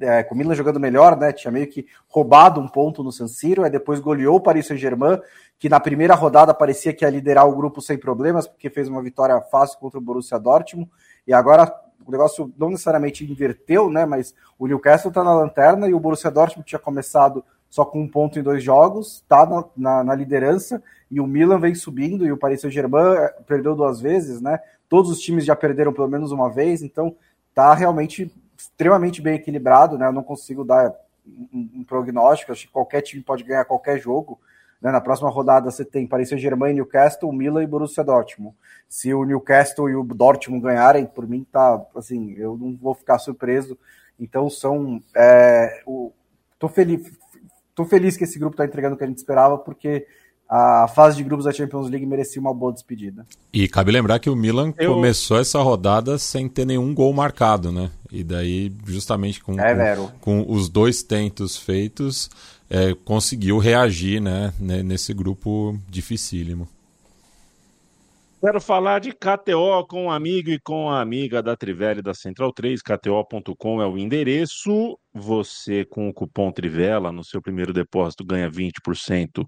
é, 0.00 0.22
com 0.22 0.34
o 0.34 0.38
Milan 0.38 0.54
jogando 0.54 0.80
melhor, 0.80 1.16
né? 1.16 1.32
Tinha 1.32 1.50
meio 1.50 1.66
que 1.66 1.86
roubado 2.08 2.60
um 2.60 2.68
ponto 2.68 3.02
no 3.02 3.12
San 3.12 3.28
Siro, 3.28 3.62
aí 3.62 3.70
depois 3.70 4.00
goleou 4.00 4.36
o 4.36 4.40
Paris 4.40 4.66
Saint-Germain, 4.66 5.20
que 5.58 5.68
na 5.68 5.78
primeira 5.78 6.14
rodada 6.14 6.52
parecia 6.52 6.92
que 6.92 7.04
ia 7.04 7.10
liderar 7.10 7.48
o 7.48 7.54
grupo 7.54 7.80
sem 7.80 7.96
problemas, 7.96 8.46
porque 8.46 8.68
fez 8.68 8.88
uma 8.88 9.02
vitória 9.02 9.40
fácil 9.40 9.78
contra 9.78 9.98
o 9.98 10.02
Borussia 10.02 10.38
Dortmund, 10.38 10.90
e 11.26 11.32
agora 11.32 11.72
o 12.06 12.10
negócio 12.10 12.52
não 12.58 12.70
necessariamente 12.70 13.24
inverteu, 13.24 13.88
né? 13.90 14.04
Mas 14.04 14.34
o 14.58 14.66
Newcastle 14.66 15.10
está 15.10 15.22
na 15.22 15.34
lanterna 15.34 15.88
e 15.88 15.94
o 15.94 16.00
Borussia 16.00 16.30
Dortmund 16.30 16.66
tinha 16.66 16.78
começado 16.78 17.44
só 17.70 17.84
com 17.84 18.00
um 18.00 18.08
ponto 18.08 18.38
em 18.38 18.42
dois 18.42 18.62
jogos, 18.62 19.16
está 19.16 19.44
na, 19.46 19.64
na, 19.76 20.04
na, 20.04 20.14
liderança, 20.14 20.80
e 21.10 21.20
o 21.20 21.26
Milan 21.26 21.58
vem 21.58 21.74
subindo, 21.74 22.24
e 22.24 22.30
o 22.30 22.36
Paris 22.36 22.60
Saint-Germain 22.60 23.16
é, 23.16 23.28
perdeu 23.46 23.74
duas 23.74 24.00
vezes, 24.00 24.40
né? 24.40 24.60
Todos 24.88 25.10
os 25.10 25.18
times 25.18 25.44
já 25.44 25.56
perderam 25.56 25.92
pelo 25.92 26.06
menos 26.06 26.30
uma 26.30 26.48
vez, 26.48 26.82
então 26.82 27.16
tá 27.52 27.74
realmente 27.74 28.32
extremamente 28.64 29.20
bem 29.20 29.34
equilibrado, 29.34 29.98
né? 29.98 30.06
Eu 30.06 30.12
não 30.12 30.22
consigo 30.22 30.64
dar 30.64 30.94
um, 31.26 31.84
prognóstico, 31.84 32.52
acho 32.52 32.66
que 32.66 32.72
qualquer 32.72 33.02
time 33.02 33.22
pode 33.22 33.44
ganhar 33.44 33.64
qualquer 33.64 33.98
jogo. 33.98 34.40
Né? 34.80 34.90
Na 34.90 35.00
próxima 35.00 35.30
rodada 35.30 35.70
você 35.70 35.84
tem 35.84 36.06
Paris 36.06 36.28
Saint-Germain, 36.28 36.74
Newcastle, 36.74 37.32
Milan 37.32 37.62
e 37.62 37.66
Borussia 37.66 38.04
Dortmund. 38.04 38.56
Se 38.88 39.12
o 39.12 39.24
Newcastle 39.24 39.88
e 39.88 39.96
o 39.96 40.02
Dortmund 40.02 40.62
ganharem, 40.62 41.06
por 41.06 41.26
mim 41.26 41.46
tá 41.50 41.84
assim, 41.96 42.34
eu 42.36 42.56
não 42.56 42.76
vou 42.76 42.94
ficar 42.94 43.18
surpreso. 43.18 43.78
Então 44.18 44.48
são, 44.48 45.02
é, 45.14 45.82
o, 45.86 46.12
tô 46.58 46.68
feliz, 46.68 47.10
tô 47.74 47.84
feliz 47.84 48.16
que 48.16 48.24
esse 48.24 48.38
grupo 48.38 48.54
está 48.54 48.64
entregando 48.64 48.94
o 48.94 48.98
que 48.98 49.04
a 49.04 49.06
gente 49.06 49.18
esperava, 49.18 49.58
porque 49.58 50.06
a 50.56 50.86
fase 50.86 51.16
de 51.16 51.24
grupos 51.24 51.46
da 51.46 51.52
Champions 51.52 51.90
League 51.90 52.06
merecia 52.06 52.40
uma 52.40 52.54
boa 52.54 52.72
despedida. 52.72 53.26
E 53.52 53.66
cabe 53.66 53.90
lembrar 53.90 54.20
que 54.20 54.30
o 54.30 54.36
Milan 54.36 54.72
Eu... 54.78 54.94
começou 54.94 55.36
essa 55.36 55.60
rodada 55.60 56.16
sem 56.16 56.48
ter 56.48 56.64
nenhum 56.64 56.94
gol 56.94 57.12
marcado, 57.12 57.72
né? 57.72 57.90
E 58.12 58.22
daí, 58.22 58.72
justamente 58.86 59.42
com, 59.42 59.58
é, 59.58 59.96
com, 59.96 60.08
com, 60.20 60.46
os 60.48 60.68
dois 60.68 61.02
tentos 61.02 61.56
feitos, 61.56 62.30
é, 62.70 62.94
conseguiu 63.04 63.58
reagir 63.58 64.20
né, 64.20 64.52
nesse 64.60 65.12
grupo 65.12 65.76
dificílimo. 65.88 66.68
Quero 68.44 68.60
falar 68.60 68.98
de 68.98 69.10
KTO 69.10 69.86
com 69.88 70.04
um 70.04 70.10
amigo 70.10 70.50
e 70.50 70.60
com 70.60 70.90
a 70.90 71.00
amiga 71.00 71.42
da 71.42 71.56
Trivela 71.56 72.02
da 72.02 72.12
Central 72.12 72.52
3. 72.52 72.82
KTO.com 72.82 73.80
é 73.80 73.86
o 73.86 73.96
endereço. 73.96 74.98
Você, 75.14 75.86
com 75.86 76.10
o 76.10 76.12
cupom 76.12 76.52
Trivela, 76.52 77.10
no 77.10 77.24
seu 77.24 77.40
primeiro 77.40 77.72
depósito, 77.72 78.22
ganha 78.22 78.50
20% 78.50 79.46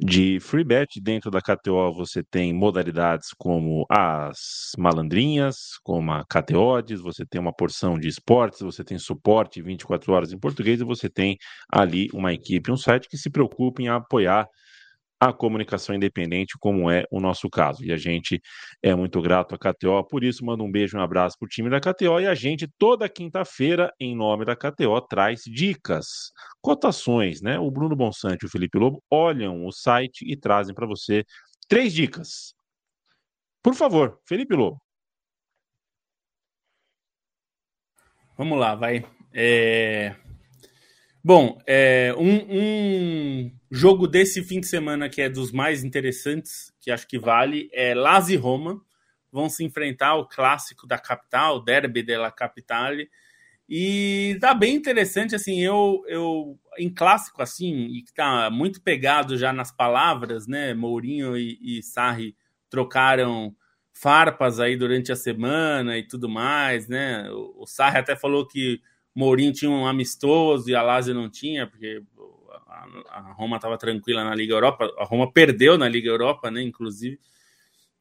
de 0.00 0.40
free 0.40 0.64
bet. 0.64 0.98
Dentro 1.02 1.30
da 1.30 1.42
KTO, 1.42 1.92
você 1.92 2.22
tem 2.22 2.54
modalidades 2.54 3.28
como 3.36 3.84
as 3.90 4.70
malandrinhas, 4.78 5.76
como 5.84 6.10
a 6.10 6.24
KTOdes, 6.24 7.02
você 7.02 7.26
tem 7.26 7.38
uma 7.38 7.52
porção 7.52 7.98
de 7.98 8.08
esportes, 8.08 8.62
você 8.62 8.82
tem 8.82 8.96
suporte 8.96 9.60
24 9.60 10.14
horas 10.14 10.32
em 10.32 10.38
português 10.38 10.80
e 10.80 10.84
você 10.84 11.10
tem 11.10 11.36
ali 11.70 12.08
uma 12.14 12.32
equipe, 12.32 12.72
um 12.72 12.76
site 12.78 13.06
que 13.06 13.18
se 13.18 13.28
preocupa 13.28 13.82
em 13.82 13.88
apoiar 13.88 14.48
a 15.20 15.34
comunicação 15.34 15.94
independente, 15.94 16.56
como 16.58 16.90
é 16.90 17.04
o 17.10 17.20
nosso 17.20 17.50
caso. 17.50 17.84
E 17.84 17.92
a 17.92 17.96
gente 17.98 18.40
é 18.82 18.94
muito 18.94 19.20
grato 19.20 19.54
à 19.54 19.58
KTO, 19.58 20.02
por 20.08 20.24
isso 20.24 20.44
manda 20.44 20.62
um 20.62 20.70
beijo 20.70 20.96
um 20.96 21.02
abraço 21.02 21.36
para 21.38 21.44
o 21.46 21.48
time 21.48 21.68
da 21.68 21.78
KTO. 21.78 22.20
E 22.20 22.26
a 22.26 22.34
gente, 22.34 22.66
toda 22.78 23.08
quinta-feira, 23.08 23.92
em 24.00 24.16
nome 24.16 24.46
da 24.46 24.56
KTO, 24.56 24.98
traz 25.02 25.42
dicas, 25.44 26.32
cotações, 26.62 27.42
né? 27.42 27.58
O 27.58 27.70
Bruno 27.70 27.94
Bonsante 27.94 28.44
e 28.44 28.46
o 28.46 28.50
Felipe 28.50 28.78
Lobo 28.78 29.02
olham 29.10 29.66
o 29.66 29.70
site 29.70 30.24
e 30.26 30.36
trazem 30.36 30.74
para 30.74 30.86
você 30.86 31.22
três 31.68 31.92
dicas. 31.92 32.54
Por 33.62 33.74
favor, 33.74 34.18
Felipe 34.26 34.54
Lobo. 34.54 34.80
Vamos 38.38 38.58
lá, 38.58 38.74
vai. 38.74 39.04
É... 39.34 40.16
Bom, 41.22 41.58
é, 41.66 42.14
um, 42.16 42.46
um, 42.48 43.52
jogo 43.70 44.06
desse 44.06 44.42
fim 44.42 44.58
de 44.58 44.66
semana 44.66 45.06
que 45.08 45.20
é 45.20 45.28
dos 45.28 45.52
mais 45.52 45.84
interessantes, 45.84 46.72
que 46.80 46.90
acho 46.90 47.06
que 47.06 47.18
vale, 47.18 47.68
é 47.74 47.94
Lazio 47.94 48.34
e 48.34 48.38
Roma. 48.38 48.80
Vão 49.30 49.48
se 49.48 49.62
enfrentar 49.62 50.16
o 50.16 50.26
clássico 50.26 50.86
da 50.86 50.98
capital, 50.98 51.62
Derby 51.62 52.02
della 52.02 52.30
Capitale. 52.32 53.08
E 53.68 54.38
tá 54.40 54.54
bem 54.54 54.74
interessante, 54.74 55.34
assim, 55.34 55.60
eu, 55.60 56.02
eu 56.08 56.58
em 56.78 56.92
clássico, 56.92 57.42
assim, 57.42 57.86
e 57.88 58.02
que 58.02 58.12
tá 58.14 58.50
muito 58.50 58.80
pegado 58.82 59.36
já 59.36 59.52
nas 59.52 59.70
palavras, 59.70 60.46
né? 60.46 60.74
Mourinho 60.74 61.36
e, 61.36 61.58
e 61.60 61.82
Sarri 61.82 62.34
trocaram 62.70 63.54
farpas 63.92 64.58
aí 64.58 64.76
durante 64.76 65.12
a 65.12 65.16
semana 65.16 65.98
e 65.98 66.02
tudo 66.08 66.28
mais, 66.28 66.88
né? 66.88 67.30
O, 67.30 67.62
o 67.64 67.66
Sarri 67.66 67.98
até 67.98 68.16
falou 68.16 68.46
que 68.46 68.80
Mourinho 69.14 69.52
tinha 69.52 69.70
um 69.70 69.86
amistoso 69.86 70.70
e 70.70 70.74
a 70.74 70.82
Lazio 70.82 71.14
não 71.14 71.28
tinha, 71.28 71.66
porque 71.66 72.02
a, 73.08 73.32
Roma 73.36 73.56
estava 73.56 73.76
tranquila 73.76 74.24
na 74.24 74.34
Liga 74.34 74.54
Europa. 74.54 74.90
A 74.98 75.04
Roma 75.04 75.30
perdeu 75.30 75.76
na 75.76 75.88
Liga 75.88 76.08
Europa, 76.08 76.50
né? 76.50 76.62
Inclusive. 76.62 77.18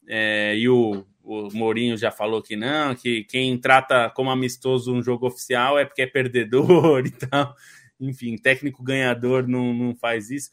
É, 0.07 0.55
e 0.57 0.67
o, 0.69 1.05
o 1.23 1.49
Mourinho 1.53 1.97
já 1.97 2.11
falou 2.11 2.41
que 2.41 2.55
não, 2.55 2.95
que 2.95 3.23
quem 3.25 3.57
trata 3.57 4.09
como 4.09 4.31
amistoso 4.31 4.93
um 4.93 5.03
jogo 5.03 5.27
oficial 5.27 5.77
é 5.77 5.85
porque 5.85 6.01
é 6.01 6.07
perdedor 6.07 7.05
e 7.05 7.11
tal. 7.11 7.55
Enfim, 7.99 8.35
técnico 8.37 8.83
ganhador 8.83 9.47
não, 9.47 9.73
não 9.73 9.95
faz 9.95 10.29
isso. 10.29 10.51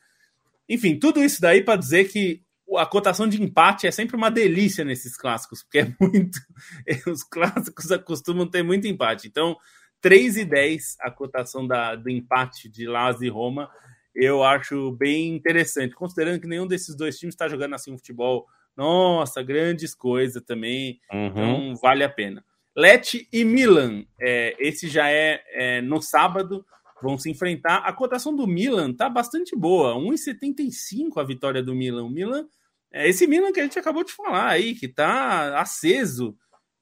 Enfim, 0.69 0.99
tudo 0.99 1.23
isso 1.23 1.41
daí 1.41 1.63
para 1.63 1.79
dizer 1.79 2.09
que 2.09 2.43
a 2.77 2.85
cotação 2.85 3.29
de 3.29 3.41
empate 3.41 3.87
é 3.87 3.91
sempre 3.91 4.17
uma 4.17 4.31
delícia 4.31 4.85
nesses 4.85 5.17
clássicos, 5.17 5.63
porque 5.63 5.79
é 5.79 5.95
muito. 6.01 6.39
Os 7.07 7.23
clássicos 7.23 7.93
acostumam 7.93 8.47
ter 8.49 8.65
muito 8.65 8.89
empate. 8.89 9.29
Então, 9.29 9.57
3 10.01 10.37
e 10.39 10.45
10 10.45 10.97
a 11.01 11.11
cotação 11.11 11.67
da, 11.67 11.95
do 11.95 12.11
empate 12.11 12.69
de 12.69 12.87
Lazio 12.87 13.27
e 13.27 13.31
Roma. 13.31 13.71
Eu 14.15 14.43
acho 14.43 14.93
bem 14.93 15.35
interessante, 15.35 15.95
considerando 15.95 16.41
que 16.41 16.47
nenhum 16.47 16.67
desses 16.67 16.97
dois 16.97 17.19
times 17.19 17.35
está 17.35 17.49
jogando 17.49 17.75
assim 17.75 17.93
um 17.93 17.99
futebol. 17.99 18.47
Nossa, 18.77 19.43
grandes 19.43 19.95
coisas 19.95 20.43
também. 20.43 21.01
Uhum. 21.13 21.27
Então 21.27 21.77
vale 21.77 22.05
a 22.05 22.09
pena. 22.09 22.45
Lecce 22.77 23.27
e 23.33 23.43
Milan, 23.43 24.05
é, 24.21 24.55
esse 24.59 24.87
já 24.87 25.09
é, 25.09 25.43
é, 25.53 25.81
no 25.81 26.03
sábado, 26.03 26.65
vão 27.03 27.17
se 27.17 27.31
enfrentar. 27.31 27.79
A 27.79 27.93
cotação 27.93 28.37
do 28.37 28.47
Milan 28.47 28.93
tá 28.93 29.09
bastante 29.09 29.57
boa, 29.57 29.95
1,75 29.95 31.19
a 31.19 31.25
vitória 31.25 31.63
do 31.63 31.75
Milan. 31.75 32.05
O 32.05 32.11
Milan, 32.11 32.47
é 32.93 33.09
esse 33.09 33.27
Milan 33.27 33.51
que 33.51 33.61
a 33.61 33.63
gente 33.63 33.79
acabou 33.79 34.05
de 34.05 34.13
falar 34.13 34.49
aí, 34.49 34.75
que 34.75 34.89
tá 34.89 35.59
aceso 35.59 36.37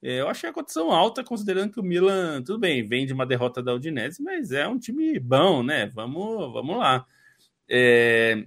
eu 0.05 0.29
achei 0.29 0.51
a 0.51 0.53
cotação 0.53 0.91
alta, 0.91 1.25
considerando 1.25 1.73
que 1.73 1.81
o 1.81 1.83
Milan, 1.83 2.43
tudo 2.43 2.59
bem, 2.59 2.87
vem 2.87 3.07
de 3.07 3.15
uma 3.15 3.25
derrota 3.25 3.63
da 3.63 3.75
Udinese, 3.75 4.23
mas 4.23 4.53
é 4.53 4.69
um 4.69 4.79
time 4.79 5.19
bom, 5.19 5.63
né? 5.63 5.87
Vamos, 5.87 6.53
vamos 6.53 6.77
lá. 6.77 7.07
É, 7.67 8.45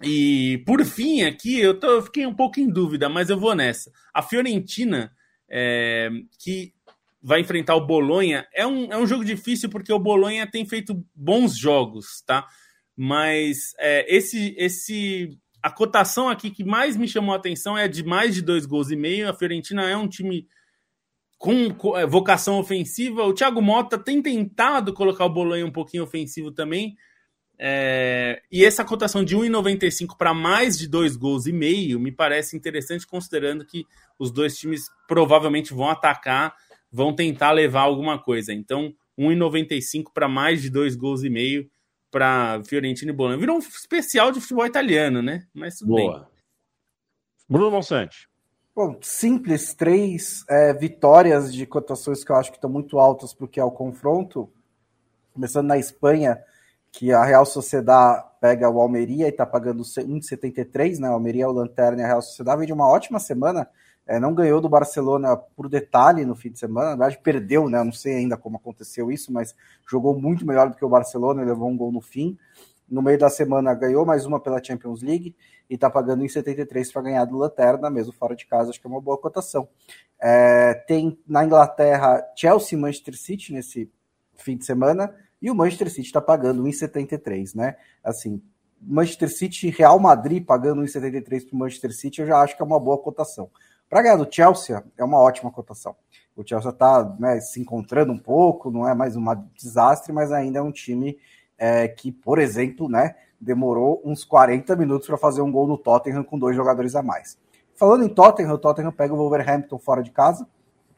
e 0.00 0.62
por 0.64 0.84
fim, 0.84 1.22
aqui 1.22 1.58
eu, 1.58 1.78
tô, 1.78 1.88
eu, 1.88 2.02
fiquei 2.02 2.24
um 2.24 2.34
pouco 2.34 2.60
em 2.60 2.68
dúvida, 2.68 3.08
mas 3.08 3.30
eu 3.30 3.38
vou 3.38 3.54
nessa. 3.54 3.90
A 4.14 4.22
Fiorentina, 4.22 5.12
é, 5.48 6.08
que 6.38 6.72
vai 7.20 7.40
enfrentar 7.40 7.74
o 7.74 7.84
Bolonha, 7.84 8.46
é 8.54 8.64
um, 8.64 8.92
é 8.92 8.96
um 8.96 9.06
jogo 9.08 9.24
difícil 9.24 9.68
porque 9.68 9.92
o 9.92 9.98
Bolonha 9.98 10.48
tem 10.48 10.64
feito 10.64 11.04
bons 11.12 11.58
jogos, 11.58 12.22
tá? 12.24 12.46
Mas 12.96 13.74
é, 13.78 14.14
esse, 14.14 14.54
esse 14.56 15.36
a 15.60 15.70
cotação 15.70 16.28
aqui 16.28 16.48
que 16.48 16.62
mais 16.62 16.96
me 16.96 17.08
chamou 17.08 17.34
a 17.34 17.38
atenção 17.38 17.76
é 17.76 17.88
de 17.88 18.04
mais 18.04 18.36
de 18.36 18.42
dois 18.42 18.64
gols 18.64 18.92
e 18.92 18.96
meio. 18.96 19.28
A 19.28 19.34
Fiorentina 19.34 19.90
é 19.90 19.96
um 19.96 20.06
time 20.06 20.46
com 21.38 21.96
é, 21.96 22.06
vocação 22.06 22.58
ofensiva. 22.58 23.24
O 23.24 23.34
Thiago 23.34 23.60
Mota 23.60 23.98
tem 23.98 24.22
tentado 24.22 24.92
colocar 24.92 25.24
o 25.24 25.30
Bolonha 25.30 25.66
um 25.66 25.72
pouquinho 25.72 26.04
ofensivo 26.04 26.50
também. 26.50 26.96
É, 27.58 28.42
e 28.52 28.64
essa 28.64 28.84
cotação 28.84 29.24
de 29.24 29.34
1,95 29.36 30.16
para 30.16 30.34
mais 30.34 30.78
de 30.78 30.86
dois 30.86 31.16
gols 31.16 31.46
e 31.46 31.52
meio 31.52 31.98
me 31.98 32.12
parece 32.12 32.56
interessante, 32.56 33.06
considerando 33.06 33.64
que 33.64 33.86
os 34.18 34.30
dois 34.30 34.56
times 34.56 34.90
provavelmente 35.08 35.72
vão 35.72 35.88
atacar, 35.88 36.54
vão 36.90 37.14
tentar 37.14 37.52
levar 37.52 37.82
alguma 37.82 38.18
coisa. 38.18 38.52
Então, 38.52 38.94
1,95 39.18 40.12
para 40.12 40.28
mais 40.28 40.60
de 40.60 40.70
dois 40.70 40.94
gols 40.94 41.22
e 41.22 41.30
meio 41.30 41.70
para 42.10 42.62
Fiorentina 42.64 43.10
e 43.10 43.14
Bolonha. 43.14 43.38
Virou 43.38 43.56
um 43.56 43.60
especial 43.60 44.30
de 44.30 44.40
futebol 44.40 44.66
italiano, 44.66 45.22
né? 45.22 45.46
Mas 45.52 45.78
tudo 45.78 45.88
Boa. 45.88 46.20
bem. 46.20 46.28
Bruno 47.48 47.70
Monsante. 47.70 48.28
Bom, 48.76 48.98
simples, 49.00 49.72
três 49.72 50.44
é, 50.50 50.74
vitórias 50.74 51.50
de 51.50 51.64
cotações 51.64 52.22
que 52.22 52.30
eu 52.30 52.36
acho 52.36 52.50
que 52.50 52.58
estão 52.58 52.68
muito 52.68 52.98
altas 52.98 53.32
para 53.32 53.46
o 53.46 53.48
que 53.48 53.58
é 53.58 53.64
o 53.64 53.70
confronto. 53.70 54.50
Começando 55.32 55.68
na 55.68 55.78
Espanha, 55.78 56.38
que 56.92 57.10
a 57.10 57.24
Real 57.24 57.46
Sociedad 57.46 58.22
pega 58.38 58.68
o 58.68 58.78
Almeria 58.78 59.28
e 59.28 59.30
está 59.30 59.46
pagando 59.46 59.82
1,73, 59.82 60.98
né? 60.98 61.08
O 61.08 61.14
Almeria 61.14 61.48
o 61.48 61.52
Lanterna 61.52 62.02
e 62.02 62.04
a 62.04 62.08
Real 62.08 62.20
Sociedad 62.20 62.58
vem 62.58 62.66
de 62.66 62.74
uma 62.74 62.86
ótima 62.86 63.18
semana. 63.18 63.66
É, 64.06 64.20
não 64.20 64.34
ganhou 64.34 64.60
do 64.60 64.68
Barcelona 64.68 65.38
por 65.38 65.70
detalhe 65.70 66.26
no 66.26 66.34
fim 66.34 66.50
de 66.50 66.58
semana, 66.58 66.90
na 66.90 66.96
verdade 66.96 67.22
perdeu, 67.24 67.70
né? 67.70 67.82
Não 67.82 67.92
sei 67.92 68.16
ainda 68.16 68.36
como 68.36 68.58
aconteceu 68.58 69.10
isso, 69.10 69.32
mas 69.32 69.54
jogou 69.88 70.20
muito 70.20 70.46
melhor 70.46 70.68
do 70.68 70.76
que 70.76 70.84
o 70.84 70.88
Barcelona, 70.90 71.42
levou 71.42 71.70
um 71.70 71.76
gol 71.78 71.90
no 71.90 72.02
fim. 72.02 72.36
No 72.88 73.02
meio 73.02 73.18
da 73.18 73.28
semana 73.28 73.74
ganhou 73.74 74.06
mais 74.06 74.24
uma 74.26 74.38
pela 74.38 74.62
Champions 74.62 75.02
League 75.02 75.34
e 75.68 75.74
está 75.74 75.90
pagando 75.90 76.24
em 76.24 76.28
73 76.28 76.92
para 76.92 77.02
ganhar 77.02 77.24
do 77.24 77.36
Lanterna, 77.36 77.90
mesmo 77.90 78.12
fora 78.12 78.36
de 78.36 78.46
casa, 78.46 78.70
acho 78.70 78.80
que 78.80 78.86
é 78.86 78.90
uma 78.90 79.00
boa 79.00 79.18
cotação. 79.18 79.68
É, 80.20 80.74
tem 80.86 81.18
na 81.26 81.44
Inglaterra 81.44 82.24
Chelsea 82.36 82.78
Manchester 82.78 83.16
City 83.16 83.52
nesse 83.52 83.90
fim 84.36 84.56
de 84.56 84.64
semana, 84.64 85.14
e 85.42 85.50
o 85.50 85.54
Manchester 85.54 85.90
City 85.90 86.06
está 86.06 86.20
pagando 86.20 86.62
1,73, 86.62 87.54
né? 87.54 87.76
Assim, 88.02 88.40
Manchester 88.80 89.30
City 89.30 89.68
Real 89.70 89.98
Madrid 89.98 90.44
pagando 90.44 90.82
1,73 90.82 91.48
para 91.48 91.56
o 91.56 91.58
Manchester 91.58 91.92
City, 91.92 92.20
eu 92.20 92.26
já 92.26 92.38
acho 92.38 92.56
que 92.56 92.62
é 92.62 92.64
uma 92.64 92.80
boa 92.80 92.98
cotação. 92.98 93.50
Para 93.88 94.02
ganhar 94.02 94.16
do 94.16 94.32
Chelsea, 94.32 94.82
é 94.96 95.04
uma 95.04 95.18
ótima 95.18 95.50
cotação. 95.50 95.96
O 96.34 96.46
Chelsea 96.46 96.70
está 96.70 97.16
né, 97.18 97.40
se 97.40 97.60
encontrando 97.60 98.12
um 98.12 98.18
pouco, 98.18 98.70
não 98.70 98.86
é 98.86 98.94
mais 98.94 99.16
um 99.16 99.24
desastre, 99.54 100.12
mas 100.12 100.32
ainda 100.32 100.58
é 100.58 100.62
um 100.62 100.72
time 100.72 101.18
é, 101.58 101.88
que, 101.88 102.12
por 102.12 102.38
exemplo, 102.38 102.88
né, 102.88 103.16
demorou 103.40 104.00
uns 104.04 104.24
40 104.24 104.74
minutos 104.76 105.06
para 105.06 105.16
fazer 105.16 105.40
um 105.40 105.50
gol 105.50 105.66
no 105.66 105.78
Tottenham 105.78 106.24
com 106.24 106.38
dois 106.38 106.56
jogadores 106.56 106.94
a 106.94 107.02
mais. 107.02 107.38
Falando 107.74 108.04
em 108.04 108.08
Tottenham, 108.08 108.54
o 108.54 108.58
Tottenham 108.58 108.92
pega 108.92 109.12
o 109.12 109.16
Wolverhampton 109.16 109.78
fora 109.78 110.02
de 110.02 110.10
casa. 110.10 110.46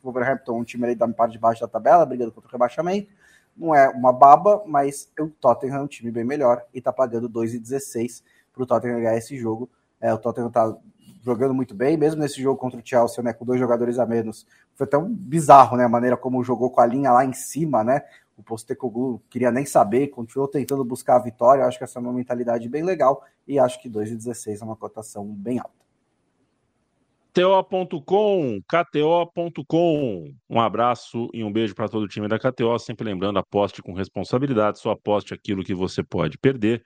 O 0.02 0.06
Wolverhampton 0.06 0.56
é 0.56 0.60
um 0.60 0.64
time 0.64 0.84
ali 0.84 0.94
da 0.94 1.08
parte 1.08 1.32
de 1.32 1.38
baixo 1.38 1.60
da 1.60 1.68
tabela, 1.68 2.06
brigando 2.06 2.32
contra 2.32 2.48
o 2.48 2.52
rebaixamento. 2.52 3.10
Não 3.56 3.74
é 3.74 3.88
uma 3.88 4.12
baba, 4.12 4.62
mas 4.64 5.10
o 5.18 5.28
Tottenham 5.28 5.78
é 5.78 5.82
um 5.82 5.88
time 5.88 6.12
bem 6.12 6.24
melhor 6.24 6.64
e 6.72 6.78
está 6.78 6.92
pagando 6.92 7.28
2,16 7.28 8.22
para 8.52 8.62
o 8.62 8.66
Tottenham 8.66 9.00
ganhar 9.00 9.16
esse 9.16 9.36
jogo. 9.36 9.68
É, 10.00 10.14
o 10.14 10.18
Tottenham 10.18 10.48
está 10.48 10.72
jogando 11.24 11.52
muito 11.52 11.74
bem, 11.74 11.96
mesmo 11.96 12.20
nesse 12.20 12.40
jogo 12.40 12.58
contra 12.58 12.78
o 12.78 12.82
Chelsea, 12.84 13.22
né, 13.22 13.32
com 13.32 13.44
dois 13.44 13.58
jogadores 13.58 13.98
a 13.98 14.06
menos. 14.06 14.46
Foi 14.76 14.86
um 14.96 15.12
bizarro, 15.12 15.76
né, 15.76 15.84
a 15.84 15.88
maneira 15.88 16.16
como 16.16 16.42
jogou 16.44 16.70
com 16.70 16.80
a 16.80 16.86
linha 16.86 17.10
lá 17.10 17.24
em 17.24 17.32
cima, 17.32 17.82
né? 17.82 18.02
O 18.38 18.42
Postecoglou 18.42 19.20
queria 19.28 19.50
nem 19.50 19.66
saber, 19.66 20.06
continuou 20.08 20.48
tentando 20.48 20.84
buscar 20.84 21.16
a 21.16 21.22
vitória. 21.22 21.64
acho 21.64 21.76
que 21.76 21.82
essa 21.82 21.98
é 21.98 22.00
uma 22.00 22.12
mentalidade 22.12 22.68
bem 22.68 22.84
legal 22.84 23.24
e 23.46 23.58
acho 23.58 23.82
que 23.82 23.90
2,16 23.90 24.62
é 24.62 24.64
uma 24.64 24.76
cotação 24.76 25.26
bem 25.26 25.58
alta. 25.58 25.76
KTO.com, 27.32 28.60
KTO.com. 28.62 30.34
Um 30.48 30.60
abraço 30.60 31.28
e 31.32 31.42
um 31.42 31.52
beijo 31.52 31.74
para 31.74 31.88
todo 31.88 32.04
o 32.04 32.08
time 32.08 32.28
da 32.28 32.38
KTO. 32.38 32.78
Sempre 32.78 33.04
lembrando, 33.06 33.38
aposte 33.38 33.82
com 33.82 33.92
responsabilidade, 33.92 34.78
só 34.78 34.90
aposte 34.90 35.34
aquilo 35.34 35.64
que 35.64 35.74
você 35.74 36.02
pode 36.02 36.38
perder. 36.38 36.82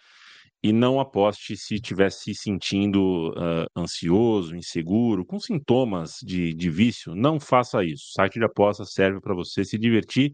e 0.65 0.73
não 0.73 1.01
aposte 1.01 1.57
se 1.57 1.75
estiver 1.75 2.11
se 2.11 2.35
sentindo 2.35 3.31
uh, 3.31 3.67
ansioso, 3.77 4.55
inseguro, 4.55 5.25
com 5.25 5.39
sintomas 5.41 6.19
de, 6.23 6.55
de 6.55 6.71
vício. 6.71 7.15
Não 7.17 7.41
faça 7.41 7.85
isso. 7.85 8.05
O 8.11 8.13
site 8.13 8.39
de 8.39 8.45
aposta 8.45 8.85
serve 8.85 9.21
para 9.21 9.35
você 9.35 9.65
se 9.65 9.77
divertir 9.77 10.33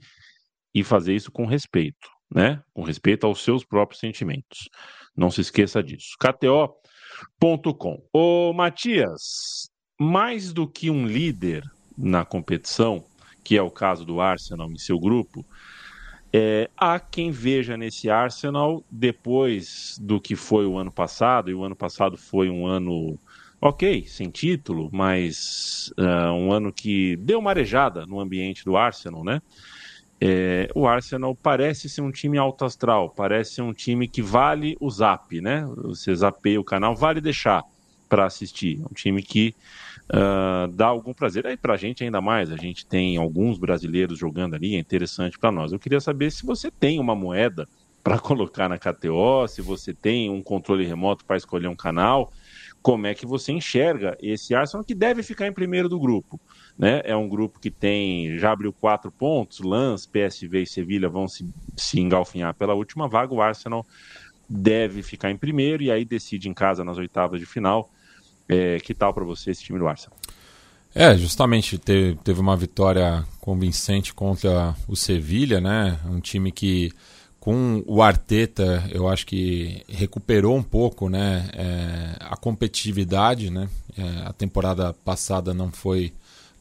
e 0.78 0.84
fazer 0.84 1.14
isso 1.14 1.32
com 1.32 1.44
respeito, 1.44 2.08
né? 2.32 2.62
Com 2.72 2.82
respeito 2.82 3.26
aos 3.26 3.42
seus 3.42 3.64
próprios 3.64 3.98
sentimentos. 3.98 4.68
Não 5.16 5.30
se 5.30 5.40
esqueça 5.40 5.82
disso. 5.82 6.14
KTO.com. 6.20 8.00
Ô, 8.12 8.52
Matias, 8.52 9.68
mais 9.98 10.52
do 10.52 10.68
que 10.68 10.88
um 10.88 11.04
líder 11.04 11.64
na 11.96 12.24
competição, 12.24 13.04
que 13.42 13.56
é 13.56 13.62
o 13.62 13.70
caso 13.70 14.04
do 14.04 14.20
Arsenal 14.20 14.70
em 14.70 14.78
seu 14.78 15.00
grupo, 15.00 15.44
é, 16.32 16.70
há 16.76 17.00
quem 17.00 17.32
veja 17.32 17.76
nesse 17.76 18.08
Arsenal, 18.08 18.84
depois 18.88 19.98
do 20.00 20.20
que 20.20 20.36
foi 20.36 20.64
o 20.64 20.78
ano 20.78 20.92
passado, 20.92 21.50
e 21.50 21.54
o 21.54 21.64
ano 21.64 21.74
passado 21.74 22.16
foi 22.16 22.48
um 22.48 22.66
ano, 22.66 23.18
ok, 23.60 24.06
sem 24.06 24.30
título, 24.30 24.90
mas 24.92 25.92
uh, 25.98 26.32
um 26.32 26.52
ano 26.52 26.72
que 26.72 27.16
deu 27.16 27.40
marejada 27.40 28.06
no 28.06 28.20
ambiente 28.20 28.64
do 28.64 28.76
Arsenal, 28.76 29.24
né? 29.24 29.40
É, 30.20 30.68
o 30.74 30.86
Arsenal 30.86 31.34
parece 31.34 31.88
ser 31.88 32.00
um 32.00 32.10
time 32.10 32.38
alto 32.38 32.64
astral, 32.64 33.10
parece 33.10 33.54
ser 33.54 33.62
um 33.62 33.72
time 33.72 34.08
que 34.08 34.20
vale 34.20 34.76
o 34.80 34.90
zap, 34.90 35.40
né? 35.40 35.64
Você 35.84 36.14
zapeia 36.14 36.60
o 36.60 36.64
canal, 36.64 36.94
vale 36.94 37.20
deixar 37.20 37.62
para 38.08 38.26
assistir. 38.26 38.80
Um 38.80 38.94
time 38.94 39.22
que 39.22 39.54
uh, 40.10 40.66
dá 40.72 40.86
algum 40.86 41.12
prazer. 41.12 41.46
Aí 41.46 41.56
para 41.56 41.74
a 41.74 41.76
gente 41.76 42.02
ainda 42.02 42.20
mais, 42.20 42.50
a 42.50 42.56
gente 42.56 42.86
tem 42.86 43.16
alguns 43.16 43.58
brasileiros 43.58 44.18
jogando 44.18 44.54
ali, 44.54 44.74
é 44.74 44.78
interessante 44.78 45.38
para 45.38 45.52
nós. 45.52 45.72
Eu 45.72 45.78
queria 45.78 46.00
saber 46.00 46.32
se 46.32 46.44
você 46.44 46.70
tem 46.70 46.98
uma 46.98 47.14
moeda 47.14 47.68
para 48.02 48.18
colocar 48.18 48.68
na 48.68 48.78
KTO, 48.78 49.46
se 49.46 49.60
você 49.62 49.92
tem 49.94 50.30
um 50.30 50.42
controle 50.42 50.84
remoto 50.84 51.24
para 51.24 51.36
escolher 51.36 51.68
um 51.68 51.76
canal, 51.76 52.32
como 52.88 53.06
é 53.06 53.14
que 53.14 53.26
você 53.26 53.52
enxerga 53.52 54.16
esse 54.18 54.54
Arsenal 54.54 54.82
que 54.82 54.94
deve 54.94 55.22
ficar 55.22 55.46
em 55.46 55.52
primeiro 55.52 55.90
do 55.90 56.00
grupo. 56.00 56.40
Né? 56.78 57.02
É 57.04 57.14
um 57.14 57.28
grupo 57.28 57.60
que 57.60 57.70
tem, 57.70 58.38
já 58.38 58.50
abriu 58.50 58.72
quatro 58.72 59.12
pontos, 59.12 59.60
Lans, 59.60 60.06
PSV 60.06 60.62
e 60.62 60.66
Sevilha 60.66 61.06
vão 61.06 61.28
se, 61.28 61.46
se 61.76 62.00
engalfinhar 62.00 62.54
pela 62.54 62.72
última 62.72 63.06
vaga, 63.06 63.34
o 63.34 63.42
Arsenal 63.42 63.84
deve 64.48 65.02
ficar 65.02 65.30
em 65.30 65.36
primeiro 65.36 65.82
e 65.82 65.90
aí 65.90 66.02
decide 66.02 66.48
em 66.48 66.54
casa 66.54 66.82
nas 66.82 66.96
oitavas 66.96 67.38
de 67.38 67.44
final 67.44 67.90
é, 68.48 68.78
que 68.80 68.94
tal 68.94 69.12
para 69.12 69.22
você 69.22 69.50
esse 69.50 69.62
time 69.62 69.78
do 69.78 69.86
Arsenal? 69.86 70.16
É, 70.94 71.14
justamente 71.14 71.76
teve, 71.76 72.16
teve 72.24 72.40
uma 72.40 72.56
vitória 72.56 73.22
convincente 73.38 74.14
contra 74.14 74.74
o 74.88 74.96
Sevilha, 74.96 75.60
né? 75.60 76.00
Um 76.06 76.20
time 76.20 76.50
que 76.50 76.90
com 77.48 77.82
o 77.86 78.02
Arteta 78.02 78.84
eu 78.90 79.08
acho 79.08 79.24
que 79.24 79.82
recuperou 79.88 80.54
um 80.54 80.62
pouco, 80.62 81.08
né? 81.08 81.48
É, 81.54 82.16
a 82.20 82.36
competitividade, 82.36 83.48
né? 83.48 83.70
É, 83.96 84.26
a 84.26 84.34
temporada 84.34 84.92
passada 84.92 85.54
não 85.54 85.72
foi 85.72 86.12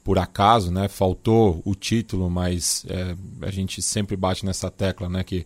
por 0.02 0.18
acaso, 0.18 0.72
né? 0.72 0.88
Faltou 0.88 1.62
o 1.66 1.76
título, 1.76 2.30
mas 2.30 2.86
é, 2.88 3.18
a 3.42 3.52
gente 3.52 3.82
sempre 3.82 4.16
bate 4.16 4.46
nessa 4.46 4.72
tecla, 4.72 5.10
né? 5.10 5.26
Que 5.26 5.46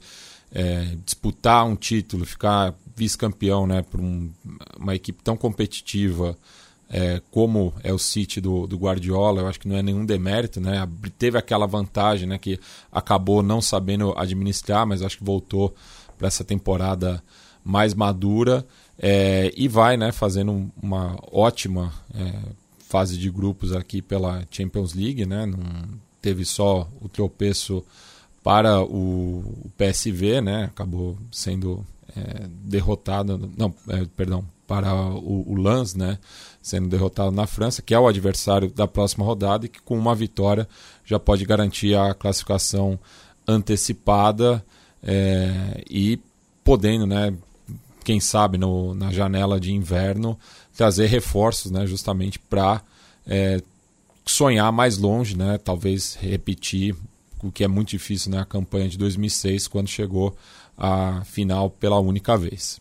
é, 0.52 0.96
disputar 1.04 1.66
um 1.66 1.76
título, 1.76 2.24
ficar 2.24 2.76
vice-campeão, 2.96 3.66
né, 3.66 3.82
para 3.82 4.00
um, 4.00 4.30
uma 4.78 4.94
equipe 4.94 5.24
tão 5.24 5.36
competitiva 5.36 6.38
é, 6.94 7.22
como 7.32 7.74
é 7.84 7.94
o 7.94 7.98
City 7.98 8.42
do, 8.42 8.68
do, 8.68 8.78
Guardiola, 8.78 9.42
eu 9.42 9.48
acho 9.48 9.60
que 9.60 9.68
não 9.68 9.78
é 9.78 9.82
nenhum 9.82 10.06
demérito, 10.06 10.60
né? 10.60 10.86
Teve 11.18 11.38
aquela 11.38 11.66
vantagem, 11.66 12.28
né, 12.28 12.38
que 12.38 12.60
acabou 12.92 13.42
não 13.42 13.62
sabendo 13.62 14.14
administrar, 14.18 14.86
mas 14.86 15.02
acho 15.02 15.18
que 15.18 15.24
voltou 15.24 15.74
para 16.18 16.28
essa 16.28 16.44
temporada 16.44 17.24
mais 17.64 17.94
madura 17.94 18.66
é, 19.00 19.54
e 19.56 19.70
vai, 19.70 19.96
né, 19.96 20.12
fazendo 20.12 20.70
uma 20.82 21.18
ótima 21.32 21.94
é, 22.14 22.34
fase 22.89 23.18
de 23.18 23.32
grupos 23.32 23.74
aqui 23.74 24.02
pela 24.02 24.46
Champions 24.52 24.94
League, 24.94 25.26
né? 25.26 25.46
Não 25.46 25.60
teve 26.22 26.44
só 26.44 26.89
o 27.00 27.08
tropeço 27.08 27.86
para 28.44 28.82
o, 28.82 29.39
o 29.66 29.72
PSV, 29.78 30.42
né? 30.42 30.66
Acabou 30.66 31.18
sendo 31.32 31.86
é, 32.18 32.48
derrotado, 32.66 33.50
não, 33.58 33.74
é, 33.88 34.06
perdão, 34.18 34.46
para 34.72 34.95
o, 34.95 35.51
o 35.51 35.61
Lens, 35.61 35.93
né? 35.93 36.17
Sendo 36.61 36.88
derrotado 36.88 37.30
na 37.30 37.45
França, 37.45 37.82
que 37.82 37.93
é 37.93 37.99
o 37.99 38.07
adversário 38.07 38.72
da 38.72 38.88
próxima 38.88 39.26
rodada 39.26 39.65
e 39.65 39.69
que 39.69 39.82
com 39.82 39.97
uma 39.97 40.15
vitória 40.15 40.65
já 41.03 41.19
pode 41.19 41.43
garantir 41.43 41.93
a 41.93 42.13
classificação 42.13 42.97
antecipada 43.45 44.63
é, 45.03 45.84
e 45.89 46.17
podendo, 46.63 47.05
né? 47.05 47.34
Quem 48.01 48.22
sabe 48.22 48.57
no, 48.57 48.95
na 48.95 49.11
janela 49.11 49.59
de 49.59 49.74
inverno 49.74 50.39
trazer 50.74 51.07
reforços, 51.07 51.69
né? 51.69 51.86
Justamente 51.86 52.39
para 52.39 52.82
é, 53.28 53.61
sonhar 54.26 54.72
mais 54.72 54.97
longe, 54.97 55.36
né? 55.36 55.57
Talvez 55.57 56.15
repetir 56.15 56.95
o 57.43 57.51
que 57.51 57.65
é 57.65 57.67
muito 57.67 57.89
difícil 57.89 58.32
na 58.32 58.38
né, 58.38 58.45
campanha 58.47 58.88
de 58.88 58.97
2006, 58.97 59.67
quando 59.67 59.89
chegou 59.89 60.34
à 60.78 61.24
final 61.26 61.69
pela 61.69 61.99
única 61.99 62.38
vez. 62.38 62.80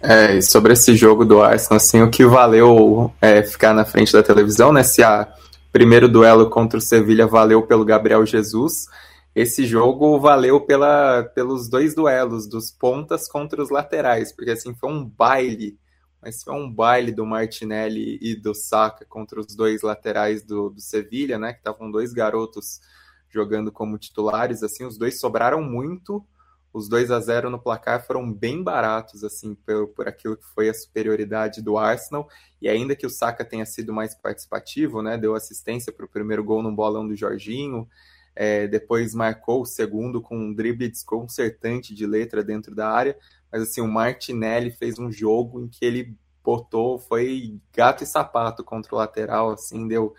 É, 0.00 0.40
sobre 0.40 0.72
esse 0.72 0.94
jogo 0.94 1.24
do 1.24 1.42
Arsenal, 1.42 1.76
assim, 1.76 2.00
o 2.02 2.10
que 2.10 2.24
valeu 2.24 3.12
é 3.20 3.42
ficar 3.42 3.74
na 3.74 3.84
frente 3.84 4.12
da 4.12 4.22
televisão, 4.22 4.72
né? 4.72 4.82
Se 4.82 5.02
a 5.02 5.32
primeiro 5.72 6.08
duelo 6.08 6.48
contra 6.48 6.78
o 6.78 6.82
Sevilha 6.82 7.26
valeu 7.26 7.62
pelo 7.66 7.84
Gabriel 7.84 8.24
Jesus, 8.24 8.86
esse 9.34 9.66
jogo 9.66 10.18
valeu 10.20 10.60
pela, 10.60 11.24
pelos 11.34 11.68
dois 11.68 11.94
duelos 11.94 12.46
dos 12.46 12.70
pontas 12.70 13.28
contra 13.28 13.62
os 13.62 13.70
laterais, 13.70 14.32
porque 14.32 14.52
assim 14.52 14.74
foi 14.74 14.90
um 14.90 15.04
baile 15.04 15.78
mas 16.20 16.42
foi 16.42 16.54
um 16.54 16.70
baile 16.70 17.12
do 17.12 17.24
Martinelli 17.24 18.18
e 18.20 18.34
do 18.34 18.54
Saka 18.54 19.04
contra 19.04 19.40
os 19.40 19.54
dois 19.54 19.82
laterais 19.82 20.42
do, 20.42 20.70
do 20.70 20.80
Sevilha, 20.80 21.38
né? 21.38 21.52
Que 21.52 21.60
estavam 21.60 21.90
dois 21.90 22.12
garotos 22.12 22.80
jogando 23.30 23.70
como 23.70 23.98
titulares, 23.98 24.62
assim, 24.62 24.84
os 24.84 24.98
dois 24.98 25.20
sobraram 25.20 25.62
muito, 25.62 26.24
os 26.78 26.88
2 26.88 27.10
a 27.10 27.20
0 27.20 27.50
no 27.50 27.58
placar 27.58 28.06
foram 28.06 28.32
bem 28.32 28.62
baratos, 28.62 29.24
assim, 29.24 29.54
por, 29.54 29.88
por 29.88 30.08
aquilo 30.08 30.36
que 30.36 30.46
foi 30.54 30.68
a 30.68 30.74
superioridade 30.74 31.60
do 31.60 31.76
Arsenal, 31.76 32.28
e 32.62 32.68
ainda 32.68 32.96
que 32.96 33.06
o 33.06 33.10
Saka 33.10 33.44
tenha 33.44 33.66
sido 33.66 33.92
mais 33.92 34.14
participativo, 34.14 35.02
né, 35.02 35.18
deu 35.18 35.34
assistência 35.34 35.92
para 35.92 36.06
o 36.06 36.08
primeiro 36.08 36.44
gol 36.44 36.62
no 36.62 36.74
bolão 36.74 37.06
do 37.06 37.16
Jorginho, 37.16 37.88
é, 38.34 38.68
depois 38.68 39.14
marcou 39.14 39.62
o 39.62 39.66
segundo 39.66 40.22
com 40.22 40.38
um 40.38 40.54
drible 40.54 40.88
desconcertante 40.88 41.92
de 41.94 42.06
letra 42.06 42.44
dentro 42.44 42.74
da 42.74 42.88
área, 42.88 43.18
mas 43.50 43.62
assim, 43.62 43.80
o 43.80 43.88
Martinelli 43.88 44.70
fez 44.70 44.98
um 44.98 45.10
jogo 45.10 45.60
em 45.60 45.68
que 45.68 45.84
ele 45.84 46.16
botou, 46.44 46.98
foi 46.98 47.58
gato 47.74 48.04
e 48.04 48.06
sapato 48.06 48.62
contra 48.62 48.94
o 48.94 48.98
lateral, 48.98 49.50
assim, 49.50 49.86
deu 49.88 50.14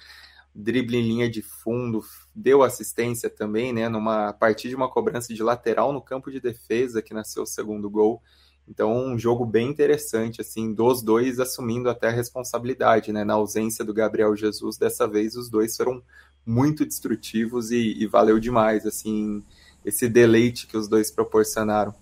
drible 0.60 0.98
em 0.98 1.08
linha 1.08 1.30
de 1.30 1.42
fundo, 1.42 2.02
deu 2.36 2.62
assistência 2.62 3.30
também, 3.30 3.74
né, 3.74 3.88
numa 3.88 4.34
partir 4.34 4.70
de 4.70 4.76
uma 4.76 4.90
cobrança 4.90 5.34
de 5.34 5.42
lateral 5.42 5.94
no 5.94 6.02
campo 6.02 6.30
de 6.30 6.40
defesa 6.40 7.02
que 7.02 7.14
nasceu 7.14 7.44
o 7.44 7.48
segundo 7.48 7.90
gol. 7.90 8.22
Então, 8.68 8.96
um 8.96 9.18
jogo 9.18 9.46
bem 9.46 9.68
interessante, 9.68 10.42
assim, 10.42 10.72
dos 10.72 11.02
dois 11.02 11.40
assumindo 11.40 11.90
até 11.90 12.10
a 12.10 12.12
responsabilidade, 12.12 13.12
né? 13.12 13.24
Na 13.24 13.34
ausência 13.34 13.84
do 13.84 13.92
Gabriel 13.96 14.36
Jesus, 14.36 14.78
dessa 14.78 15.08
vez 15.08 15.36
os 15.36 15.50
dois 15.50 15.76
foram 15.76 16.04
muito 16.46 16.86
destrutivos 16.86 17.72
e, 17.72 17.96
e 18.00 18.06
valeu 18.06 18.40
demais, 18.40 18.86
assim, 18.86 19.42
esse 19.84 20.08
deleite 20.08 20.68
que 20.68 20.78
os 20.78 20.88
dois 20.88 21.10
proporcionaram. 21.10 21.96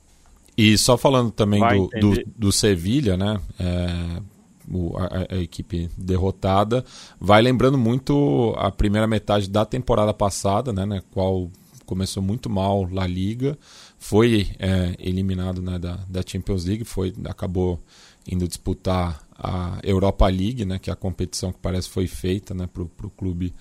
E 0.58 0.78
só 0.78 0.98
falando 0.98 1.32
também 1.32 1.62
do, 1.62 1.88
do, 2.00 2.24
do, 2.36 2.52
Sevilha, 2.52 3.16
né? 3.16 3.40
É, 3.60 4.22
o, 4.72 4.98
a, 4.98 5.36
a, 5.36 5.38
equipe 5.38 5.90
derrotada. 5.98 6.84
Vai 7.20 7.42
lembrando 7.42 7.78
muito 7.78 8.54
a 8.58 8.72
primeira 8.72 9.08
metade 9.08 9.50
da 9.50 9.66
temporada 9.66 10.14
passada, 10.14 10.74
né? 10.74 10.86
Na 10.86 11.02
qual 11.02 11.50
começou 11.86 12.22
muito 12.22 12.50
mal 12.50 12.88
La 12.92 13.08
Liga. 13.08 13.58
Foi 13.98 14.48
é, 14.60 14.96
eliminado 15.00 15.62
né, 15.62 15.80
da, 15.80 16.00
da 16.08 16.22
Champions 16.26 16.66
League, 16.66 16.84
foi, 16.84 17.14
acabou 17.26 17.80
indo 18.30 18.48
disputar 18.48 19.26
a 19.38 19.80
Europa 19.84 20.28
League, 20.28 20.66
né? 20.66 20.80
Que 20.80 20.90
é 20.90 20.94
a 20.94 20.96
competição 20.98 21.52
que 21.52 21.60
parece 21.60 21.90
foi 21.90 22.08
feita 22.08 22.54
né, 22.54 22.68
para 22.68 22.84
o 22.84 23.10
clube 23.10 23.54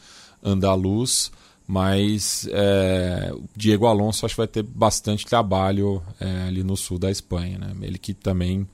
andaluz 0.42 1.30
mas 1.66 2.48
é, 2.52 3.32
Diego 3.56 3.86
Alonso 3.86 4.24
acho 4.24 4.34
que 4.34 4.40
vai 4.40 4.46
ter 4.46 4.62
bastante 4.62 5.26
trabalho 5.26 6.00
é, 6.20 6.44
ali 6.46 6.62
no 6.62 6.76
sul 6.76 6.98
da 6.98 7.10
Espanha, 7.10 7.58
né? 7.58 7.74
Ele 7.82 7.98
que 7.98 8.14
também 8.14 8.68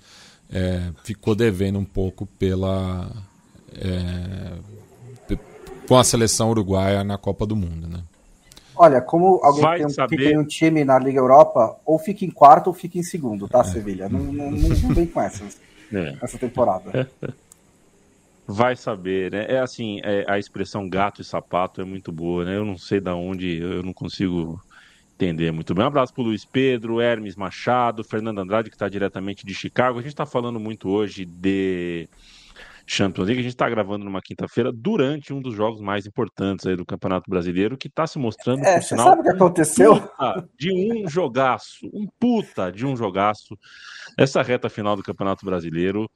é, 0.52 0.90
ficou 1.02 1.34
devendo 1.34 1.78
um 1.78 1.84
pouco 1.84 2.26
pela 2.26 3.10
é, 3.74 4.52
com 5.88 5.98
a 5.98 6.04
seleção 6.04 6.50
uruguaia 6.50 7.02
na 7.02 7.18
Copa 7.18 7.46
do 7.46 7.56
Mundo, 7.56 7.88
né? 7.88 8.02
Olha, 8.74 9.00
como 9.00 9.40
alguém 9.42 9.76
tem 9.76 9.86
um, 9.86 10.06
que 10.08 10.16
tem 10.16 10.38
um 10.38 10.44
time 10.44 10.84
na 10.84 10.98
Liga 10.98 11.18
Europa, 11.18 11.76
ou 11.84 11.98
fica 11.98 12.24
em 12.24 12.30
quarto 12.30 12.68
ou 12.68 12.72
fica 12.72 12.98
em 12.98 13.02
segundo, 13.02 13.48
tá, 13.48 13.60
é. 13.60 13.64
Sevilha? 13.64 14.08
Não, 14.08 14.20
não, 14.20 14.50
não, 14.50 14.94
vem 14.94 15.06
com 15.06 15.20
essas, 15.20 15.60
é. 15.92 16.16
essa 16.22 16.38
temporada. 16.38 17.08
Vai 18.46 18.74
saber, 18.74 19.30
né? 19.30 19.46
É 19.48 19.60
assim, 19.60 20.00
é, 20.02 20.24
a 20.26 20.38
expressão 20.38 20.88
gato 20.88 21.20
e 21.20 21.24
sapato 21.24 21.80
é 21.80 21.84
muito 21.84 22.10
boa, 22.10 22.44
né? 22.44 22.56
Eu 22.56 22.64
não 22.64 22.78
sei 22.78 23.00
da 23.00 23.14
onde, 23.14 23.58
eu 23.58 23.82
não 23.82 23.92
consigo 23.92 24.60
entender 25.22 25.52
muito 25.52 25.72
bem. 25.72 25.84
Um 25.84 25.88
abraço 25.88 26.12
para 26.12 26.24
Luiz 26.24 26.44
Pedro, 26.44 27.00
Hermes 27.00 27.36
Machado, 27.36 28.02
Fernando 28.02 28.40
Andrade, 28.40 28.68
que 28.68 28.74
está 28.74 28.88
diretamente 28.88 29.46
de 29.46 29.54
Chicago. 29.54 29.98
A 29.98 30.02
gente 30.02 30.10
está 30.10 30.26
falando 30.26 30.58
muito 30.58 30.88
hoje 30.88 31.24
de 31.24 32.08
Champions 32.84 33.26
League. 33.28 33.40
A 33.40 33.42
gente 33.44 33.52
está 33.52 33.70
gravando 33.70 34.04
numa 34.04 34.20
quinta-feira 34.20 34.72
durante 34.72 35.32
um 35.32 35.40
dos 35.40 35.54
jogos 35.54 35.80
mais 35.80 36.06
importantes 36.06 36.66
aí 36.66 36.74
do 36.74 36.84
Campeonato 36.84 37.30
Brasileiro, 37.30 37.78
que 37.78 37.86
está 37.86 38.04
se 38.04 38.18
mostrando, 38.18 38.64
é, 38.64 38.80
sabe 38.80 39.20
o 39.20 39.22
que 39.22 39.30
aconteceu? 39.30 39.94
Um 39.94 40.48
de 40.58 40.72
um 40.72 41.08
jogaço, 41.08 41.88
um 41.94 42.06
puta 42.18 42.72
de 42.72 42.84
um 42.84 42.96
jogaço. 42.96 43.56
Essa 44.18 44.42
reta 44.42 44.68
final 44.68 44.96
do 44.96 45.04
Campeonato 45.04 45.46
Brasileiro 45.46 46.10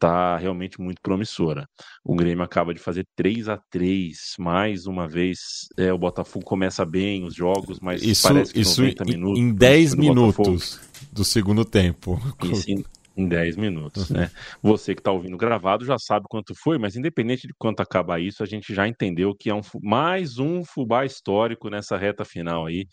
tá 0.00 0.38
realmente 0.38 0.80
muito 0.80 1.00
promissora. 1.02 1.68
O 2.02 2.16
Grêmio 2.16 2.42
acaba 2.42 2.72
de 2.72 2.80
fazer 2.80 3.06
3 3.14 3.50
a 3.50 3.58
3 3.70 4.34
mais 4.38 4.86
uma 4.86 5.06
vez. 5.06 5.38
É, 5.76 5.92
o 5.92 5.98
Botafogo 5.98 6.44
começa 6.44 6.84
bem 6.86 7.22
os 7.22 7.34
jogos, 7.34 7.78
mas 7.78 8.02
isso, 8.02 8.26
parece 8.26 8.52
que 8.52 8.60
isso 8.60 8.80
90 8.80 9.04
minutos. 9.04 9.38
Em 9.38 9.54
10 9.54 9.94
minutos 9.94 10.80
do 11.12 11.22
segundo 11.22 11.66
tempo. 11.66 12.18
Isso 12.42 12.70
em, 12.70 12.82
em 13.14 13.28
10 13.28 13.56
minutos, 13.56 14.08
uhum. 14.08 14.16
né? 14.16 14.30
Você 14.62 14.94
que 14.94 15.02
está 15.02 15.12
ouvindo 15.12 15.36
gravado 15.36 15.84
já 15.84 15.98
sabe 15.98 16.24
quanto 16.30 16.54
foi, 16.54 16.78
mas 16.78 16.96
independente 16.96 17.46
de 17.46 17.52
quanto 17.58 17.80
acabar 17.80 18.18
isso, 18.18 18.42
a 18.42 18.46
gente 18.46 18.74
já 18.74 18.88
entendeu 18.88 19.34
que 19.38 19.50
é 19.50 19.54
um, 19.54 19.60
mais 19.82 20.38
um 20.38 20.64
fubá 20.64 21.04
histórico 21.04 21.68
nessa 21.68 21.98
reta 21.98 22.24
final 22.24 22.64
aí 22.64 22.86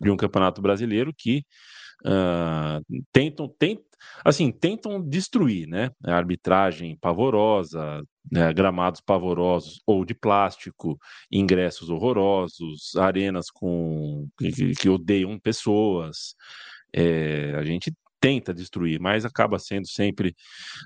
de 0.00 0.10
um 0.10 0.16
campeonato 0.16 0.62
brasileiro 0.62 1.12
que 1.16 1.42
uh, 2.06 3.02
tentam, 3.12 3.48
tentam, 3.48 3.84
assim, 4.24 4.50
tentam 4.50 5.00
destruir, 5.00 5.66
né? 5.66 5.90
A 6.04 6.14
arbitragem 6.14 6.96
pavorosa, 6.96 8.02
né? 8.30 8.52
gramados 8.52 9.00
pavorosos 9.00 9.80
ou 9.86 10.04
de 10.04 10.14
plástico, 10.14 10.98
ingressos 11.30 11.90
horrorosos, 11.90 12.94
arenas 12.96 13.50
com 13.50 14.28
que, 14.38 14.74
que 14.74 14.88
odeiam 14.88 15.38
pessoas. 15.38 16.34
É, 16.94 17.54
a 17.56 17.64
gente 17.64 17.92
tenta 18.22 18.54
destruir, 18.54 19.00
mas 19.00 19.24
acaba 19.24 19.58
sendo 19.58 19.88
sempre 19.88 20.32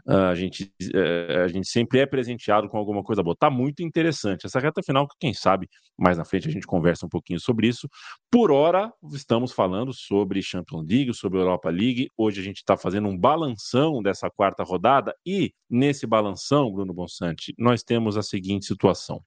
uh, 0.08 0.30
a 0.30 0.34
gente 0.34 0.72
uh, 0.82 1.42
a 1.44 1.48
gente 1.48 1.68
sempre 1.68 1.98
é 1.98 2.06
presenteado 2.06 2.66
com 2.66 2.78
alguma 2.78 3.02
coisa 3.02 3.22
boa. 3.22 3.36
Tá 3.38 3.50
muito 3.50 3.82
interessante 3.82 4.46
essa 4.46 4.58
reta 4.58 4.82
final, 4.82 5.06
que 5.06 5.14
quem 5.20 5.34
sabe 5.34 5.68
mais 5.98 6.16
na 6.16 6.24
frente 6.24 6.48
a 6.48 6.50
gente 6.50 6.66
conversa 6.66 7.04
um 7.04 7.10
pouquinho 7.10 7.38
sobre 7.38 7.68
isso. 7.68 7.86
Por 8.30 8.50
hora 8.50 8.90
estamos 9.12 9.52
falando 9.52 9.92
sobre 9.92 10.40
Champions 10.40 10.86
League, 10.88 11.12
sobre 11.12 11.38
Europa 11.38 11.68
League. 11.68 12.08
Hoje 12.16 12.40
a 12.40 12.44
gente 12.44 12.56
está 12.56 12.74
fazendo 12.74 13.06
um 13.06 13.18
balanção 13.18 14.02
dessa 14.02 14.30
quarta 14.30 14.64
rodada 14.64 15.14
e 15.24 15.52
nesse 15.68 16.06
balanção, 16.06 16.72
Bruno 16.72 16.94
Bonsante, 16.94 17.54
nós 17.58 17.82
temos 17.82 18.16
a 18.16 18.22
seguinte 18.22 18.64
situação. 18.64 19.22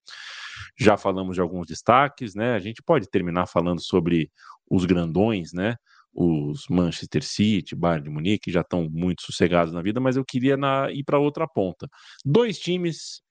Já 0.80 0.97
falamos 0.97 1.36
de 1.36 1.41
alguns 1.41 1.68
destaques, 1.68 2.34
né? 2.34 2.55
A 2.55 2.60
gente 2.60 2.82
pode 2.82 3.07
terminar 3.07 3.45
falando 3.45 3.82
sobre 3.82 4.32
os 4.70 4.86
grandões, 4.86 5.53
né? 5.53 5.76
Os 6.14 6.68
Manchester 6.70 7.24
City, 7.24 7.76
Bayern 7.76 8.03
de 8.03 8.10
Munique 8.10 8.51
já 8.51 8.62
estão 8.62 8.89
muito 8.89 9.22
sossegados 9.22 9.74
na 9.74 9.82
vida, 9.82 9.99
mas 9.99 10.18
eu 10.18 10.26
queria 10.26 10.57
na, 10.57 10.91
ir 10.91 11.03
para 11.03 11.20
outra 11.20 11.47
ponta. 11.47 11.88
Dois 12.26 12.60
times 12.60 13.22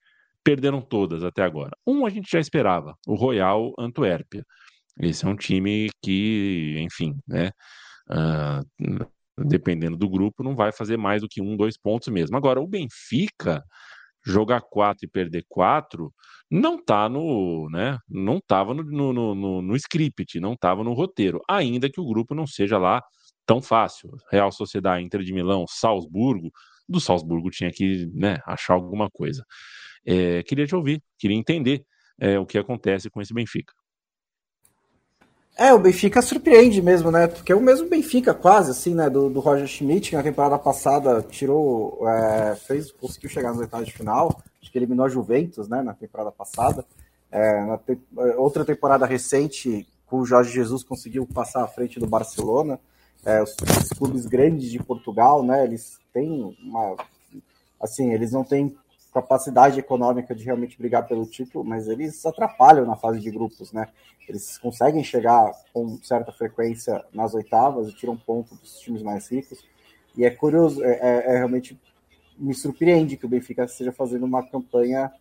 perderam 0.43 0.81
todas 0.81 1.23
até 1.23 1.43
agora. 1.43 1.71
Um 1.85 2.05
a 2.05 2.09
gente 2.09 2.29
já 2.31 2.39
esperava, 2.39 2.95
o 3.07 3.15
Royal 3.15 3.73
Antuérpia. 3.77 4.43
Esse 4.99 5.25
é 5.25 5.29
um 5.29 5.35
time 5.35 5.89
que, 6.03 6.75
enfim, 6.79 7.15
né, 7.27 7.51
uh, 8.09 9.05
dependendo 9.45 9.97
do 9.97 10.09
grupo, 10.09 10.43
não 10.43 10.55
vai 10.55 10.71
fazer 10.71 10.97
mais 10.97 11.21
do 11.21 11.27
que 11.27 11.41
um, 11.41 11.55
dois 11.55 11.77
pontos 11.77 12.07
mesmo. 12.09 12.35
Agora, 12.35 12.59
o 12.59 12.67
Benfica 12.67 13.63
jogar 14.25 14.61
quatro 14.61 15.05
e 15.05 15.09
perder 15.09 15.45
quatro 15.47 16.13
não 16.51 16.83
tá 16.83 17.07
no, 17.07 17.69
né, 17.69 17.97
não 18.09 18.37
estava 18.37 18.73
no, 18.73 18.83
no, 18.83 19.35
no, 19.35 19.61
no 19.61 19.75
script, 19.75 20.39
não 20.39 20.53
estava 20.53 20.83
no 20.83 20.93
roteiro, 20.93 21.41
ainda 21.47 21.89
que 21.89 22.01
o 22.01 22.05
grupo 22.05 22.33
não 22.33 22.47
seja 22.47 22.77
lá 22.77 23.03
tão 23.45 23.61
fácil. 23.61 24.11
Real 24.31 24.51
Sociedade, 24.51 25.03
Inter 25.03 25.21
de 25.21 25.33
Milão, 25.33 25.65
Salzburgo, 25.67 26.51
do 26.87 26.99
Salzburgo 26.99 27.49
tinha 27.51 27.71
que 27.71 28.07
né, 28.13 28.37
achar 28.45 28.73
alguma 28.73 29.09
coisa. 29.09 29.43
É, 30.05 30.43
queria 30.43 30.65
te 30.65 30.75
ouvir, 30.75 31.01
queria 31.19 31.37
entender 31.37 31.83
é, 32.19 32.39
o 32.39 32.45
que 32.45 32.57
acontece 32.57 33.09
com 33.09 33.21
esse 33.21 33.33
Benfica. 33.33 33.73
É, 35.59 35.73
o 35.73 35.77
Benfica 35.77 36.21
surpreende 36.21 36.81
mesmo, 36.81 37.11
né? 37.11 37.27
Porque 37.27 37.51
é 37.51 37.55
o 37.55 37.59
mesmo 37.59 37.89
Benfica, 37.89 38.33
quase, 38.33 38.71
assim, 38.71 38.95
né? 38.95 39.09
Do, 39.09 39.29
do 39.29 39.41
Roger 39.41 39.67
Schmidt, 39.67 40.09
que 40.09 40.15
na 40.15 40.23
temporada 40.23 40.57
passada 40.57 41.21
tirou, 41.21 41.99
é, 42.07 42.55
fez, 42.55 42.93
conseguiu 42.93 43.29
chegar 43.29 43.49
nas 43.49 43.59
oitavas 43.59 43.85
de 43.85 43.91
final. 43.91 44.41
Acho 44.61 44.71
que 44.71 44.77
eliminou 44.77 45.05
a 45.05 45.09
Juventus, 45.09 45.67
né? 45.67 45.81
Na 45.81 45.93
temporada 45.93 46.31
passada. 46.31 46.85
É, 47.29 47.65
na 47.65 47.77
te, 47.77 47.99
outra 48.37 48.63
temporada 48.63 49.05
recente, 49.05 49.85
com 50.05 50.21
o 50.21 50.25
Jorge 50.25 50.49
Jesus 50.49 50.81
conseguiu 50.81 51.27
passar 51.27 51.61
à 51.61 51.67
frente 51.67 51.99
do 51.99 52.07
Barcelona. 52.07 52.79
É, 53.25 53.43
os, 53.43 53.53
os 53.83 53.89
clubes 53.89 54.25
grandes 54.27 54.71
de 54.71 54.81
Portugal, 54.81 55.43
né? 55.43 55.65
Eles 55.65 55.99
têm 56.13 56.55
uma, 56.63 56.95
assim, 57.81 58.13
eles 58.13 58.31
não 58.31 58.45
têm 58.45 58.73
capacidade 59.13 59.79
econômica 59.79 60.35
de 60.35 60.43
realmente 60.43 60.77
brigar 60.77 61.07
pelo 61.07 61.25
título, 61.25 61.63
mas 61.63 61.87
eles 61.87 62.25
atrapalham 62.25 62.85
na 62.85 62.95
fase 62.95 63.19
de 63.19 63.31
grupos, 63.31 63.71
né? 63.71 63.87
Eles 64.27 64.57
conseguem 64.57 65.03
chegar 65.03 65.51
com 65.73 65.97
certa 66.03 66.31
frequência 66.31 67.03
nas 67.13 67.33
oitavas 67.33 67.89
e 67.89 67.95
tiram 67.95 68.15
ponto 68.15 68.55
dos 68.55 68.79
times 68.79 69.01
mais 69.01 69.27
ricos. 69.31 69.63
E 70.15 70.23
é 70.23 70.29
curioso, 70.29 70.83
é, 70.83 70.91
é, 70.91 71.33
é 71.33 71.37
realmente 71.37 71.79
me 72.37 72.53
surpreende 72.53 73.17
que 73.17 73.25
o 73.25 73.29
Benfica 73.29 73.65
esteja 73.65 73.91
fazendo 73.91 74.25
uma 74.25 74.47
campanha 74.47 75.11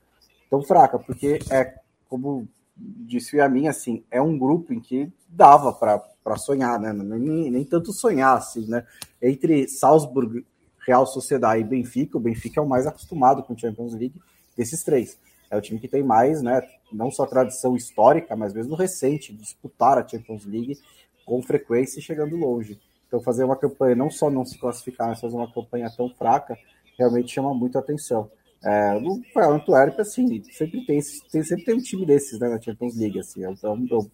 tão 0.51 0.63
fraca, 0.63 0.99
porque 0.99 1.39
é 1.51 1.75
como 2.09 2.49
disse 2.77 3.41
a 3.41 3.49
mim, 3.49 3.67
assim, 3.67 4.05
é 4.11 4.23
um 4.23 4.39
grupo 4.39 4.73
em 4.73 4.81
que 4.81 5.13
dava 5.29 5.73
para 5.73 6.37
sonhar, 6.37 6.79
né? 6.79 6.93
Nem, 6.93 7.51
nem 7.51 7.65
tanto 7.65 7.93
sonhar, 7.93 8.37
assim, 8.37 8.67
né? 8.69 8.87
Entre 9.21 9.69
Salzburg 9.69 10.45
Real 10.89 11.07
Sociedade 11.07 11.61
e 11.61 11.65
Benfica. 11.65 12.17
O 12.17 12.21
Benfica 12.21 12.59
é 12.59 12.63
o 12.63 12.69
mais 12.69 12.87
acostumado 12.87 13.43
com 13.43 13.53
o 13.53 13.59
Champions 13.59 13.93
League 13.93 14.19
desses 14.57 14.83
três. 14.83 15.19
É 15.51 15.57
o 15.57 15.61
time 15.61 15.79
que 15.79 15.87
tem 15.87 16.03
mais, 16.03 16.41
né, 16.43 16.63
não 16.91 17.11
só 17.11 17.27
tradição 17.27 17.77
histórica, 17.77 18.35
mas 18.35 18.55
mesmo 18.55 18.75
recente, 18.75 19.35
disputar 19.35 19.99
a 19.99 20.09
Champions 20.09 20.47
League 20.47 20.79
com 21.27 21.43
frequência 21.43 21.99
e 21.99 22.03
chegando 22.03 22.37
longe. 22.37 22.81
Então, 23.07 23.21
fazer 23.21 23.45
uma 23.45 23.57
campanha, 23.57 23.95
não 23.95 24.11
só 24.11 24.31
não 24.31 24.47
se 24.47 24.59
classificar, 24.59 25.09
mas 25.09 25.21
fazer 25.21 25.37
uma 25.37 25.53
campanha 25.53 25.91
tão 25.95 26.09
fraca, 26.09 26.57
realmente 26.99 27.33
chama 27.33 27.53
muito 27.55 27.79
atenção. 27.79 28.31
É, 28.65 28.99
no 28.99 29.23
Antuérpia, 29.37 30.03
assim, 30.03 30.43
sempre 30.51 30.85
tem, 30.85 31.01
sempre 31.01 31.65
tem 31.65 31.75
um 31.75 31.83
time 31.83 32.05
desses 32.05 32.39
né, 32.41 32.49
na 32.49 32.61
Champions 32.61 32.97
League. 32.97 33.19
Assim, 33.19 33.45
então, 33.47 33.87
eu, 33.91 34.01
é, 34.01 34.05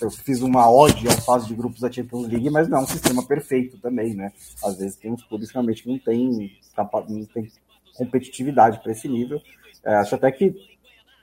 eu, 0.00 0.10
fiz 0.10 0.42
uma 0.42 0.70
ode 0.70 1.08
à 1.08 1.12
fase 1.12 1.48
de 1.48 1.54
grupos 1.54 1.80
da 1.80 1.90
Champions 1.90 2.28
League, 2.28 2.50
mas 2.50 2.68
não 2.68 2.78
é 2.78 2.82
um 2.82 2.86
sistema 2.86 3.22
perfeito 3.22 3.78
também, 3.78 4.14
né? 4.14 4.32
Às 4.64 4.78
vezes 4.78 4.96
tem 4.96 5.10
uns 5.12 5.24
clubes 5.24 5.50
realmente 5.50 5.82
que 5.82 5.88
não 5.88 5.98
tem, 5.98 6.52
não 7.08 7.24
tem 7.26 7.50
competitividade 7.96 8.80
para 8.80 8.92
esse 8.92 9.08
nível. 9.08 9.40
É, 9.84 9.94
acho 9.96 10.14
até 10.14 10.30
que 10.30 10.54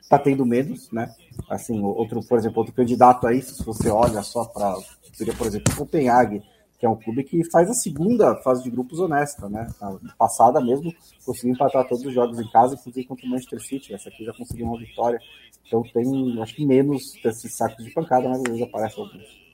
está 0.02 0.20
tendo 0.20 0.46
menos, 0.46 0.92
né? 0.92 1.14
Assim, 1.50 1.82
outro, 1.82 2.22
por 2.22 2.38
exemplo, 2.38 2.60
outro 2.60 2.74
candidato 2.74 3.28
aí, 3.28 3.42
se 3.42 3.64
você 3.64 3.90
olha 3.90 4.22
só 4.24 4.46
para, 4.46 4.76
seria, 5.14 5.34
por 5.34 5.48
exemplo, 5.48 5.74
o 5.74 5.78
Copenhague, 5.78 6.44
que 6.80 6.86
é 6.86 6.90
um 6.90 6.96
clube 6.96 7.24
que 7.24 7.44
faz 7.52 7.70
a 7.70 7.74
segunda 7.74 8.36
fase 8.38 8.64
de 8.64 8.70
grupos 8.70 9.00
honesta, 9.00 9.50
né? 9.50 9.68
A 9.82 9.96
passada 10.18 10.62
mesmo 10.62 10.94
conseguiu 11.26 11.54
empatar 11.54 11.88
todos 11.88 12.06
os 12.06 12.14
jogos 12.14 12.40
em 12.40 12.48
casa, 12.50 12.76
inclusive 12.76 13.08
contra 13.08 13.26
o 13.26 13.30
Manchester 13.30 13.60
City. 13.60 13.94
Essa 13.94 14.10
aqui 14.10 14.24
já 14.24 14.34
conseguiu 14.34 14.68
uma 14.68 14.78
vitória. 14.78 15.20
Então 15.66 15.82
tem, 15.94 16.42
acho 16.42 16.56
que 16.56 16.66
menos 16.66 17.14
desses 17.24 17.56
sacos 17.56 17.84
de 17.84 17.92
pancada, 17.92 18.30
mas 18.30 18.40
às 18.40 18.44
vezes 18.44 18.62
aparece 18.62 19.00
alguns. 19.00 19.48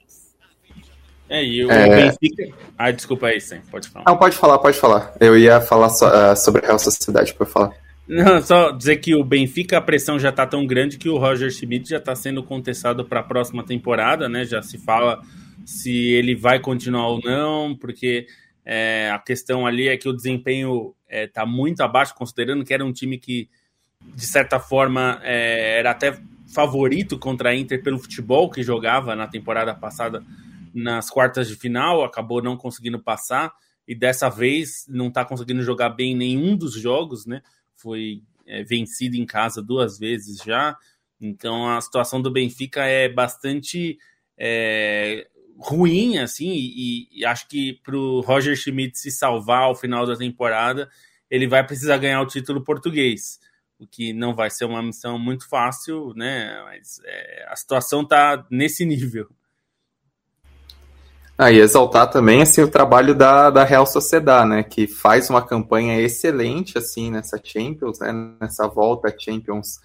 É, 1.29 1.43
e 1.43 1.65
o 1.65 1.71
é... 1.71 2.11
Benfica. 2.11 2.53
Ah, 2.77 2.91
desculpa 2.91 3.27
aí, 3.27 3.39
Sam, 3.39 3.61
pode 3.71 3.87
falar. 3.87 4.05
Não, 4.05 4.17
pode 4.17 4.35
falar, 4.35 4.59
pode 4.59 4.77
falar. 4.77 5.15
Eu 5.19 5.37
ia 5.37 5.61
falar 5.61 5.89
so, 5.89 6.05
uh, 6.05 6.35
sobre 6.35 6.63
a 6.63 6.67
Real 6.67 6.79
Sociedade 6.79 7.33
para 7.33 7.45
falar. 7.45 7.71
Não, 8.05 8.41
só 8.41 8.71
dizer 8.71 8.97
que 8.97 9.15
o 9.15 9.23
Benfica, 9.23 9.77
a 9.77 9.81
pressão 9.81 10.19
já 10.19 10.29
está 10.29 10.45
tão 10.45 10.67
grande 10.67 10.97
que 10.97 11.07
o 11.07 11.17
Roger 11.17 11.49
Schmidt 11.49 11.89
já 11.89 11.97
está 11.97 12.13
sendo 12.13 12.43
contestado 12.43 13.05
para 13.05 13.21
a 13.21 13.23
próxima 13.23 13.63
temporada, 13.65 14.27
né? 14.27 14.43
Já 14.43 14.61
se 14.61 14.77
fala 14.77 15.21
se 15.65 15.91
ele 15.91 16.35
vai 16.35 16.59
continuar 16.59 17.07
ou 17.07 17.21
não, 17.21 17.75
porque 17.75 18.27
é, 18.65 19.09
a 19.11 19.19
questão 19.19 19.65
ali 19.65 19.87
é 19.87 19.97
que 19.97 20.07
o 20.07 20.13
desempenho 20.13 20.93
está 21.07 21.17
é, 21.17 21.27
tá 21.27 21.45
muito 21.45 21.81
abaixo, 21.81 22.15
considerando 22.15 22.63
que 22.63 22.73
era 22.73 22.85
um 22.85 22.93
time 22.93 23.17
que, 23.17 23.49
de 24.01 24.25
certa 24.25 24.59
forma, 24.59 25.19
é, 25.23 25.79
era 25.79 25.91
até 25.91 26.19
favorito 26.53 27.17
contra 27.17 27.49
a 27.49 27.55
Inter 27.55 27.81
pelo 27.81 27.99
futebol 27.99 28.49
que 28.49 28.61
jogava 28.63 29.15
na 29.15 29.27
temporada 29.27 29.73
passada 29.73 30.23
nas 30.73 31.09
quartas 31.09 31.47
de 31.47 31.55
final, 31.55 32.03
acabou 32.03 32.41
não 32.41 32.57
conseguindo 32.57 32.99
passar 32.99 33.53
e 33.87 33.93
dessa 33.93 34.29
vez 34.29 34.85
não 34.87 35.07
está 35.07 35.23
conseguindo 35.25 35.61
jogar 35.61 35.89
bem 35.89 36.15
nenhum 36.15 36.55
dos 36.55 36.73
jogos, 36.73 37.25
né? 37.25 37.41
Foi 37.75 38.21
é, 38.47 38.63
vencido 38.63 39.15
em 39.15 39.25
casa 39.25 39.61
duas 39.61 39.99
vezes 39.99 40.41
já. 40.43 40.75
Então 41.19 41.69
a 41.69 41.79
situação 41.79 42.21
do 42.21 42.31
Benfica 42.31 42.85
é 42.85 43.07
bastante 43.07 43.97
é, 44.37 45.27
ruim, 45.57 46.17
assim, 46.17 46.49
e, 46.49 47.07
e 47.11 47.25
acho 47.25 47.47
que 47.47 47.79
para 47.83 47.95
o 47.95 48.21
Roger 48.21 48.55
Schmidt 48.55 48.97
se 48.97 49.11
salvar 49.11 49.63
ao 49.63 49.75
final 49.75 50.05
da 50.05 50.15
temporada, 50.15 50.89
ele 51.29 51.47
vai 51.47 51.65
precisar 51.65 51.97
ganhar 51.97 52.21
o 52.21 52.27
título 52.27 52.63
português, 52.63 53.39
o 53.79 53.87
que 53.87 54.13
não 54.13 54.35
vai 54.35 54.49
ser 54.49 54.65
uma 54.65 54.81
missão 54.81 55.17
muito 55.17 55.47
fácil, 55.47 56.13
né? 56.15 56.61
Mas 56.65 56.99
é, 57.05 57.47
a 57.49 57.55
situação 57.55 58.01
está 58.01 58.45
nesse 58.49 58.85
nível. 58.85 59.29
Ah, 61.35 61.51
e 61.51 61.57
exaltar 61.57 62.09
também 62.11 62.43
assim, 62.43 62.61
o 62.61 62.69
trabalho 62.69 63.15
da, 63.15 63.49
da 63.49 63.63
Real 63.63 63.87
Sociedade, 63.87 64.49
né? 64.49 64.63
Que 64.63 64.85
faz 64.85 65.29
uma 65.29 65.41
campanha 65.41 65.99
excelente 65.99 66.77
assim 66.77 67.09
nessa 67.09 67.41
Champions, 67.43 67.99
né, 67.99 68.11
nessa 68.39 68.67
volta 68.67 69.07
à 69.07 69.17
Champions 69.17 69.79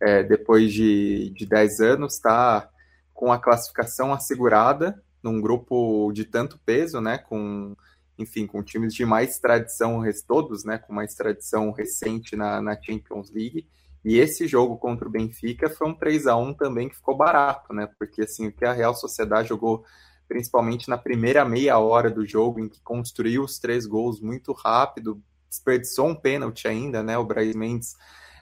é, 0.00 0.22
depois 0.22 0.72
de, 0.72 1.30
de 1.30 1.46
10 1.46 1.80
anos, 1.80 2.18
tá 2.18 2.68
com 3.12 3.32
a 3.32 3.38
classificação 3.38 4.12
assegurada 4.12 5.02
num 5.22 5.40
grupo 5.40 6.10
de 6.12 6.24
tanto 6.24 6.58
peso, 6.64 7.00
né? 7.00 7.18
Com, 7.18 7.76
enfim, 8.18 8.46
com 8.46 8.62
times 8.62 8.94
de 8.94 9.04
mais 9.04 9.38
tradição, 9.38 10.02
todos, 10.26 10.64
né? 10.64 10.78
Com 10.78 10.92
mais 10.92 11.14
tradição 11.14 11.70
recente 11.70 12.36
na, 12.36 12.60
na 12.60 12.80
Champions 12.80 13.30
League. 13.30 13.66
E 14.04 14.18
esse 14.18 14.48
jogo 14.48 14.76
contra 14.76 15.06
o 15.06 15.10
Benfica 15.10 15.70
foi 15.70 15.88
um 15.88 15.94
3 15.94 16.26
a 16.26 16.36
1 16.36 16.54
também 16.54 16.88
que 16.88 16.96
ficou 16.96 17.16
barato, 17.16 17.72
né? 17.72 17.88
Porque 17.98 18.22
assim, 18.22 18.48
o 18.48 18.52
que 18.52 18.64
a 18.64 18.72
Real 18.72 18.94
Sociedade 18.94 19.48
jogou 19.48 19.84
principalmente 20.26 20.88
na 20.88 20.96
primeira 20.96 21.44
meia 21.44 21.78
hora 21.78 22.10
do 22.10 22.26
jogo, 22.26 22.58
em 22.58 22.68
que 22.68 22.80
construiu 22.80 23.44
os 23.44 23.58
três 23.58 23.84
gols 23.86 24.18
muito 24.18 24.52
rápido, 24.52 25.22
desperdiçou 25.48 26.08
um 26.08 26.14
pênalti 26.14 26.66
ainda, 26.66 27.02
né? 27.02 27.18
O 27.18 27.24
Braz 27.24 27.54
Mendes 27.54 27.94